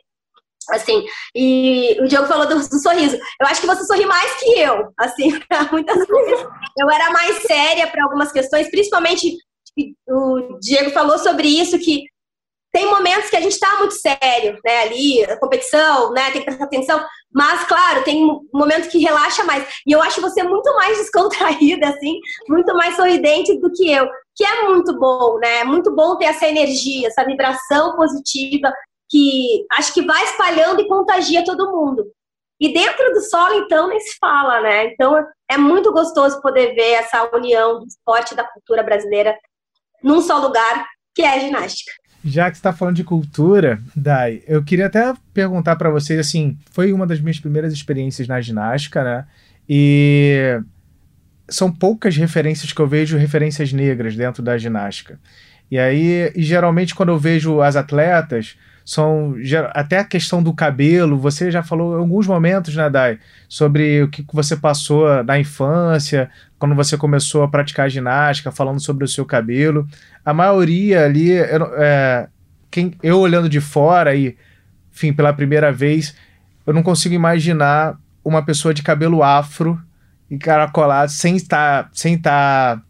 Assim, 0.70 1.06
e 1.34 1.98
o 2.02 2.08
Diogo 2.08 2.28
falou 2.28 2.46
do, 2.46 2.56
do 2.56 2.80
sorriso. 2.80 3.16
Eu 3.40 3.48
acho 3.48 3.62
que 3.62 3.68
você 3.68 3.86
sorri 3.86 4.06
mais 4.06 4.34
que 4.34 4.60
eu, 4.60 4.92
assim, 4.98 5.30
muitas 5.72 6.06
vezes. 6.06 6.46
Eu 6.78 6.90
era 6.90 7.10
mais 7.12 7.42
séria 7.44 7.88
para 7.88 8.04
algumas 8.04 8.32
questões, 8.32 8.70
principalmente 8.70 9.38
o 10.08 10.58
Diego 10.60 10.90
falou 10.90 11.20
sobre 11.20 11.48
isso, 11.48 11.78
que 11.80 12.04
tem 12.72 12.86
momentos 12.86 13.30
que 13.30 13.36
a 13.36 13.42
gente 13.42 13.54
está 13.54 13.78
muito 13.78 13.94
sério, 13.94 14.60
né, 14.64 14.82
ali, 14.82 15.24
a 15.24 15.40
competição, 15.40 16.12
né, 16.12 16.32
tem 16.32 16.42
que 16.42 16.46
prestar 16.46 16.66
atenção, 16.66 17.04
mas, 17.34 17.64
claro, 17.66 18.04
tem 18.04 18.26
um 18.26 18.42
momento 18.54 18.90
que 18.90 19.00
relaxa 19.00 19.44
mais. 19.44 19.68
E 19.86 19.92
eu 19.92 20.02
acho 20.02 20.22
você 20.22 20.44
muito 20.44 20.74
mais 20.76 20.98
descontraída, 21.00 21.90
assim, 21.90 22.20
muito 22.48 22.74
mais 22.76 22.96
sorridente 22.96 23.60
do 23.60 23.72
que 23.72 23.92
eu, 23.92 24.08
que 24.36 24.44
é 24.44 24.64
muito 24.64 24.98
bom, 25.00 25.38
né, 25.40 25.60
é 25.60 25.64
muito 25.64 25.94
bom 25.96 26.18
ter 26.18 26.26
essa 26.26 26.48
energia, 26.48 27.08
essa 27.08 27.26
vibração 27.26 27.96
positiva 27.96 28.72
que 29.10 29.66
acho 29.78 29.94
que 29.94 30.02
vai 30.02 30.24
espalhando 30.26 30.82
e 30.82 30.88
contagia 30.88 31.44
todo 31.44 31.72
mundo. 31.72 32.06
E 32.60 32.74
dentro 32.74 33.14
do 33.14 33.22
solo, 33.22 33.54
então, 33.54 33.88
nem 33.88 34.00
se 34.00 34.18
fala, 34.20 34.60
né? 34.62 34.88
Então, 34.88 35.16
é 35.50 35.58
muito 35.58 35.94
gostoso 35.94 36.42
poder 36.42 36.74
ver 36.74 36.94
essa 36.94 37.30
união 37.36 37.80
do 37.80 37.86
esporte 37.86 38.34
e 38.34 38.36
da 38.36 38.44
cultura 38.44 38.82
brasileira 38.82 39.38
num 40.04 40.22
só 40.22 40.38
lugar, 40.40 40.88
que 41.14 41.22
é 41.22 41.36
a 41.36 41.40
ginástica. 41.40 41.92
Já 42.30 42.52
que 42.52 42.58
está 42.58 42.74
falando 42.74 42.98
de 42.98 43.06
cultura, 43.06 43.80
Dai, 43.96 44.42
eu 44.46 44.62
queria 44.62 44.88
até 44.88 45.14
perguntar 45.34 45.78
para 45.78 45.90
vocês 45.90 46.20
assim, 46.20 46.58
foi 46.72 46.92
uma 46.92 47.08
das 47.08 47.22
minhas 47.22 47.40
primeiras 47.40 47.72
experiências 47.72 48.28
na 48.28 48.42
ginástica, 48.42 49.02
né? 49.02 49.26
E 49.68 50.60
são 51.48 51.72
poucas 51.72 52.18
referências 52.18 52.74
que 52.74 52.82
eu 52.82 52.88
vejo 52.88 53.18
referências 53.18 53.72
negras 53.72 54.14
dentro 54.14 54.44
da 54.44 54.58
ginástica. 54.58 55.18
E 55.72 55.80
aí, 55.80 56.30
e 56.36 56.44
geralmente 56.44 56.94
quando 56.94 57.10
eu 57.10 57.18
vejo 57.18 57.62
as 57.62 57.78
atletas, 57.78 58.58
são 58.88 59.36
até 59.74 59.98
a 59.98 60.06
questão 60.06 60.42
do 60.42 60.54
cabelo. 60.54 61.20
Você 61.20 61.52
já 61.52 61.62
falou 61.62 61.98
em 61.98 62.00
alguns 62.00 62.26
momentos, 62.26 62.74
né, 62.74 62.90
Dai, 62.90 63.20
sobre 63.50 64.04
o 64.04 64.08
que 64.08 64.26
você 64.32 64.56
passou 64.56 65.22
na 65.26 65.38
infância, 65.38 66.32
quando 66.58 66.74
você 66.74 66.96
começou 66.96 67.44
a 67.44 67.50
praticar 67.50 67.90
ginástica, 67.90 68.50
falando 68.50 68.80
sobre 68.80 69.04
o 69.04 69.08
seu 69.08 69.26
cabelo. 69.26 69.86
A 70.24 70.34
maioria 70.34 71.04
ali, 71.04 71.34
é, 71.34 72.30
quem, 72.72 72.94
eu 73.04 73.20
olhando 73.20 73.50
de 73.50 73.60
fora 73.60 74.16
e, 74.16 74.38
enfim, 74.96 75.12
pela 75.12 75.34
primeira 75.34 75.70
vez, 75.70 76.16
eu 76.66 76.74
não 76.74 76.82
consigo 76.82 77.14
imaginar 77.14 78.00
uma 78.24 78.42
pessoa 78.42 78.74
de 78.74 78.84
cabelo 78.84 79.22
afro 79.22 79.78
e 80.32 80.38
caracolado 80.38 81.12
sem 81.12 81.36
estar, 81.36 81.90
sem 81.92 82.14
estar 82.14 82.82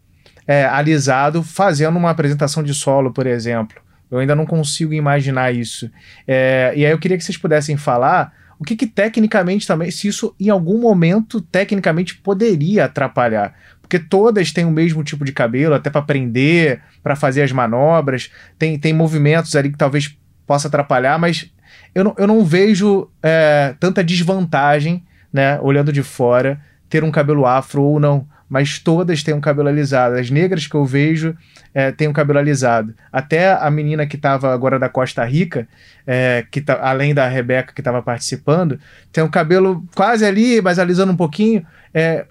é, 0.46 0.64
alisado 0.64 1.42
fazendo 1.42 1.96
uma 1.96 2.10
apresentação 2.10 2.62
de 2.62 2.72
solo, 2.72 3.12
por 3.12 3.26
exemplo. 3.26 3.87
Eu 4.10 4.18
ainda 4.18 4.34
não 4.34 4.46
consigo 4.46 4.92
imaginar 4.92 5.54
isso. 5.54 5.90
É, 6.26 6.72
e 6.74 6.84
aí 6.84 6.92
eu 6.92 6.98
queria 6.98 7.16
que 7.16 7.24
vocês 7.24 7.36
pudessem 7.36 7.76
falar 7.76 8.32
o 8.58 8.64
que, 8.64 8.74
que 8.74 8.86
tecnicamente 8.86 9.66
também, 9.66 9.90
se 9.90 10.08
isso 10.08 10.34
em 10.38 10.50
algum 10.50 10.80
momento 10.80 11.40
tecnicamente 11.40 12.16
poderia 12.16 12.86
atrapalhar. 12.86 13.54
Porque 13.80 13.98
todas 13.98 14.52
têm 14.52 14.64
o 14.64 14.70
mesmo 14.70 15.04
tipo 15.04 15.24
de 15.24 15.32
cabelo, 15.32 15.74
até 15.74 15.88
para 15.88 16.02
prender, 16.02 16.82
para 17.02 17.14
fazer 17.14 17.42
as 17.42 17.52
manobras, 17.52 18.30
tem, 18.58 18.78
tem 18.78 18.92
movimentos 18.92 19.54
ali 19.54 19.70
que 19.70 19.78
talvez 19.78 20.16
possa 20.46 20.68
atrapalhar, 20.68 21.18
mas 21.18 21.50
eu 21.94 22.02
não, 22.02 22.14
eu 22.18 22.26
não 22.26 22.44
vejo 22.44 23.08
é, 23.22 23.74
tanta 23.78 24.02
desvantagem, 24.02 25.04
né, 25.32 25.58
olhando 25.60 25.92
de 25.92 26.02
fora, 26.02 26.60
ter 26.88 27.04
um 27.04 27.10
cabelo 27.10 27.46
afro 27.46 27.82
ou 27.82 28.00
não 28.00 28.26
mas 28.48 28.78
todas 28.78 29.22
têm 29.22 29.34
um 29.34 29.40
cabelo 29.40 29.68
alisado. 29.68 30.16
As 30.16 30.30
negras 30.30 30.66
que 30.66 30.74
eu 30.74 30.84
vejo 30.84 31.36
é, 31.74 31.92
têm 31.92 32.08
um 32.08 32.12
cabelo 32.12 32.38
alisado. 32.38 32.94
Até 33.12 33.52
a 33.52 33.70
menina 33.70 34.06
que 34.06 34.16
estava 34.16 34.52
agora 34.52 34.78
da 34.78 34.88
Costa 34.88 35.24
Rica, 35.24 35.68
é, 36.06 36.46
que 36.50 36.60
tá, 36.60 36.78
além 36.80 37.12
da 37.12 37.28
Rebeca 37.28 37.74
que 37.74 37.80
estava 37.80 38.02
participando, 38.02 38.80
tem 39.12 39.22
um 39.22 39.28
cabelo 39.28 39.84
quase 39.94 40.24
ali, 40.24 40.62
mas 40.62 40.78
alisando 40.78 41.12
um 41.12 41.16
pouquinho. 41.16 41.64
É, 41.92 42.26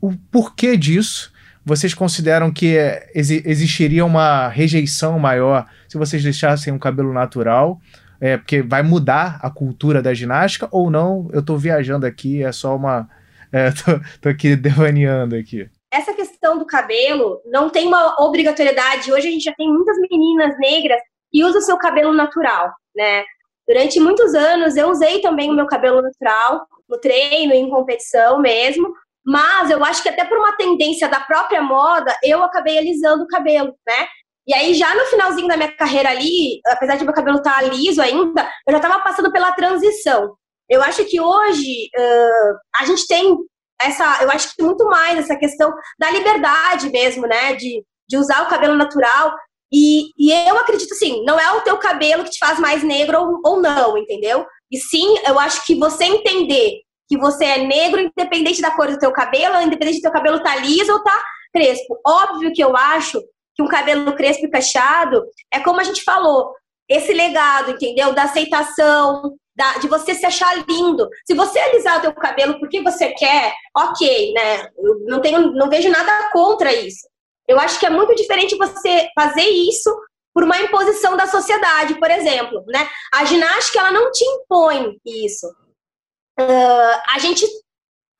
o 0.00 0.12
porquê 0.30 0.76
disso? 0.76 1.30
Vocês 1.62 1.92
consideram 1.92 2.50
que 2.50 2.76
é, 2.76 3.10
existiria 3.14 4.04
uma 4.04 4.48
rejeição 4.48 5.18
maior 5.18 5.66
se 5.86 5.98
vocês 5.98 6.22
deixassem 6.22 6.72
um 6.72 6.78
cabelo 6.78 7.12
natural? 7.12 7.78
É, 8.18 8.36
porque 8.36 8.62
vai 8.62 8.82
mudar 8.82 9.38
a 9.42 9.50
cultura 9.50 10.02
da 10.02 10.12
ginástica 10.12 10.68
ou 10.70 10.90
não? 10.90 11.28
Eu 11.32 11.40
estou 11.40 11.58
viajando 11.58 12.06
aqui, 12.06 12.42
é 12.42 12.52
só 12.52 12.76
uma, 12.76 13.08
é, 13.54 13.70
tô, 13.70 14.00
tô 14.20 14.28
aqui 14.28 14.56
devaneando 14.56 15.36
aqui. 15.36 15.68
Essa 15.92 16.14
questão 16.14 16.58
do 16.58 16.66
cabelo 16.66 17.40
não 17.46 17.68
tem 17.68 17.86
uma 17.86 18.22
obrigatoriedade. 18.22 19.12
Hoje 19.12 19.28
a 19.28 19.30
gente 19.30 19.44
já 19.44 19.54
tem 19.54 19.68
muitas 19.68 19.96
meninas 19.98 20.56
negras 20.58 21.00
que 21.32 21.44
usam 21.44 21.60
seu 21.60 21.76
cabelo 21.76 22.12
natural, 22.12 22.72
né? 22.94 23.24
Durante 23.66 24.00
muitos 24.00 24.34
anos 24.34 24.76
eu 24.76 24.88
usei 24.88 25.20
também 25.20 25.50
o 25.50 25.54
meu 25.54 25.66
cabelo 25.66 26.02
natural, 26.02 26.66
no 26.88 26.98
treino, 26.98 27.52
em 27.52 27.70
competição 27.70 28.40
mesmo, 28.40 28.92
mas 29.24 29.70
eu 29.70 29.84
acho 29.84 30.02
que 30.02 30.08
até 30.08 30.24
por 30.24 30.38
uma 30.38 30.56
tendência 30.56 31.08
da 31.08 31.20
própria 31.20 31.62
moda, 31.62 32.16
eu 32.22 32.42
acabei 32.42 32.78
alisando 32.78 33.24
o 33.24 33.28
cabelo, 33.28 33.74
né? 33.86 34.08
E 34.46 34.54
aí, 34.54 34.74
já 34.74 34.92
no 34.94 35.04
finalzinho 35.04 35.46
da 35.46 35.56
minha 35.56 35.70
carreira 35.70 36.10
ali, 36.10 36.60
apesar 36.66 36.96
de 36.96 37.04
meu 37.04 37.14
cabelo 37.14 37.38
estar 37.38 37.60
tá 37.60 37.62
liso 37.62 38.02
ainda, 38.02 38.42
eu 38.66 38.72
já 38.72 38.78
estava 38.78 38.98
passando 39.00 39.30
pela 39.30 39.52
transição. 39.52 40.34
Eu 40.70 40.82
acho 40.82 41.04
que 41.04 41.20
hoje 41.20 41.90
uh, 41.98 42.58
a 42.80 42.84
gente 42.86 43.06
tem 43.06 43.36
essa, 43.82 44.22
eu 44.22 44.30
acho 44.30 44.54
que 44.54 44.62
muito 44.62 44.84
mais 44.86 45.18
essa 45.18 45.36
questão 45.36 45.72
da 45.98 46.10
liberdade 46.10 46.90
mesmo, 46.90 47.26
né? 47.26 47.54
De, 47.54 47.84
de 48.08 48.16
usar 48.16 48.42
o 48.42 48.48
cabelo 48.48 48.76
natural. 48.76 49.34
E, 49.72 50.10
e 50.18 50.32
eu 50.48 50.56
acredito 50.58 50.92
assim, 50.92 51.24
não 51.24 51.38
é 51.38 51.52
o 51.52 51.60
teu 51.62 51.76
cabelo 51.78 52.24
que 52.24 52.30
te 52.30 52.38
faz 52.38 52.58
mais 52.58 52.82
negro 52.82 53.18
ou, 53.20 53.40
ou 53.44 53.62
não, 53.62 53.96
entendeu? 53.96 54.46
E 54.70 54.78
sim, 54.78 55.16
eu 55.26 55.38
acho 55.38 55.64
que 55.66 55.74
você 55.74 56.04
entender 56.04 56.80
que 57.08 57.18
você 57.18 57.44
é 57.44 57.58
negro, 57.58 58.00
independente 58.00 58.62
da 58.62 58.70
cor 58.70 58.88
do 58.88 58.98
teu 58.98 59.12
cabelo, 59.12 59.60
independente 59.60 59.98
do 59.98 60.02
teu 60.02 60.12
cabelo 60.12 60.42
tá 60.42 60.54
liso 60.56 60.92
ou 60.92 61.02
tá 61.02 61.20
crespo. 61.52 61.98
Óbvio 62.06 62.52
que 62.52 62.62
eu 62.62 62.76
acho 62.76 63.20
que 63.54 63.62
um 63.62 63.68
cabelo 63.68 64.14
crespo 64.14 64.46
e 64.46 64.50
cacheado 64.50 65.24
é 65.52 65.58
como 65.58 65.80
a 65.80 65.84
gente 65.84 66.04
falou, 66.04 66.52
esse 66.88 67.12
legado, 67.12 67.72
entendeu? 67.72 68.12
Da 68.12 68.24
aceitação, 68.24 69.36
da, 69.54 69.78
de 69.78 69.88
você 69.88 70.14
se 70.14 70.24
achar 70.24 70.56
lindo. 70.68 71.08
Se 71.26 71.34
você 71.34 71.58
alisar 71.58 71.98
o 71.98 72.02
teu 72.02 72.14
cabelo 72.14 72.58
porque 72.58 72.82
você 72.82 73.12
quer, 73.12 73.54
ok, 73.76 74.32
né? 74.32 74.68
Eu 74.78 75.00
não 75.06 75.20
tenho, 75.20 75.52
não 75.52 75.68
vejo 75.68 75.88
nada 75.90 76.30
contra 76.32 76.72
isso. 76.72 77.08
Eu 77.48 77.58
acho 77.58 77.78
que 77.78 77.86
é 77.86 77.90
muito 77.90 78.14
diferente 78.14 78.56
você 78.56 79.08
fazer 79.14 79.42
isso 79.42 79.90
por 80.32 80.44
uma 80.44 80.58
imposição 80.60 81.16
da 81.16 81.26
sociedade, 81.26 81.98
por 81.98 82.10
exemplo, 82.10 82.64
né? 82.68 82.88
A 83.12 83.24
ginástica 83.24 83.80
ela 83.80 83.90
não 83.90 84.10
te 84.12 84.24
impõe 84.24 84.96
isso. 85.04 85.46
Uh, 86.38 87.00
a 87.12 87.18
gente 87.18 87.44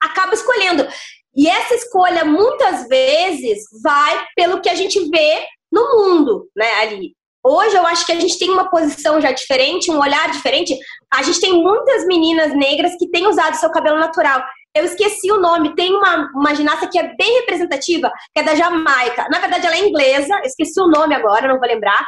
acaba 0.01 0.35
escolhendo. 0.35 0.87
E 1.35 1.49
essa 1.49 1.75
escolha 1.75 2.25
muitas 2.25 2.89
vezes 2.89 3.63
vai 3.83 4.27
pelo 4.35 4.61
que 4.61 4.69
a 4.69 4.75
gente 4.75 5.09
vê 5.09 5.47
no 5.71 5.97
mundo, 5.97 6.51
né, 6.57 6.75
ali. 6.81 7.15
Hoje 7.43 7.75
eu 7.75 7.87
acho 7.87 8.05
que 8.05 8.13
a 8.13 8.21
gente 8.21 8.39
tem 8.39 8.51
uma 8.51 8.69
posição 8.69 9.21
já 9.21 9.33
diferente, 9.33 9.91
um 9.91 9.99
olhar 9.99 10.31
diferente. 10.31 10.79
A 11.13 11.23
gente 11.23 11.41
tem 11.41 11.53
muitas 11.53 12.07
meninas 12.07 12.55
negras 12.55 12.95
que 12.99 13.09
têm 13.09 13.27
usado 13.27 13.55
seu 13.55 13.71
cabelo 13.71 13.99
natural. 13.99 14.43
Eu 14.75 14.85
esqueci 14.85 15.33
o 15.33 15.41
nome, 15.41 15.75
tem 15.75 15.95
uma, 15.95 16.31
uma 16.35 16.55
ginasta 16.55 16.87
que 16.87 16.99
é 16.99 17.15
bem 17.17 17.41
representativa, 17.41 18.13
que 18.35 18.41
é 18.41 18.43
da 18.43 18.55
Jamaica. 18.55 19.27
Na 19.31 19.41
verdade, 19.41 19.67
ela 19.67 19.75
é 19.75 19.89
inglesa, 19.89 20.41
esqueci 20.45 20.81
o 20.81 20.87
nome 20.87 21.15
agora, 21.15 21.49
não 21.49 21.59
vou 21.59 21.67
lembrar. 21.67 22.07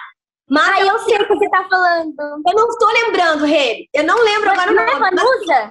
Mas 0.49 0.69
ah, 0.69 0.81
eu 0.87 0.99
sei 1.01 1.17
o 1.17 1.27
que 1.27 1.35
você 1.35 1.49
tá 1.49 1.67
falando. 1.69 2.15
Eu 2.47 2.55
não 2.55 2.69
estou 2.69 2.89
lembrando, 2.89 3.47
Rê. 3.47 3.89
Eu 3.93 4.05
não 4.05 4.23
lembro 4.23 4.49
Mas 4.49 4.59
agora 4.59 4.73
não 4.73 4.83
o 4.83 4.87
nome. 4.87 5.07
É 5.07 5.11
Vanusa? 5.11 5.71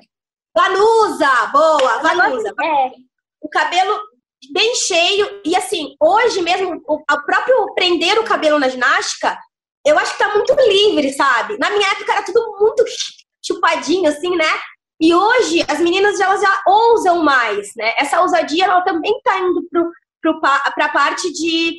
Vanusa, 0.57 1.45
boa, 1.53 1.97
Vanusa. 1.99 2.49
É. 2.49 2.91
O 3.39 3.47
cabelo 3.47 3.99
bem 4.51 4.73
cheio 4.75 5.39
e 5.45 5.55
assim, 5.55 5.95
hoje 6.01 6.41
mesmo, 6.41 6.81
o 6.87 6.99
próprio 7.05 7.73
prender 7.75 8.17
o 8.19 8.23
cabelo 8.23 8.57
na 8.57 8.69
ginástica 8.69 9.37
eu 9.85 9.97
acho 9.97 10.13
que 10.13 10.19
tá 10.19 10.33
muito 10.35 10.53
livre, 10.67 11.11
sabe? 11.13 11.57
Na 11.57 11.69
minha 11.69 11.89
época 11.89 12.11
era 12.11 12.23
tudo 12.23 12.57
muito 12.59 12.83
chupadinho, 13.43 14.09
assim, 14.09 14.35
né? 14.35 14.59
E 14.99 15.13
hoje 15.15 15.65
as 15.67 15.79
meninas 15.79 16.19
elas 16.19 16.41
já 16.41 16.61
ousam 16.67 17.23
mais, 17.23 17.71
né? 17.75 17.93
Essa 17.97 18.21
ousadia 18.21 18.65
ela 18.65 18.81
também 18.81 19.19
tá 19.23 19.39
indo 19.39 19.63
pro, 19.71 19.91
pro, 20.21 20.39
pra 20.39 20.89
parte 20.89 21.31
de 21.33 21.75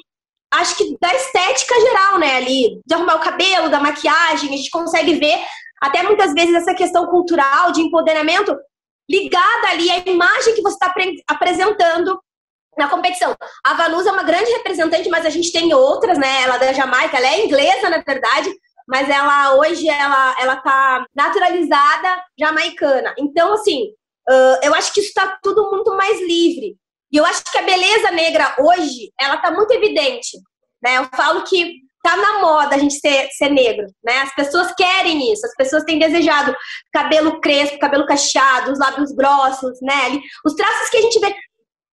acho 0.53 0.77
que 0.77 0.97
da 1.01 1.15
estética 1.15 1.75
geral, 1.81 2.19
né, 2.19 2.37
ali, 2.37 2.79
de 2.85 2.95
arrumar 2.95 3.15
o 3.15 3.21
cabelo, 3.21 3.71
da 3.71 3.81
maquiagem, 3.81 4.53
a 4.53 4.57
gente 4.57 4.71
consegue 4.71 5.15
ver 5.15 5.39
até 5.81 6.03
muitas 6.03 6.35
vezes 6.35 6.55
essa 6.55 6.75
questão 6.75 7.07
cultural 7.07 7.73
de 7.73 7.81
empoderamento 7.81 8.55
ligada 9.11 9.69
ali 9.71 9.91
à 9.91 9.99
imagem 10.07 10.55
que 10.55 10.63
você 10.63 10.75
está 10.75 10.95
apresentando 11.27 12.22
na 12.77 12.89
competição. 12.89 13.37
A 13.65 13.75
Vanusa 13.75 14.11
é 14.11 14.13
uma 14.13 14.23
grande 14.23 14.51
representante, 14.53 15.09
mas 15.09 15.27
a 15.27 15.31
gente 15.31 15.53
tem 15.53 15.73
outras, 15.75 16.19
né? 16.19 16.43
Ela 16.43 16.57
é 16.57 16.59
da 16.59 16.73
Jamaica, 16.73 17.17
ela 17.17 17.27
é 17.27 17.45
inglesa, 17.45 17.91
na 17.91 17.99
verdade, 17.99 18.51
mas 18.89 19.09
ela 19.09 19.55
hoje 19.57 19.89
ela 19.89 20.35
ela 20.39 20.57
tá 20.57 21.05
naturalizada 21.15 22.25
jamaicana. 22.39 23.15
Então, 23.19 23.53
assim, 23.55 23.89
uh, 24.29 24.59
eu 24.63 24.75
acho 24.75 24.93
que 24.93 25.01
isso 25.01 25.09
está 25.09 25.39
tudo 25.43 25.71
muito 25.71 25.95
mais 25.97 26.21
livre. 26.21 26.77
E 27.13 27.17
eu 27.19 27.27
acho 27.27 27.43
que 27.45 27.59
a 27.59 27.63
beleza 27.63 28.11
negra 28.11 28.57
hoje, 28.59 29.13
ela 29.21 29.37
tá 29.37 29.51
muito 29.51 29.71
evidente, 29.73 30.39
né? 30.83 30.97
Eu 30.97 31.05
falo 31.15 31.43
que 31.45 31.83
tá 32.03 32.17
na 32.17 32.41
moda 32.41 32.75
a 32.75 32.79
gente 32.79 32.95
ser, 32.95 33.29
ser 33.31 33.51
negro, 33.51 33.87
né? 34.03 34.23
As 34.23 34.35
pessoas 34.35 34.75
querem 34.75 35.33
isso, 35.33 35.47
as 35.47 35.55
pessoas 35.55 35.85
têm 35.85 35.99
desejado 35.99 36.55
cabelo 36.93 37.41
crespo, 37.41 37.79
cabelo 37.79 38.07
cacheado, 38.07 38.73
os 38.73 38.79
lábios 38.79 39.13
grossos, 39.13 39.79
né? 39.81 40.21
Os 40.45 40.55
traços 40.55 40.89
que 40.89 40.97
a 40.97 41.03
gente 41.03 41.21
vê 41.21 41.35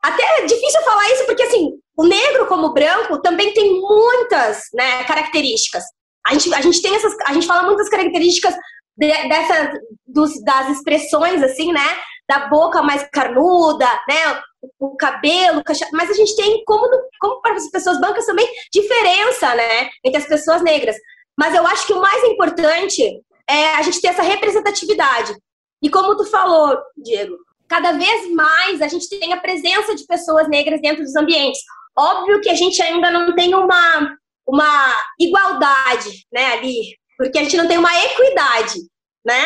até 0.02 0.24
é 0.40 0.46
difícil 0.46 0.82
falar 0.84 1.10
isso 1.12 1.26
porque, 1.26 1.44
assim, 1.44 1.72
o 1.98 2.06
negro 2.06 2.48
como 2.48 2.68
o 2.68 2.74
branco 2.74 3.22
também 3.22 3.54
tem 3.54 3.80
muitas 3.82 4.64
né, 4.74 5.04
características. 5.04 5.84
A 6.26 6.34
gente, 6.34 6.54
a 6.54 6.62
gente 6.62 6.82
tem 6.82 6.96
essas, 6.96 7.14
a 7.26 7.34
gente 7.34 7.48
fala 7.48 7.64
muitas 7.64 7.90
características 7.90 8.56
de, 8.98 9.08
dessa, 9.08 9.74
dos, 10.08 10.42
das 10.44 10.70
expressões, 10.70 11.42
assim, 11.44 11.72
né? 11.74 11.98
Da 12.28 12.48
boca 12.48 12.82
mais 12.82 13.08
carnuda, 13.12 13.86
né? 14.08 14.42
O, 14.80 14.88
o 14.88 14.98
cabelo, 14.98 15.64
mas 15.94 16.10
a 16.10 16.14
gente 16.14 16.36
tem, 16.36 16.64
como, 16.66 16.88
como 17.20 17.42
para 17.42 17.56
as 17.56 17.70
pessoas 17.70 18.00
brancas 18.00 18.26
também, 18.26 18.48
diferença, 18.72 19.56
né? 19.56 19.90
Entre 20.04 20.22
as 20.22 20.28
pessoas 20.28 20.62
negras. 20.62 20.96
Mas 21.38 21.56
eu 21.56 21.66
acho 21.66 21.88
que 21.88 21.94
o 21.94 22.02
mais 22.02 22.24
importante 22.26 23.02
é 23.50 23.76
a 23.76 23.82
gente 23.82 24.02
ter 24.02 24.10
essa 24.10 24.22
representatividade. 24.22 25.36
E 25.82 25.90
como 25.90 26.16
tu 26.16 26.26
falou, 26.26 26.78
Diego, 26.98 27.36
cada 27.70 27.94
vez 27.94 28.34
mais 28.34 28.82
a 28.82 28.88
gente 28.88 29.08
tem 29.08 29.32
a 29.32 29.40
presença 29.40 29.96
de 29.96 30.06
pessoas 30.06 30.50
negras 30.50 30.82
dentro 30.82 31.04
dos 31.04 31.16
ambientes. 31.16 31.62
Óbvio 31.98 32.42
que 32.42 32.50
a 32.50 32.56
gente 32.56 32.82
ainda 32.82 33.12
não 33.12 33.36
tem 33.36 33.54
uma, 33.54 34.18
uma 34.48 34.96
igualdade 35.20 36.26
né, 36.32 36.54
ali, 36.54 36.98
porque 37.18 37.38
a 37.38 37.44
gente 37.44 37.58
não 37.58 37.68
tem 37.68 37.78
uma 37.78 37.96
equidade, 38.06 38.80
né? 39.26 39.46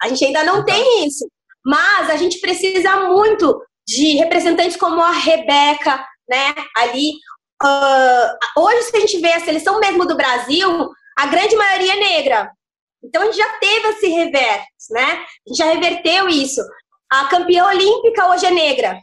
A 0.00 0.08
gente 0.08 0.24
ainda 0.24 0.44
não 0.44 0.64
tem 0.64 1.06
isso. 1.06 1.26
Mas 1.64 2.08
a 2.08 2.16
gente 2.16 2.40
precisa 2.40 3.08
muito 3.08 3.60
de 3.86 4.16
representantes 4.16 4.76
como 4.76 5.00
a 5.02 5.10
Rebeca, 5.10 6.06
né? 6.28 6.54
Ali. 6.76 7.12
Uh, 7.60 8.60
hoje, 8.62 8.82
se 8.84 8.96
a 8.96 9.00
gente 9.00 9.18
vê 9.18 9.32
a 9.32 9.40
seleção 9.40 9.80
mesmo 9.80 10.06
do 10.06 10.16
Brasil, 10.16 10.88
a 11.16 11.26
grande 11.26 11.56
maioria 11.56 11.94
é 11.94 11.96
negra. 11.96 12.52
Então 13.02 13.22
a 13.22 13.24
gente 13.26 13.36
já 13.36 13.58
teve 13.58 13.88
esse 13.88 14.06
reverso, 14.08 14.92
né? 14.92 15.02
A 15.02 15.48
gente 15.48 15.56
já 15.56 15.64
reverteu 15.64 16.28
isso. 16.28 16.60
A 17.10 17.26
campeã 17.26 17.66
olímpica 17.66 18.28
hoje 18.28 18.46
é 18.46 18.50
negra, 18.50 19.00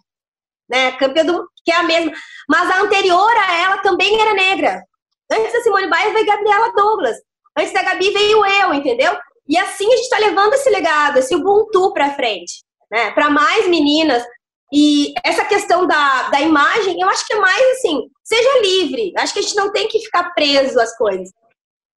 né? 0.69 0.91
Campeã 0.93 1.25
do 1.25 1.47
que 1.63 1.71
é 1.71 1.77
a 1.77 1.83
mesma, 1.83 2.11
mas 2.47 2.69
a 2.69 2.81
anterior 2.81 3.33
a 3.37 3.61
ela 3.61 3.77
também 3.79 4.19
era 4.19 4.33
negra. 4.33 4.83
Antes 5.31 5.53
da 5.53 5.61
Simone 5.61 5.89
Biles 5.89 6.13
veio 6.13 6.25
Gabriela 6.25 6.71
Douglas. 6.73 7.17
Antes 7.57 7.73
da 7.73 7.81
Gabi 7.81 8.11
veio 8.11 8.45
eu, 8.45 8.73
entendeu? 8.73 9.17
E 9.47 9.57
assim 9.57 9.87
a 9.87 9.95
gente 9.95 10.03
está 10.03 10.19
levando 10.19 10.53
esse 10.53 10.69
legado, 10.69 11.17
esse 11.17 11.35
Ubuntu 11.35 11.93
para 11.93 12.13
frente, 12.13 12.63
né? 12.91 13.11
Para 13.11 13.29
mais 13.29 13.67
meninas. 13.67 14.23
E 14.71 15.13
essa 15.23 15.45
questão 15.45 15.87
da, 15.87 16.29
da 16.29 16.41
imagem, 16.41 16.99
eu 16.99 17.09
acho 17.09 17.25
que 17.25 17.33
é 17.33 17.39
mais 17.39 17.77
assim, 17.77 18.01
seja 18.23 18.61
livre. 18.61 19.13
Acho 19.17 19.33
que 19.33 19.39
a 19.39 19.41
gente 19.41 19.55
não 19.55 19.71
tem 19.71 19.87
que 19.87 19.99
ficar 19.99 20.31
preso 20.33 20.79
às 20.79 20.95
coisas. 20.97 21.31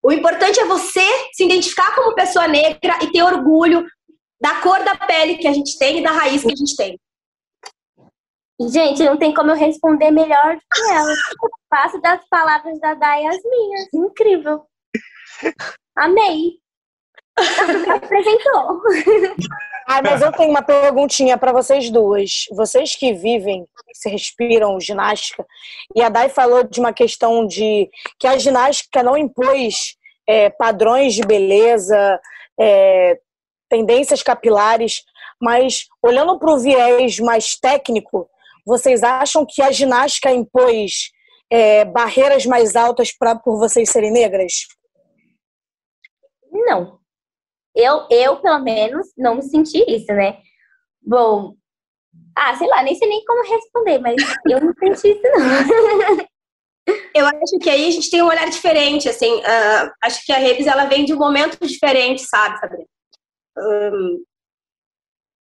O 0.04 0.12
importante 0.12 0.60
é 0.60 0.66
você 0.66 1.08
se 1.34 1.46
identificar 1.46 1.96
como 1.96 2.14
pessoa 2.14 2.48
negra 2.48 3.00
e 3.02 3.12
ter 3.12 3.24
orgulho 3.24 3.86
da 4.46 4.62
cor 4.62 4.84
da 4.84 4.96
pele 4.96 5.38
que 5.38 5.48
a 5.48 5.54
gente 5.54 5.76
tem 5.80 5.98
e 5.98 6.04
da 6.04 6.12
raiz 6.12 6.44
que 6.44 6.54
a 6.54 6.56
gente 6.56 6.76
tem. 6.76 7.00
Gente, 8.70 9.04
não 9.04 9.18
tem 9.18 9.34
como 9.34 9.50
eu 9.50 9.56
responder 9.56 10.12
melhor 10.12 10.56
do 10.56 10.62
que 10.72 10.92
ela. 10.92 11.14
Faço 11.68 12.00
das 12.00 12.24
palavras 12.30 12.80
da 12.80 12.94
Dai 12.94 13.26
as 13.26 13.42
minhas. 13.44 13.88
Incrível. 13.92 14.64
Amei. 15.98 16.60
apresentou. 17.92 18.82
Ah, 19.88 20.02
mas 20.02 20.22
eu 20.22 20.32
tenho 20.32 20.52
uma 20.52 20.62
perguntinha 20.62 21.38
para 21.38 21.52
vocês 21.52 21.90
duas. 21.90 22.46
Vocês 22.52 22.96
que 22.96 23.14
vivem, 23.14 23.68
se 23.94 24.10
respiram 24.10 24.80
ginástica, 24.80 25.46
e 25.96 26.02
a 26.02 26.10
Dai 26.10 26.30
falou 26.30 26.64
de 26.64 26.80
uma 26.80 26.94
questão 26.94 27.46
de 27.46 27.90
que 28.20 28.28
a 28.28 28.38
ginástica 28.38 29.04
não 29.04 29.18
impôs 29.18 29.96
é, 30.28 30.50
padrões 30.50 31.14
de 31.14 31.22
beleza, 31.22 32.20
é, 32.60 33.20
tendências 33.70 34.24
capilares, 34.24 35.04
mas 35.42 35.86
olhando 36.04 36.38
para 36.40 36.54
o 36.54 36.60
viés 36.60 37.20
mais 37.20 37.56
técnico, 37.56 38.30
vocês 38.66 39.04
acham 39.04 39.46
que 39.48 39.62
a 39.62 39.72
ginástica 39.72 40.32
impôs 40.32 41.12
é, 41.52 41.86
barreiras 41.86 42.46
mais 42.46 42.76
altas 42.76 43.12
pra, 43.12 43.36
por 43.36 43.58
vocês 43.58 43.90
serem 43.90 44.12
negras? 44.12 44.54
Não. 46.52 47.00
Eu, 47.76 48.08
eu, 48.10 48.38
pelo 48.38 48.60
menos, 48.60 49.08
não 49.18 49.42
senti 49.42 49.84
isso, 49.88 50.12
né? 50.14 50.40
Bom, 51.02 51.54
ah, 52.36 52.56
sei 52.56 52.68
lá, 52.68 52.82
nem 52.82 52.96
sei 52.96 53.08
nem 53.08 53.24
como 53.26 53.48
responder, 53.48 54.00
mas 54.00 54.16
eu 54.50 54.62
não 54.62 54.74
senti 54.74 55.12
isso, 55.12 55.22
não. 55.24 56.26
Eu 57.14 57.26
acho 57.26 57.60
que 57.62 57.70
aí 57.70 57.88
a 57.88 57.92
gente 57.92 58.12
tem 58.12 58.22
um 58.22 58.28
olhar 58.28 58.48
diferente, 58.50 59.10
assim, 59.10 59.34
uh, 59.40 59.92
acho 60.04 60.24
que 60.24 60.32
a 60.32 60.38
Rebs, 60.38 60.68
ela 60.68 60.86
vem 60.86 61.04
de 61.04 61.14
um 61.14 61.18
momento 61.18 61.58
diferente, 61.66 62.22
sabe, 62.22 62.60
Sabrina? 62.60 62.86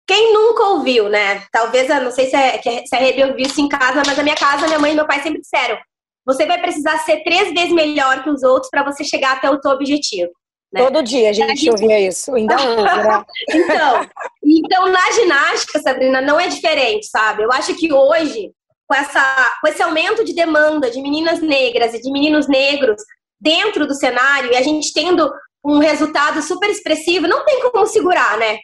Quem 0.07 0.33
nunca 0.33 0.65
ouviu, 0.65 1.09
né? 1.09 1.45
Talvez, 1.51 1.89
eu 1.89 2.03
não 2.03 2.11
sei 2.11 2.27
se, 2.27 2.37
é, 2.37 2.61
se 2.61 2.95
a 2.95 2.99
Rebe 2.99 3.25
ouviu 3.25 3.47
isso 3.47 3.61
em 3.61 3.69
casa, 3.69 4.03
mas 4.07 4.17
na 4.17 4.23
minha 4.23 4.37
casa, 4.37 4.67
minha 4.67 4.79
mãe 4.79 4.93
e 4.93 4.95
meu 4.95 5.07
pai 5.07 5.23
sempre 5.23 5.41
disseram: 5.41 5.79
você 6.27 6.47
vai 6.47 6.61
precisar 6.61 6.99
ser 6.99 7.23
três 7.23 7.53
vezes 7.53 7.73
melhor 7.73 8.23
que 8.23 8.31
os 8.31 8.43
outros 8.43 8.71
para 8.71 8.85
você 8.85 9.05
chegar 9.05 9.33
até 9.33 9.51
o 9.51 9.61
seu 9.61 9.71
objetivo. 9.71 10.31
Né? 10.73 10.83
Todo 10.83 11.03
dia 11.03 11.31
a 11.31 11.33
gente, 11.33 11.53
a 11.53 11.55
gente... 11.55 11.71
ouvia 11.71 12.01
isso, 12.01 12.35
ainda 12.35 12.57
hoje, 12.57 12.83
né? 12.83 13.25
então, 13.49 14.11
então, 14.45 14.89
na 14.89 15.13
ginástica, 15.13 15.79
Sabrina, 15.81 16.21
não 16.21 16.41
é 16.41 16.49
diferente, 16.49 17.07
sabe? 17.07 17.45
Eu 17.45 17.53
acho 17.53 17.75
que 17.77 17.93
hoje, 17.93 18.51
com, 18.87 18.95
essa, 18.95 19.53
com 19.61 19.69
esse 19.69 19.83
aumento 19.83 20.25
de 20.25 20.35
demanda 20.35 20.91
de 20.91 21.01
meninas 21.01 21.41
negras 21.41 21.95
e 21.95 22.03
de 22.03 22.11
meninos 22.11 22.49
negros 22.49 23.01
dentro 23.41 23.87
do 23.87 23.95
cenário, 23.95 24.53
e 24.53 24.57
a 24.57 24.63
gente 24.63 24.93
tendo 24.93 25.33
um 25.65 25.79
resultado 25.79 26.43
super 26.43 26.69
expressivo, 26.69 27.27
não 27.27 27.45
tem 27.45 27.61
como 27.71 27.87
segurar, 27.87 28.37
né? 28.39 28.59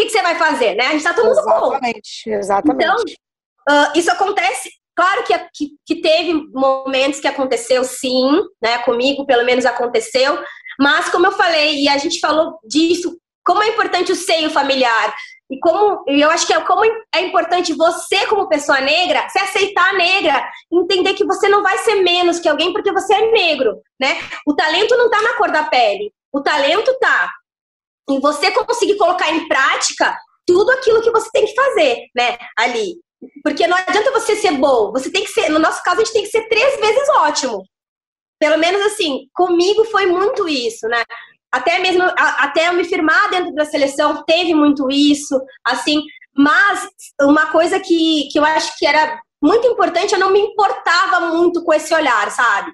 que, 0.00 0.06
que 0.06 0.10
você 0.10 0.22
vai 0.22 0.36
fazer, 0.36 0.74
né? 0.74 0.86
A 0.86 0.92
gente 0.92 1.04
tá 1.04 1.12
todo 1.12 1.26
mundo 1.26 1.74
Exatamente, 1.74 2.30
exatamente. 2.30 2.84
Então, 2.84 2.96
uh, 3.68 3.98
isso 3.98 4.10
acontece. 4.10 4.70
Claro 4.96 5.24
que, 5.24 5.38
que, 5.54 5.68
que, 5.86 6.00
teve 6.00 6.34
momentos 6.52 7.20
que 7.20 7.28
aconteceu, 7.28 7.84
sim, 7.84 8.40
né? 8.62 8.78
Comigo, 8.78 9.26
pelo 9.26 9.44
menos, 9.44 9.64
aconteceu. 9.64 10.38
Mas, 10.78 11.08
como 11.10 11.26
eu 11.26 11.32
falei, 11.32 11.82
e 11.84 11.88
a 11.88 11.98
gente 11.98 12.20
falou 12.20 12.58
disso, 12.64 13.16
como 13.44 13.62
é 13.62 13.68
importante 13.68 14.12
o 14.12 14.16
seio 14.16 14.50
familiar. 14.50 15.14
E 15.50 15.58
como 15.58 16.04
eu 16.06 16.30
acho 16.30 16.46
que 16.46 16.52
é 16.52 16.60
como 16.60 16.84
é 16.84 17.20
importante 17.22 17.74
você, 17.74 18.24
como 18.26 18.48
pessoa 18.48 18.80
negra, 18.80 19.28
se 19.28 19.38
aceitar 19.38 19.94
negra, 19.94 20.48
entender 20.72 21.14
que 21.14 21.24
você 21.24 21.48
não 21.48 21.62
vai 21.62 21.76
ser 21.78 21.96
menos 21.96 22.38
que 22.38 22.48
alguém 22.48 22.72
porque 22.72 22.92
você 22.92 23.14
é 23.14 23.32
negro, 23.32 23.80
né? 24.00 24.16
O 24.46 24.54
talento 24.54 24.96
não 24.96 25.10
tá 25.10 25.20
na 25.20 25.34
cor 25.36 25.50
da 25.50 25.64
pele. 25.64 26.12
O 26.32 26.40
talento 26.40 26.96
tá 27.00 27.32
em 28.08 28.20
você 28.20 28.50
conseguir 28.52 28.96
colocar 28.96 29.30
em 29.30 29.48
prática 29.48 30.16
tudo 30.46 30.70
aquilo 30.72 31.02
que 31.02 31.10
você 31.10 31.28
tem 31.32 31.46
que 31.46 31.54
fazer, 31.54 32.06
né, 32.14 32.36
ali. 32.56 32.96
Porque 33.42 33.66
não 33.66 33.76
adianta 33.76 34.10
você 34.12 34.36
ser 34.36 34.52
bom, 34.52 34.90
você 34.90 35.10
tem 35.10 35.22
que 35.24 35.30
ser, 35.30 35.48
no 35.50 35.58
nosso 35.58 35.82
caso, 35.82 36.00
a 36.00 36.04
gente 36.04 36.12
tem 36.12 36.22
que 36.22 36.30
ser 36.30 36.48
três 36.48 36.80
vezes 36.80 37.08
ótimo. 37.10 37.62
Pelo 38.38 38.58
menos 38.58 38.80
assim, 38.82 39.28
comigo 39.34 39.84
foi 39.84 40.06
muito 40.06 40.48
isso, 40.48 40.88
né? 40.88 41.04
Até 41.52 41.78
mesmo, 41.80 42.02
até 42.16 42.68
eu 42.68 42.74
me 42.74 42.84
firmar 42.84 43.30
dentro 43.30 43.52
da 43.54 43.64
seleção, 43.64 44.22
teve 44.24 44.54
muito 44.54 44.90
isso, 44.90 45.40
assim. 45.64 46.02
Mas 46.36 46.88
uma 47.20 47.46
coisa 47.46 47.80
que, 47.80 48.28
que 48.30 48.38
eu 48.38 48.44
acho 48.44 48.78
que 48.78 48.86
era 48.86 49.20
muito 49.42 49.66
importante, 49.66 50.12
eu 50.12 50.20
não 50.20 50.30
me 50.30 50.38
importava 50.38 51.20
muito 51.26 51.64
com 51.64 51.72
esse 51.72 51.92
olhar, 51.94 52.30
sabe? 52.30 52.72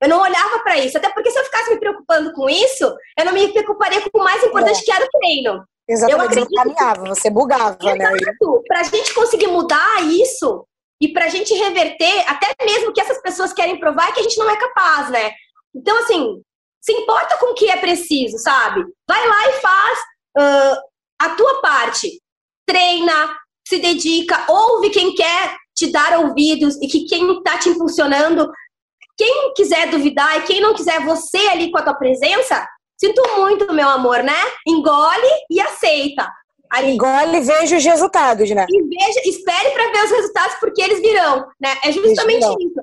Eu 0.00 0.08
não 0.08 0.20
olhava 0.20 0.60
para 0.60 0.78
isso, 0.78 0.96
até 0.96 1.08
porque 1.10 1.30
se 1.30 1.38
eu 1.38 1.44
ficasse 1.44 1.70
me 1.70 1.80
preocupando 1.80 2.32
com 2.32 2.48
isso, 2.48 2.84
eu 3.18 3.24
não 3.24 3.32
me 3.32 3.48
preocuparia 3.48 4.00
com 4.00 4.20
o 4.20 4.24
mais 4.24 4.42
importante 4.44 4.80
é. 4.80 4.84
que 4.84 4.92
era 4.92 5.04
o 5.04 5.08
treino. 5.18 5.64
Exatamente, 5.88 6.20
eu 6.20 6.26
acredito, 6.26 6.50
você 6.50 6.56
caminhava, 6.56 7.04
você 7.06 7.30
bugava, 7.30 7.78
Exato. 7.82 7.96
né? 7.96 8.60
Para 8.68 8.80
a 8.80 8.84
gente 8.84 9.14
conseguir 9.14 9.46
mudar 9.46 10.02
isso 10.02 10.66
e 11.00 11.08
para 11.08 11.24
a 11.24 11.28
gente 11.28 11.54
reverter, 11.54 12.24
até 12.28 12.54
mesmo 12.64 12.92
que 12.92 13.00
essas 13.00 13.20
pessoas 13.22 13.52
querem 13.52 13.80
provar, 13.80 14.08
é 14.08 14.12
que 14.12 14.20
a 14.20 14.22
gente 14.22 14.38
não 14.38 14.50
é 14.50 14.56
capaz, 14.56 15.10
né? 15.10 15.32
Então, 15.74 15.96
assim, 15.98 16.42
se 16.88 16.92
importa 16.92 17.36
com 17.36 17.52
o 17.52 17.54
que 17.54 17.68
é 17.68 17.76
preciso, 17.76 18.38
sabe? 18.38 18.82
Vai 19.06 19.28
lá 19.28 19.48
e 19.50 19.52
faz 19.60 19.98
uh, 20.38 20.80
a 21.20 21.28
tua 21.36 21.60
parte. 21.60 22.18
Treina, 22.66 23.36
se 23.66 23.78
dedica, 23.78 24.46
ouve 24.48 24.88
quem 24.88 25.14
quer 25.14 25.54
te 25.76 25.92
dar 25.92 26.18
ouvidos 26.18 26.80
e 26.80 26.86
que 26.86 27.04
quem 27.04 27.30
está 27.36 27.58
te 27.58 27.68
impulsionando 27.68 28.50
quem 29.18 29.52
quiser 29.54 29.90
duvidar 29.90 30.38
e 30.38 30.42
quem 30.42 30.60
não 30.60 30.72
quiser 30.72 31.04
você 31.04 31.38
ali 31.48 31.72
com 31.72 31.78
a 31.78 31.82
tua 31.82 31.94
presença, 31.94 32.66
sinto 32.96 33.20
muito, 33.36 33.74
meu 33.74 33.88
amor, 33.88 34.22
né? 34.22 34.38
Engole 34.66 35.28
e 35.50 35.60
aceita. 35.60 36.30
Ali. 36.70 36.92
Engole 36.92 37.38
e 37.38 37.40
veja 37.40 37.76
os 37.76 37.84
resultados, 37.84 38.48
né? 38.50 38.64
E 38.70 38.82
veja, 38.82 39.20
espere 39.24 39.70
para 39.70 39.90
ver 39.90 40.04
os 40.04 40.10
resultados, 40.10 40.54
porque 40.60 40.80
eles 40.80 41.00
virão, 41.00 41.48
né? 41.60 41.76
É 41.82 41.90
justamente 41.90 42.44
isso. 42.44 42.77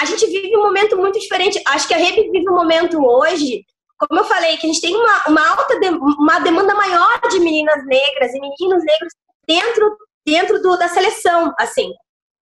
A 0.00 0.04
gente 0.04 0.26
vive 0.26 0.56
um 0.56 0.62
momento 0.62 0.96
muito 0.96 1.18
diferente. 1.18 1.60
Acho 1.66 1.88
que 1.88 1.94
a 1.94 1.98
Rebe 1.98 2.30
vive 2.30 2.48
um 2.48 2.54
momento 2.54 3.04
hoje, 3.04 3.64
como 3.98 4.20
eu 4.20 4.24
falei, 4.24 4.56
que 4.56 4.66
a 4.66 4.72
gente 4.72 4.80
tem 4.80 4.94
uma, 4.94 5.24
uma 5.26 5.48
alta 5.50 5.78
de, 5.78 5.88
uma 5.88 6.38
demanda 6.38 6.74
maior 6.74 7.20
de 7.28 7.40
meninas 7.40 7.84
negras 7.86 8.32
e 8.32 8.40
meninos 8.40 8.84
negros 8.84 9.12
dentro, 9.46 9.98
dentro 10.26 10.62
do, 10.62 10.76
da 10.76 10.88
seleção, 10.88 11.52
assim. 11.58 11.90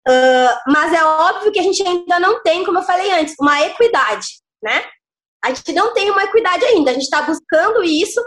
Uh, 0.09 0.71
mas 0.71 0.93
é 0.93 1.05
óbvio 1.05 1.51
que 1.51 1.59
a 1.59 1.63
gente 1.63 1.83
ainda 1.83 2.21
não 2.21 2.43
tem, 2.43 2.65
como 2.65 2.79
eu 2.79 2.83
falei 2.83 3.11
antes, 3.13 3.35
uma 3.41 3.61
equidade, 3.63 4.27
né? 4.63 4.85
A 5.45 5.49
gente 5.49 5.73
não 5.73 5.93
tem 5.93 6.11
uma 6.11 6.25
equidade 6.25 6.65
ainda. 6.65 6.91
A 6.91 6.95
gente 6.95 7.05
está 7.05 7.23
buscando 7.23 7.83
isso. 7.85 8.21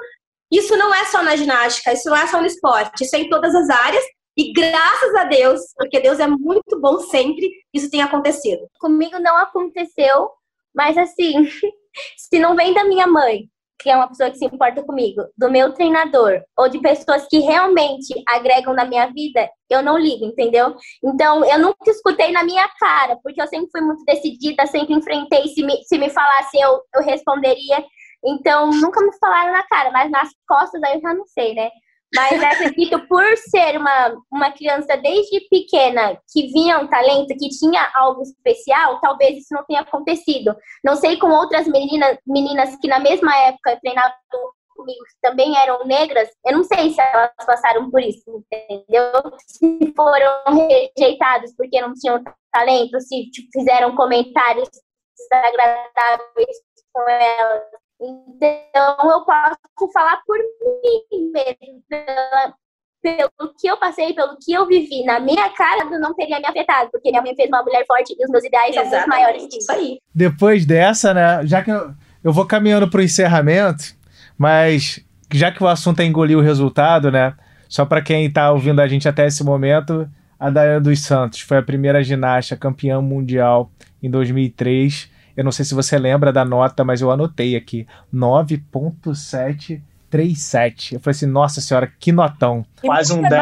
Isso 0.51 0.75
não 0.77 0.93
é 0.93 1.05
só 1.05 1.21
na 1.21 1.35
ginástica, 1.35 1.93
isso 1.93 2.09
não 2.09 2.17
é 2.17 2.25
só 2.25 2.39
no 2.39 2.47
esporte, 2.47 3.03
isso 3.03 3.15
é 3.15 3.19
em 3.19 3.29
todas 3.29 3.53
as 3.53 3.69
áreas. 3.69 4.03
E 4.39 4.53
graças 4.53 5.13
a 5.15 5.25
Deus, 5.25 5.59
porque 5.75 5.99
Deus 5.99 6.17
é 6.17 6.25
muito 6.25 6.79
bom 6.79 6.97
sempre, 6.99 7.51
isso 7.73 7.91
tem 7.91 8.01
acontecido. 8.01 8.69
Comigo 8.79 9.19
não 9.19 9.35
aconteceu, 9.35 10.29
mas 10.73 10.97
assim, 10.97 11.33
se 12.15 12.39
não 12.39 12.55
vem 12.55 12.73
da 12.73 12.85
minha 12.85 13.05
mãe, 13.05 13.49
que 13.77 13.89
é 13.89 13.97
uma 13.97 14.07
pessoa 14.07 14.31
que 14.31 14.37
se 14.37 14.45
importa 14.45 14.81
comigo, 14.81 15.23
do 15.37 15.51
meu 15.51 15.73
treinador, 15.73 16.41
ou 16.57 16.69
de 16.69 16.79
pessoas 16.79 17.27
que 17.27 17.39
realmente 17.39 18.13
agregam 18.29 18.73
na 18.73 18.85
minha 18.85 19.07
vida, 19.07 19.49
eu 19.69 19.83
não 19.83 19.97
ligo, 19.97 20.23
entendeu? 20.23 20.73
Então, 21.03 21.43
eu 21.43 21.59
nunca 21.59 21.91
escutei 21.91 22.31
na 22.31 22.41
minha 22.41 22.69
cara, 22.79 23.17
porque 23.21 23.41
eu 23.41 23.47
sempre 23.47 23.67
fui 23.69 23.81
muito 23.81 24.05
decidida, 24.05 24.65
sempre 24.67 24.93
enfrentei, 24.93 25.49
se 25.49 25.61
me, 25.63 25.83
se 25.83 25.97
me 25.97 26.09
falasse, 26.09 26.57
eu, 26.57 26.81
eu 26.95 27.03
responderia. 27.03 27.85
Então, 28.23 28.69
nunca 28.69 29.01
me 29.01 29.11
falaram 29.19 29.51
na 29.51 29.63
cara, 29.63 29.91
mas 29.91 30.09
nas 30.09 30.29
costas 30.47 30.81
aí 30.81 30.95
eu 30.95 31.01
já 31.01 31.13
não 31.13 31.25
sei, 31.25 31.53
né? 31.53 31.69
Mas 32.15 32.41
acredito 32.43 32.99
por 33.07 33.23
ser 33.37 33.77
uma, 33.77 34.17
uma 34.31 34.51
criança 34.51 34.97
desde 34.97 35.41
pequena 35.49 36.19
que 36.31 36.47
vinha 36.47 36.79
um 36.79 36.87
talento, 36.87 37.37
que 37.37 37.49
tinha 37.49 37.91
algo 37.93 38.23
especial, 38.23 38.99
talvez 38.99 39.37
isso 39.37 39.53
não 39.53 39.63
tenha 39.65 39.81
acontecido. 39.81 40.55
Não 40.83 40.95
sei 40.95 41.17
com 41.17 41.29
outras 41.29 41.67
meninas, 41.67 42.17
meninas 42.25 42.75
que 42.77 42.87
na 42.87 42.99
mesma 42.99 43.35
época 43.37 43.79
treinavam 43.79 44.13
comigo, 44.75 45.03
que 45.03 45.21
também 45.21 45.57
eram 45.57 45.85
negras, 45.85 46.29
eu 46.45 46.53
não 46.53 46.63
sei 46.63 46.91
se 46.91 47.01
elas 47.01 47.31
passaram 47.45 47.91
por 47.91 48.01
isso, 48.01 48.23
entendeu? 48.51 49.11
Se 49.45 49.93
foram 49.95 50.55
rejeitadas 50.55 51.53
porque 51.55 51.81
não 51.81 51.93
tinham 51.93 52.23
talento, 52.51 52.99
se 53.01 53.29
tipo, 53.29 53.49
fizeram 53.51 53.95
comentários 53.95 54.69
desagradáveis 55.17 56.57
com 56.93 57.09
elas. 57.09 57.78
Então, 58.01 59.11
eu 59.11 59.21
posso 59.25 59.91
falar 59.93 60.21
por 60.25 60.37
mim 60.37 61.31
mesmo, 61.31 61.83
pela, 61.89 62.53
pelo 63.01 63.53
que 63.59 63.67
eu 63.67 63.77
passei, 63.77 64.13
pelo 64.13 64.37
que 64.37 64.53
eu 64.53 64.65
vivi. 64.65 65.03
Na 65.03 65.19
minha 65.19 65.49
cara, 65.49 65.85
não 65.99 66.13
teria 66.13 66.39
me 66.39 66.45
afetado, 66.45 66.89
porque 66.91 67.09
minha 67.09 67.21
mãe 67.21 67.35
fez 67.35 67.49
uma 67.49 67.61
mulher 67.61 67.85
forte 67.85 68.15
e 68.17 68.23
os 68.23 68.31
meus 68.31 68.43
ideais 68.43 68.75
Exatamente. 68.75 68.89
são 68.89 68.99
muito 68.99 69.09
maiores 69.09 69.47
que 69.47 69.57
isso 69.57 69.71
aí. 69.71 69.99
Depois 70.15 70.65
dessa, 70.65 71.13
né, 71.13 71.45
já 71.45 71.61
que 71.61 71.71
eu, 71.71 71.91
eu 72.23 72.31
vou 72.31 72.45
caminhando 72.45 72.89
para 72.89 72.99
o 72.99 73.03
encerramento, 73.03 73.95
mas 74.37 75.03
já 75.31 75.51
que 75.51 75.61
o 75.61 75.67
assunto 75.67 75.99
é 75.99 76.05
engolir 76.05 76.37
o 76.37 76.41
resultado, 76.41 77.11
né, 77.11 77.35
só 77.67 77.85
para 77.85 78.01
quem 78.01 78.25
está 78.25 78.51
ouvindo 78.51 78.79
a 78.81 78.87
gente 78.87 79.09
até 79.09 79.27
esse 79.27 79.43
momento, 79.43 80.09
a 80.39 80.49
Dayana 80.49 80.79
dos 80.79 81.01
Santos 81.01 81.41
foi 81.41 81.57
a 81.57 81.61
primeira 81.61 82.01
ginasta 82.01 82.55
campeã 82.55 83.01
mundial 83.01 83.69
em 84.01 84.09
2003 84.09 85.18
eu 85.39 85.43
não 85.45 85.53
sei 85.53 85.63
se 85.63 85.73
você 85.73 85.97
lembra 85.97 86.33
da 86.33 86.43
nota, 86.43 86.83
mas 86.83 86.99
eu 86.99 87.09
anotei 87.09 87.55
aqui: 87.55 87.87
9,7 88.13 89.81
3,7. 90.11 90.95
Eu 90.95 90.99
falei 90.99 91.15
assim, 91.15 91.27
nossa 91.27 91.61
senhora, 91.61 91.89
que 91.97 92.11
notão. 92.11 92.65
Quase 92.81 93.13
um 93.13 93.21
10. 93.21 93.31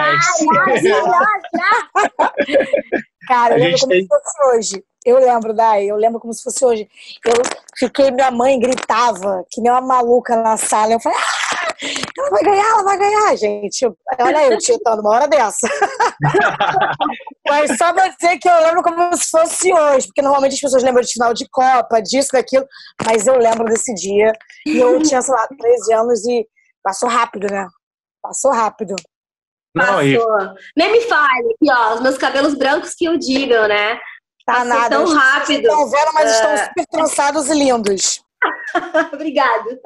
Cara, 3.28 3.58
eu 3.58 3.64
lembro 3.64 3.80
como 3.80 3.92
tem... 3.92 4.02
se 4.04 4.08
fosse 4.08 4.44
hoje. 4.56 4.84
Eu 5.04 5.18
lembro, 5.18 5.56
Dai, 5.56 5.86
eu 5.86 5.96
lembro 5.96 6.20
como 6.20 6.32
se 6.34 6.44
fosse 6.44 6.64
hoje. 6.64 6.88
Eu 7.26 7.34
fiquei, 7.76 8.12
minha 8.12 8.30
mãe 8.30 8.60
gritava, 8.60 9.44
que 9.50 9.60
nem 9.60 9.72
uma 9.72 9.82
maluca 9.82 10.36
na 10.36 10.56
sala. 10.56 10.94
Eu 10.94 11.00
falei, 11.00 11.18
ah, 11.18 11.37
ela 12.18 12.30
vai 12.30 12.44
ganhar, 12.44 12.66
ela 12.66 12.84
vai 12.84 12.98
ganhar, 12.98 13.36
gente. 13.36 13.86
Olha 14.20 14.52
eu 14.52 14.58
titando 14.58 15.02
uma 15.02 15.12
hora 15.12 15.28
dessa. 15.28 15.68
Mas 17.48 17.78
só 17.78 17.94
pra 17.94 18.08
dizer 18.10 18.38
que 18.40 18.50
eu 18.50 18.60
lembro 18.62 18.84
como 18.84 19.16
se 19.16 19.30
fosse 19.30 19.74
hoje, 19.74 20.08
porque 20.08 20.22
normalmente 20.22 20.56
as 20.56 20.62
pessoas 20.62 20.84
lembram 20.84 21.04
de 21.04 21.12
final 21.12 21.34
de 21.34 21.48
Copa, 21.50 22.02
disso, 22.02 22.30
daquilo, 22.34 22.66
mas 23.06 23.26
eu 23.26 23.38
lembro 23.38 23.66
desse 23.66 23.94
dia. 23.94 24.34
E 24.66 24.78
eu 24.78 25.02
tinha, 25.02 25.22
sei 25.22 25.34
lá, 25.34 25.48
13 25.48 25.94
anos 25.94 26.26
e 26.26 26.46
passou 26.84 27.08
rápido, 27.08 27.48
né? 27.50 27.68
Passou 28.22 28.52
rápido. 28.52 28.96
Passou. 29.74 30.04
e... 30.04 30.20
Nem 30.76 30.92
me 30.92 31.02
fale, 31.02 31.54
aqui, 31.54 31.72
ó, 31.72 31.96
os 31.96 32.02
meus 32.02 32.18
cabelos 32.18 32.56
brancos 32.56 32.94
que 32.96 33.08
o 33.08 33.18
digam, 33.18 33.68
né? 33.68 33.98
Tá 34.46 34.64
nada. 34.64 34.90
tão 34.90 35.06
rápido. 35.14 35.68
Estão 35.68 35.90
vendo, 35.90 36.14
mas 36.14 36.30
uh... 36.30 36.34
estão 36.34 36.52
é. 36.52 36.66
super 36.66 36.86
trançados 36.88 37.50
e 37.50 37.54
lindos. 37.54 38.22
Obrigada. 39.14 39.80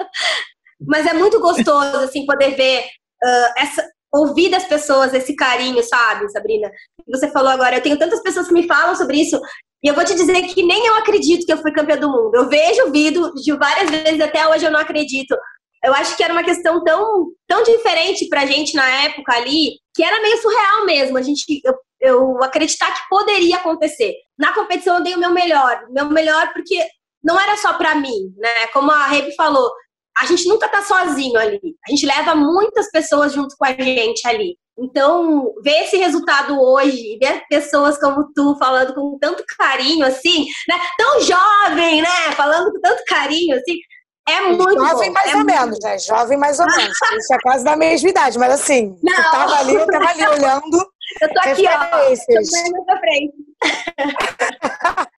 Mas 0.86 1.06
é 1.06 1.14
muito 1.14 1.40
gostoso, 1.40 1.98
assim, 1.98 2.26
poder 2.26 2.56
ver 2.56 2.82
uh, 2.84 3.54
essa, 3.58 3.88
ouvir 4.14 4.50
das 4.50 4.66
pessoas 4.66 5.14
esse 5.14 5.36
carinho, 5.36 5.82
sabe, 5.84 6.30
Sabrina? 6.30 6.72
Você 7.10 7.30
falou 7.32 7.50
agora, 7.50 7.78
eu 7.78 7.82
tenho 7.82 7.98
tantas 7.98 8.22
pessoas 8.22 8.48
que 8.48 8.54
me 8.54 8.68
falam 8.68 8.96
sobre 8.96 9.18
isso, 9.18 9.40
e 9.84 9.88
eu 9.88 9.94
vou 9.94 10.06
te 10.06 10.14
dizer 10.14 10.42
que 10.44 10.64
nem 10.64 10.86
eu 10.86 10.96
acredito 10.96 11.46
que 11.46 11.54
eu 11.54 11.58
fui 11.58 11.72
campeã 11.72 11.98
do 11.98 12.10
mundo. 12.10 12.36
Eu 12.36 12.48
vejo 12.48 12.84
o 12.84 12.92
vídeo 12.92 13.34
de 13.34 13.52
várias 13.58 13.90
vezes, 13.90 14.22
até 14.22 14.48
hoje 14.48 14.66
eu 14.66 14.72
não 14.72 14.80
acredito 14.80 15.36
eu 15.84 15.94
acho 15.94 16.16
que 16.16 16.24
era 16.24 16.34
uma 16.34 16.44
questão 16.44 16.84
tão, 16.84 17.32
tão 17.48 17.64
diferente 17.64 18.28
pra 18.30 18.46
gente 18.46 18.76
na 18.76 18.88
época 19.04 19.34
ali, 19.34 19.80
que 19.96 20.04
era 20.04 20.22
meio 20.22 20.38
surreal 20.38 20.86
mesmo. 20.86 21.18
A 21.18 21.22
gente, 21.22 21.44
eu, 21.64 21.76
eu 22.00 22.44
acreditar 22.44 22.94
que 22.94 23.10
poderia 23.10 23.58
acontecer. 23.58 24.14
Na 24.38 24.54
competição 24.54 24.98
eu 24.98 25.04
dei 25.04 25.16
o 25.16 25.20
meu 25.20 25.32
melhor, 25.32 25.88
meu 25.90 26.06
melhor 26.10 26.54
porque 26.54 26.86
não 27.24 27.40
era 27.40 27.58
só 27.58 27.74
para 27.74 27.96
mim, 27.96 28.34
né? 28.38 28.68
Como 28.74 28.92
a 28.92 29.08
Rebe 29.08 29.34
falou, 29.36 29.72
a 30.18 30.26
gente 30.26 30.48
nunca 30.48 30.68
tá 30.68 30.82
sozinho 30.84 31.38
ali. 31.38 31.76
A 31.88 31.92
gente 31.92 32.06
leva 32.06 32.36
muitas 32.36 32.90
pessoas 32.92 33.34
junto 33.34 33.56
com 33.58 33.66
a 33.66 33.74
gente 33.74 34.28
ali. 34.28 34.58
Então, 34.80 35.54
ver 35.64 35.84
esse 35.84 35.98
resultado 35.98 36.60
hoje, 36.60 37.18
ver 37.22 37.44
pessoas 37.50 38.00
como 38.00 38.32
tu 38.34 38.58
falando 38.58 38.96
com 38.96 39.18
tanto 39.20 39.44
carinho, 39.58 40.06
assim, 40.06 40.46
né? 40.68 40.80
Tão 40.98 41.22
jovem, 41.22 42.02
né? 42.02 42.32
Falando 42.36 42.72
com 42.72 42.82
tanto 42.82 43.04
carinho, 43.06 43.56
assim, 43.56 43.78
é 44.30 44.42
muito 44.42 44.74
Jovem 44.74 45.10
bom. 45.10 45.14
mais 45.14 45.28
é 45.28 45.36
ou 45.36 45.44
muito... 45.44 45.52
menos, 45.52 45.80
né? 45.82 46.00
Jovem 46.00 46.38
mais 46.38 46.60
ou 46.60 46.66
menos. 46.66 46.98
Isso 47.18 47.34
é 47.34 47.40
quase 47.42 47.64
da 47.66 47.76
mesma 47.76 48.10
idade, 48.10 48.38
mas 48.38 48.54
assim, 48.54 48.96
Não. 49.02 49.14
eu 49.14 49.32
tava 49.32 49.56
ali, 49.56 49.76
eu 49.76 49.88
tava 49.88 50.10
ali 50.10 50.28
olhando. 50.28 50.92
Eu 51.22 51.34
tô 51.34 51.40
aqui, 51.42 51.66
ó. 51.68 51.78
Tô 52.72 52.86
pra 52.86 53.00
frente. 53.00 53.34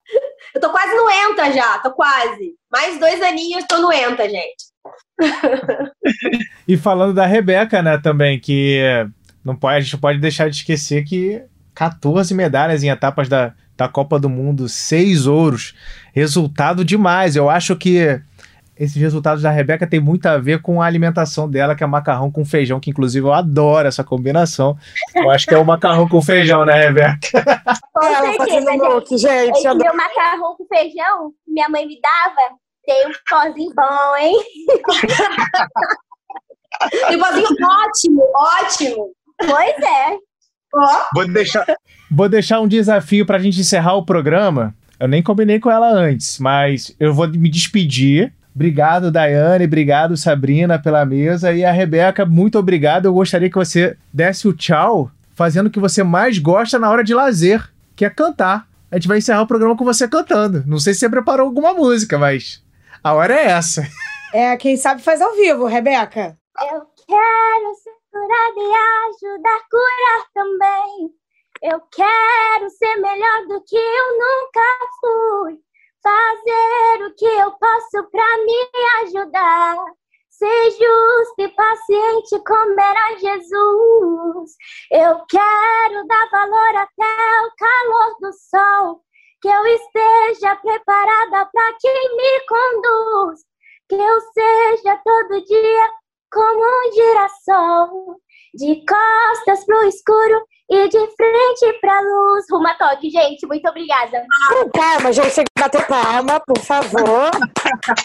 eu 0.56 0.62
tô 0.62 0.72
quase 0.72 0.96
noenta 0.96 1.52
já, 1.52 1.80
tô 1.80 1.94
quase. 1.94 2.56
Mais 2.72 2.98
dois 3.00 3.22
aninhos, 3.22 3.66
tô 3.68 3.78
noenta, 3.80 4.28
gente. 4.28 4.73
e 6.68 6.78
falando 6.78 7.14
da 7.14 7.26
Rebeca, 7.26 7.82
né, 7.82 7.98
também, 7.98 8.40
que 8.40 8.80
não 9.44 9.56
pode, 9.56 9.78
a 9.78 9.80
gente 9.82 9.98
pode 9.98 10.20
deixar 10.20 10.50
de 10.50 10.58
esquecer 10.58 11.04
que 11.04 11.42
14 11.74 12.34
medalhas 12.34 12.84
em 12.84 12.90
etapas 12.90 13.28
da, 13.28 13.54
da 13.76 13.88
Copa 13.88 14.20
do 14.20 14.30
Mundo, 14.30 14.70
seis 14.70 15.28
ouros. 15.28 15.76
Resultado 16.14 16.86
demais. 16.86 17.36
Eu 17.36 17.50
acho 17.50 17.76
que 17.76 18.22
esses 18.76 18.96
resultados 18.96 19.44
da 19.44 19.52
Rebeca 19.52 19.86
tem 19.86 20.00
muito 20.00 20.26
a 20.26 20.38
ver 20.38 20.62
com 20.62 20.82
a 20.82 20.86
alimentação 20.86 21.50
dela, 21.50 21.76
que 21.76 21.84
é 21.84 21.88
macarrão 21.88 22.32
com 22.32 22.44
feijão, 22.44 22.80
que 22.80 22.90
inclusive 22.90 23.26
eu 23.26 23.34
adoro 23.34 23.88
essa 23.88 24.04
combinação. 24.04 24.76
Eu 25.16 25.30
acho 25.30 25.46
que 25.46 25.54
é 25.54 25.58
o 25.58 25.66
macarrão 25.66 26.08
com 26.08 26.22
feijão, 26.22 26.66
né, 26.66 26.74
Rebeca? 26.74 27.18
Com 27.94 28.04
certeza, 28.04 28.72
gente. 28.72 29.18
gente. 29.18 29.58
Esse 29.58 29.76
meu 29.76 29.96
macarrão 29.96 30.56
com 30.58 30.66
feijão 30.66 31.34
minha 31.54 31.70
mãe 31.70 31.88
me 31.88 32.00
dava, 32.02 32.56
tem 32.86 33.08
um 33.08 33.12
pozinho 33.30 33.74
bom, 33.76 34.16
hein? 34.18 34.36
tem 37.08 37.18
um 37.18 37.20
pozinho 37.20 37.48
ótimo, 37.64 38.24
ótimo. 38.36 39.14
Pois 39.38 39.80
é. 39.80 40.18
Vou 41.14 41.28
deixar, 41.28 41.66
vou 42.10 42.30
deixar 42.30 42.60
um 42.60 42.68
desafio 42.68 43.26
para 43.26 43.38
a 43.38 43.40
gente 43.40 43.60
encerrar 43.60 43.96
o 43.96 44.06
programa. 44.06 44.76
Eu 45.00 45.08
nem 45.08 45.22
combinei 45.22 45.60
com 45.60 45.70
ela 45.70 45.90
antes, 45.90 46.40
mas 46.40 46.96
eu 47.00 47.14
vou 47.14 47.28
me 47.28 47.50
despedir 47.50 48.34
Obrigado, 48.56 49.10
Daiane. 49.10 49.66
Obrigado, 49.66 50.16
Sabrina, 50.16 50.78
pela 50.78 51.06
mesa. 51.06 51.52
E 51.52 51.66
a 51.66 51.72
Rebeca, 51.72 52.26
muito 52.26 52.60
obrigado. 52.60 53.06
Eu 53.06 53.14
gostaria 53.14 53.50
que 53.50 53.58
você 53.58 53.98
desse 54.14 54.48
o 54.48 54.54
tchau 54.54 55.12
fazendo 55.34 55.68
o 55.68 55.72
que 55.72 55.80
você 55.80 56.04
mais 56.04 56.38
gosta 56.38 56.78
na 56.78 56.90
hora 56.90 57.04
de 57.04 57.14
lazer, 57.14 57.68
que 57.96 58.06
é 58.06 58.10
cantar. 58.10 58.68
A 58.92 58.96
gente 58.96 59.08
vai 59.08 59.18
encerrar 59.18 59.42
o 59.42 59.48
programa 59.48 59.76
com 59.76 59.84
você 59.84 60.08
cantando. 60.08 60.64
Não 60.68 60.78
sei 60.78 60.94
se 60.94 61.00
você 61.00 61.10
preparou 61.10 61.48
alguma 61.48 61.74
música, 61.74 62.20
mas 62.20 62.63
a 63.04 63.14
hora 63.14 63.36
é 63.36 63.52
essa. 63.52 63.84
É, 64.34 64.58
quem 64.58 64.78
sabe 64.78 65.02
faz 65.02 65.22
ao 65.22 65.34
vivo, 65.34 65.66
Rebeca. 65.66 66.38
Eu 66.60 66.82
quero 67.06 67.76
ser 67.76 67.96
curada 68.12 68.60
e 68.60 68.74
ajudar 69.10 69.56
a 69.56 69.70
curar 69.70 70.28
também. 70.34 71.10
Eu 71.62 71.80
quero 71.92 72.70
ser 72.70 72.96
melhor 72.98 73.48
do 73.48 73.64
que 73.64 73.78
eu 73.78 74.20
nunca 74.20 74.62
fui 75.00 75.60
fazer 76.04 77.06
o 77.06 77.16
que 77.16 77.26
eu 77.26 77.52
posso 77.52 78.10
para 78.12 78.38
me 78.44 79.04
ajudar. 79.04 79.78
Ser 80.30 80.72
justo 80.72 81.36
e 81.40 81.50
paciente 81.50 82.44
como 82.46 82.80
era 82.80 83.20
Jesus. 83.20 84.52
Eu 84.92 85.24
quero 85.30 86.08
dar 86.08 86.30
valor 86.32 86.76
até 86.76 87.46
o 87.46 87.56
calor 87.56 88.18
do 88.20 88.34
sol. 88.34 89.04
Que 89.44 89.50
eu 89.50 89.66
esteja 89.66 90.56
preparada 90.56 91.50
para 91.52 91.74
quem 91.82 92.16
me 92.16 92.40
conduz. 92.48 93.42
Que 93.90 93.96
eu 93.96 94.22
seja 94.22 94.98
todo 95.04 95.44
dia 95.44 95.90
como 96.32 96.64
um 96.64 96.94
girassol. 96.94 98.16
De 98.56 98.86
costas 98.86 99.66
pro 99.66 99.86
escuro 99.86 100.46
e 100.70 100.88
de 100.88 100.98
frente 100.98 101.80
pra 101.82 102.00
luz. 102.00 102.46
Ruma 102.50 102.74
toque, 102.76 103.10
gente. 103.10 103.46
Muito 103.46 103.68
obrigada. 103.68 104.26
calma, 104.74 105.12
gente. 105.12 105.30
Você 105.30 105.44
bater 105.60 105.86
palma, 105.88 106.40
por 106.40 106.60
favor. 106.60 107.32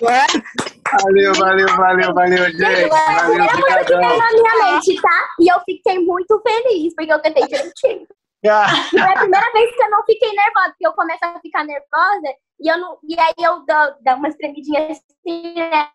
valeu, 0.01 1.34
valeu, 1.34 1.68
valeu, 1.76 2.14
valeu, 2.14 2.45
gente. 2.51 2.89
Valeu, 2.89 2.95
a 2.95 3.28
música 3.28 3.84
que 3.84 3.97
veio 3.97 4.18
na 4.18 4.32
minha 4.32 4.72
mente, 4.72 5.01
tá? 5.01 5.28
E 5.39 5.53
eu 5.53 5.61
fiquei 5.64 6.01
muito 6.01 6.43
feliz, 6.43 6.93
porque 6.97 7.12
eu 7.12 7.22
cantei 7.22 7.47
direitinho. 7.47 8.09
Ah. 8.47 8.66
Foi 8.91 9.01
a 9.01 9.18
primeira 9.18 9.53
vez 9.53 9.74
que 9.74 9.82
eu 9.82 9.91
não 9.91 10.05
fiquei 10.05 10.32
nervosa, 10.32 10.68
porque 10.70 10.86
eu 10.86 10.93
começo 10.93 11.24
a 11.24 11.41
ficar 11.41 11.64
nervosa 11.64 12.34
e, 12.61 12.68
eu 12.68 12.78
não, 12.78 12.99
e 13.09 13.18
aí 13.18 13.34
eu 13.39 13.64
dou, 13.66 13.95
dou 14.01 14.14
umas 14.14 14.36
tremidinhas 14.36 14.99
assim, 14.99 15.55
né? 15.55 15.89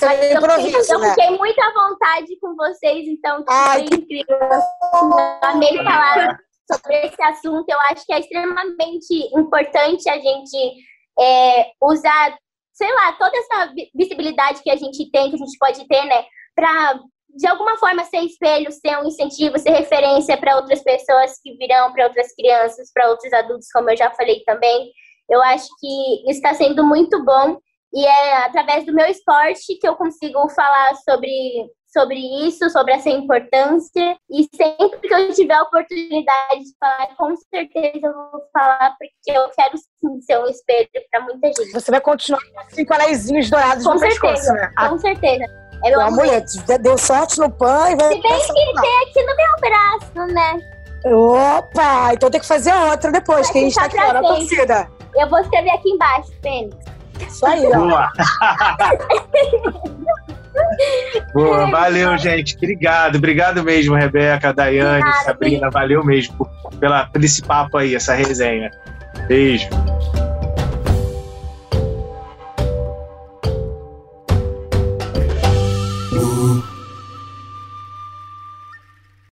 Mas 0.00 0.20
eu, 0.20 0.42
fiquei, 0.42 0.94
eu 0.94 0.98
né? 0.98 1.08
fiquei 1.10 1.30
muito 1.30 1.60
à 1.60 1.72
vontade 1.72 2.38
com 2.40 2.56
vocês, 2.56 3.06
então 3.06 3.44
Ai, 3.48 3.86
foi 3.86 3.98
incrível. 3.98 4.36
Eu 4.36 5.48
amei 5.48 5.76
falar 5.76 6.38
sobre 6.70 7.06
esse 7.06 7.22
assunto. 7.22 7.68
Eu 7.68 7.80
acho 7.82 8.04
que 8.04 8.12
é 8.12 8.18
extremamente 8.18 9.14
importante 9.36 10.08
a 10.08 10.18
gente 10.18 10.74
é, 11.20 11.70
usar, 11.80 12.36
sei 12.72 12.92
lá, 12.92 13.12
toda 13.12 13.36
essa 13.36 13.72
visibilidade 13.94 14.62
que 14.62 14.70
a 14.70 14.76
gente 14.76 15.10
tem, 15.10 15.30
que 15.30 15.36
a 15.36 15.38
gente 15.38 15.58
pode 15.58 15.86
ter, 15.86 16.04
né, 16.04 16.24
para 16.54 17.00
de 17.36 17.46
alguma 17.46 17.76
forma 17.78 18.04
ser 18.04 18.20
espelho, 18.20 18.70
ser 18.70 18.98
um 18.98 19.06
incentivo, 19.06 19.58
ser 19.58 19.70
referência 19.70 20.36
para 20.36 20.56
outras 20.56 20.82
pessoas 20.82 21.38
que 21.42 21.56
virão, 21.56 21.92
para 21.92 22.06
outras 22.06 22.34
crianças, 22.34 22.90
para 22.92 23.10
outros 23.10 23.32
adultos, 23.32 23.68
como 23.72 23.90
eu 23.90 23.96
já 23.96 24.10
falei 24.10 24.42
também. 24.44 24.90
Eu 25.28 25.42
acho 25.42 25.68
que 25.80 26.30
está 26.30 26.54
sendo 26.54 26.84
muito 26.84 27.24
bom 27.24 27.58
e 27.92 28.04
é 28.04 28.36
através 28.44 28.84
do 28.84 28.92
meu 28.92 29.06
esporte 29.06 29.78
que 29.78 29.86
eu 29.86 29.94
consigo 29.94 30.48
falar 30.48 30.94
sobre, 30.96 31.70
sobre 31.92 32.18
isso, 32.46 32.68
sobre 32.70 32.92
essa 32.92 33.08
importância. 33.08 34.16
E 34.28 34.48
sempre 34.54 35.08
que 35.08 35.14
eu 35.14 35.32
tiver 35.32 35.54
a 35.54 35.62
oportunidade 35.62 36.64
de 36.64 36.76
falar, 36.78 37.16
com 37.16 37.34
certeza 37.36 38.06
eu 38.06 38.12
vou 38.12 38.42
falar, 38.52 38.96
porque 38.98 39.38
eu 39.38 39.48
quero 39.50 39.78
sim 39.78 40.20
ser 40.22 40.38
um 40.40 40.46
espelho 40.46 40.88
para 41.10 41.20
muita 41.20 41.48
gente. 41.48 41.72
Você 41.72 41.90
vai 41.90 42.00
continuar 42.00 42.42
com 42.42 42.74
cinco 42.74 42.94
anéisinhos 42.94 43.48
dourados 43.48 43.84
com 43.84 43.94
no 43.94 43.98
certeza, 43.98 44.22
pescoço, 44.22 44.52
né? 44.52 44.72
Com 44.88 44.98
certeza. 44.98 45.63
É 45.84 45.90
meu 45.90 46.10
mulher, 46.12 46.44
deu 46.80 46.96
sorte 46.96 47.38
no 47.38 47.50
pão 47.50 47.90
e 47.90 47.96
vai. 47.96 48.14
Se 48.14 48.20
bem 48.22 48.40
que 48.40 48.80
tem 48.80 49.02
aqui 49.02 49.22
no 49.22 49.36
meu 49.36 49.54
braço, 49.60 50.32
né? 50.32 50.58
Opa! 51.04 52.14
Então 52.14 52.30
tem 52.30 52.40
que 52.40 52.46
fazer 52.46 52.72
outra 52.74 53.12
depois, 53.12 53.50
que 53.50 53.58
a 53.58 53.60
gente 53.60 53.74
tá 53.74 53.84
aqui 53.84 53.96
na 53.96 54.20
torcida. 54.22 54.88
Eu 55.14 55.28
vou 55.28 55.38
escrever 55.40 55.70
aqui 55.70 55.90
embaixo, 55.90 56.32
Fênix. 56.42 56.76
Isso 57.20 57.46
aí, 57.46 57.66
ó. 57.66 57.78
Boa. 57.78 58.10
Boa, 61.34 61.66
valeu, 61.66 62.16
gente. 62.16 62.56
Obrigado, 62.56 63.16
obrigado 63.16 63.62
mesmo, 63.62 63.94
Rebeca, 63.94 64.52
Daiane, 64.52 65.12
Sabrina, 65.24 65.68
valeu 65.70 66.04
mesmo 66.04 66.48
pela, 66.78 67.06
por 67.06 67.22
esse 67.22 67.42
papo 67.42 67.76
aí, 67.76 67.94
essa 67.94 68.14
resenha. 68.14 68.70
Beijo. 69.26 69.68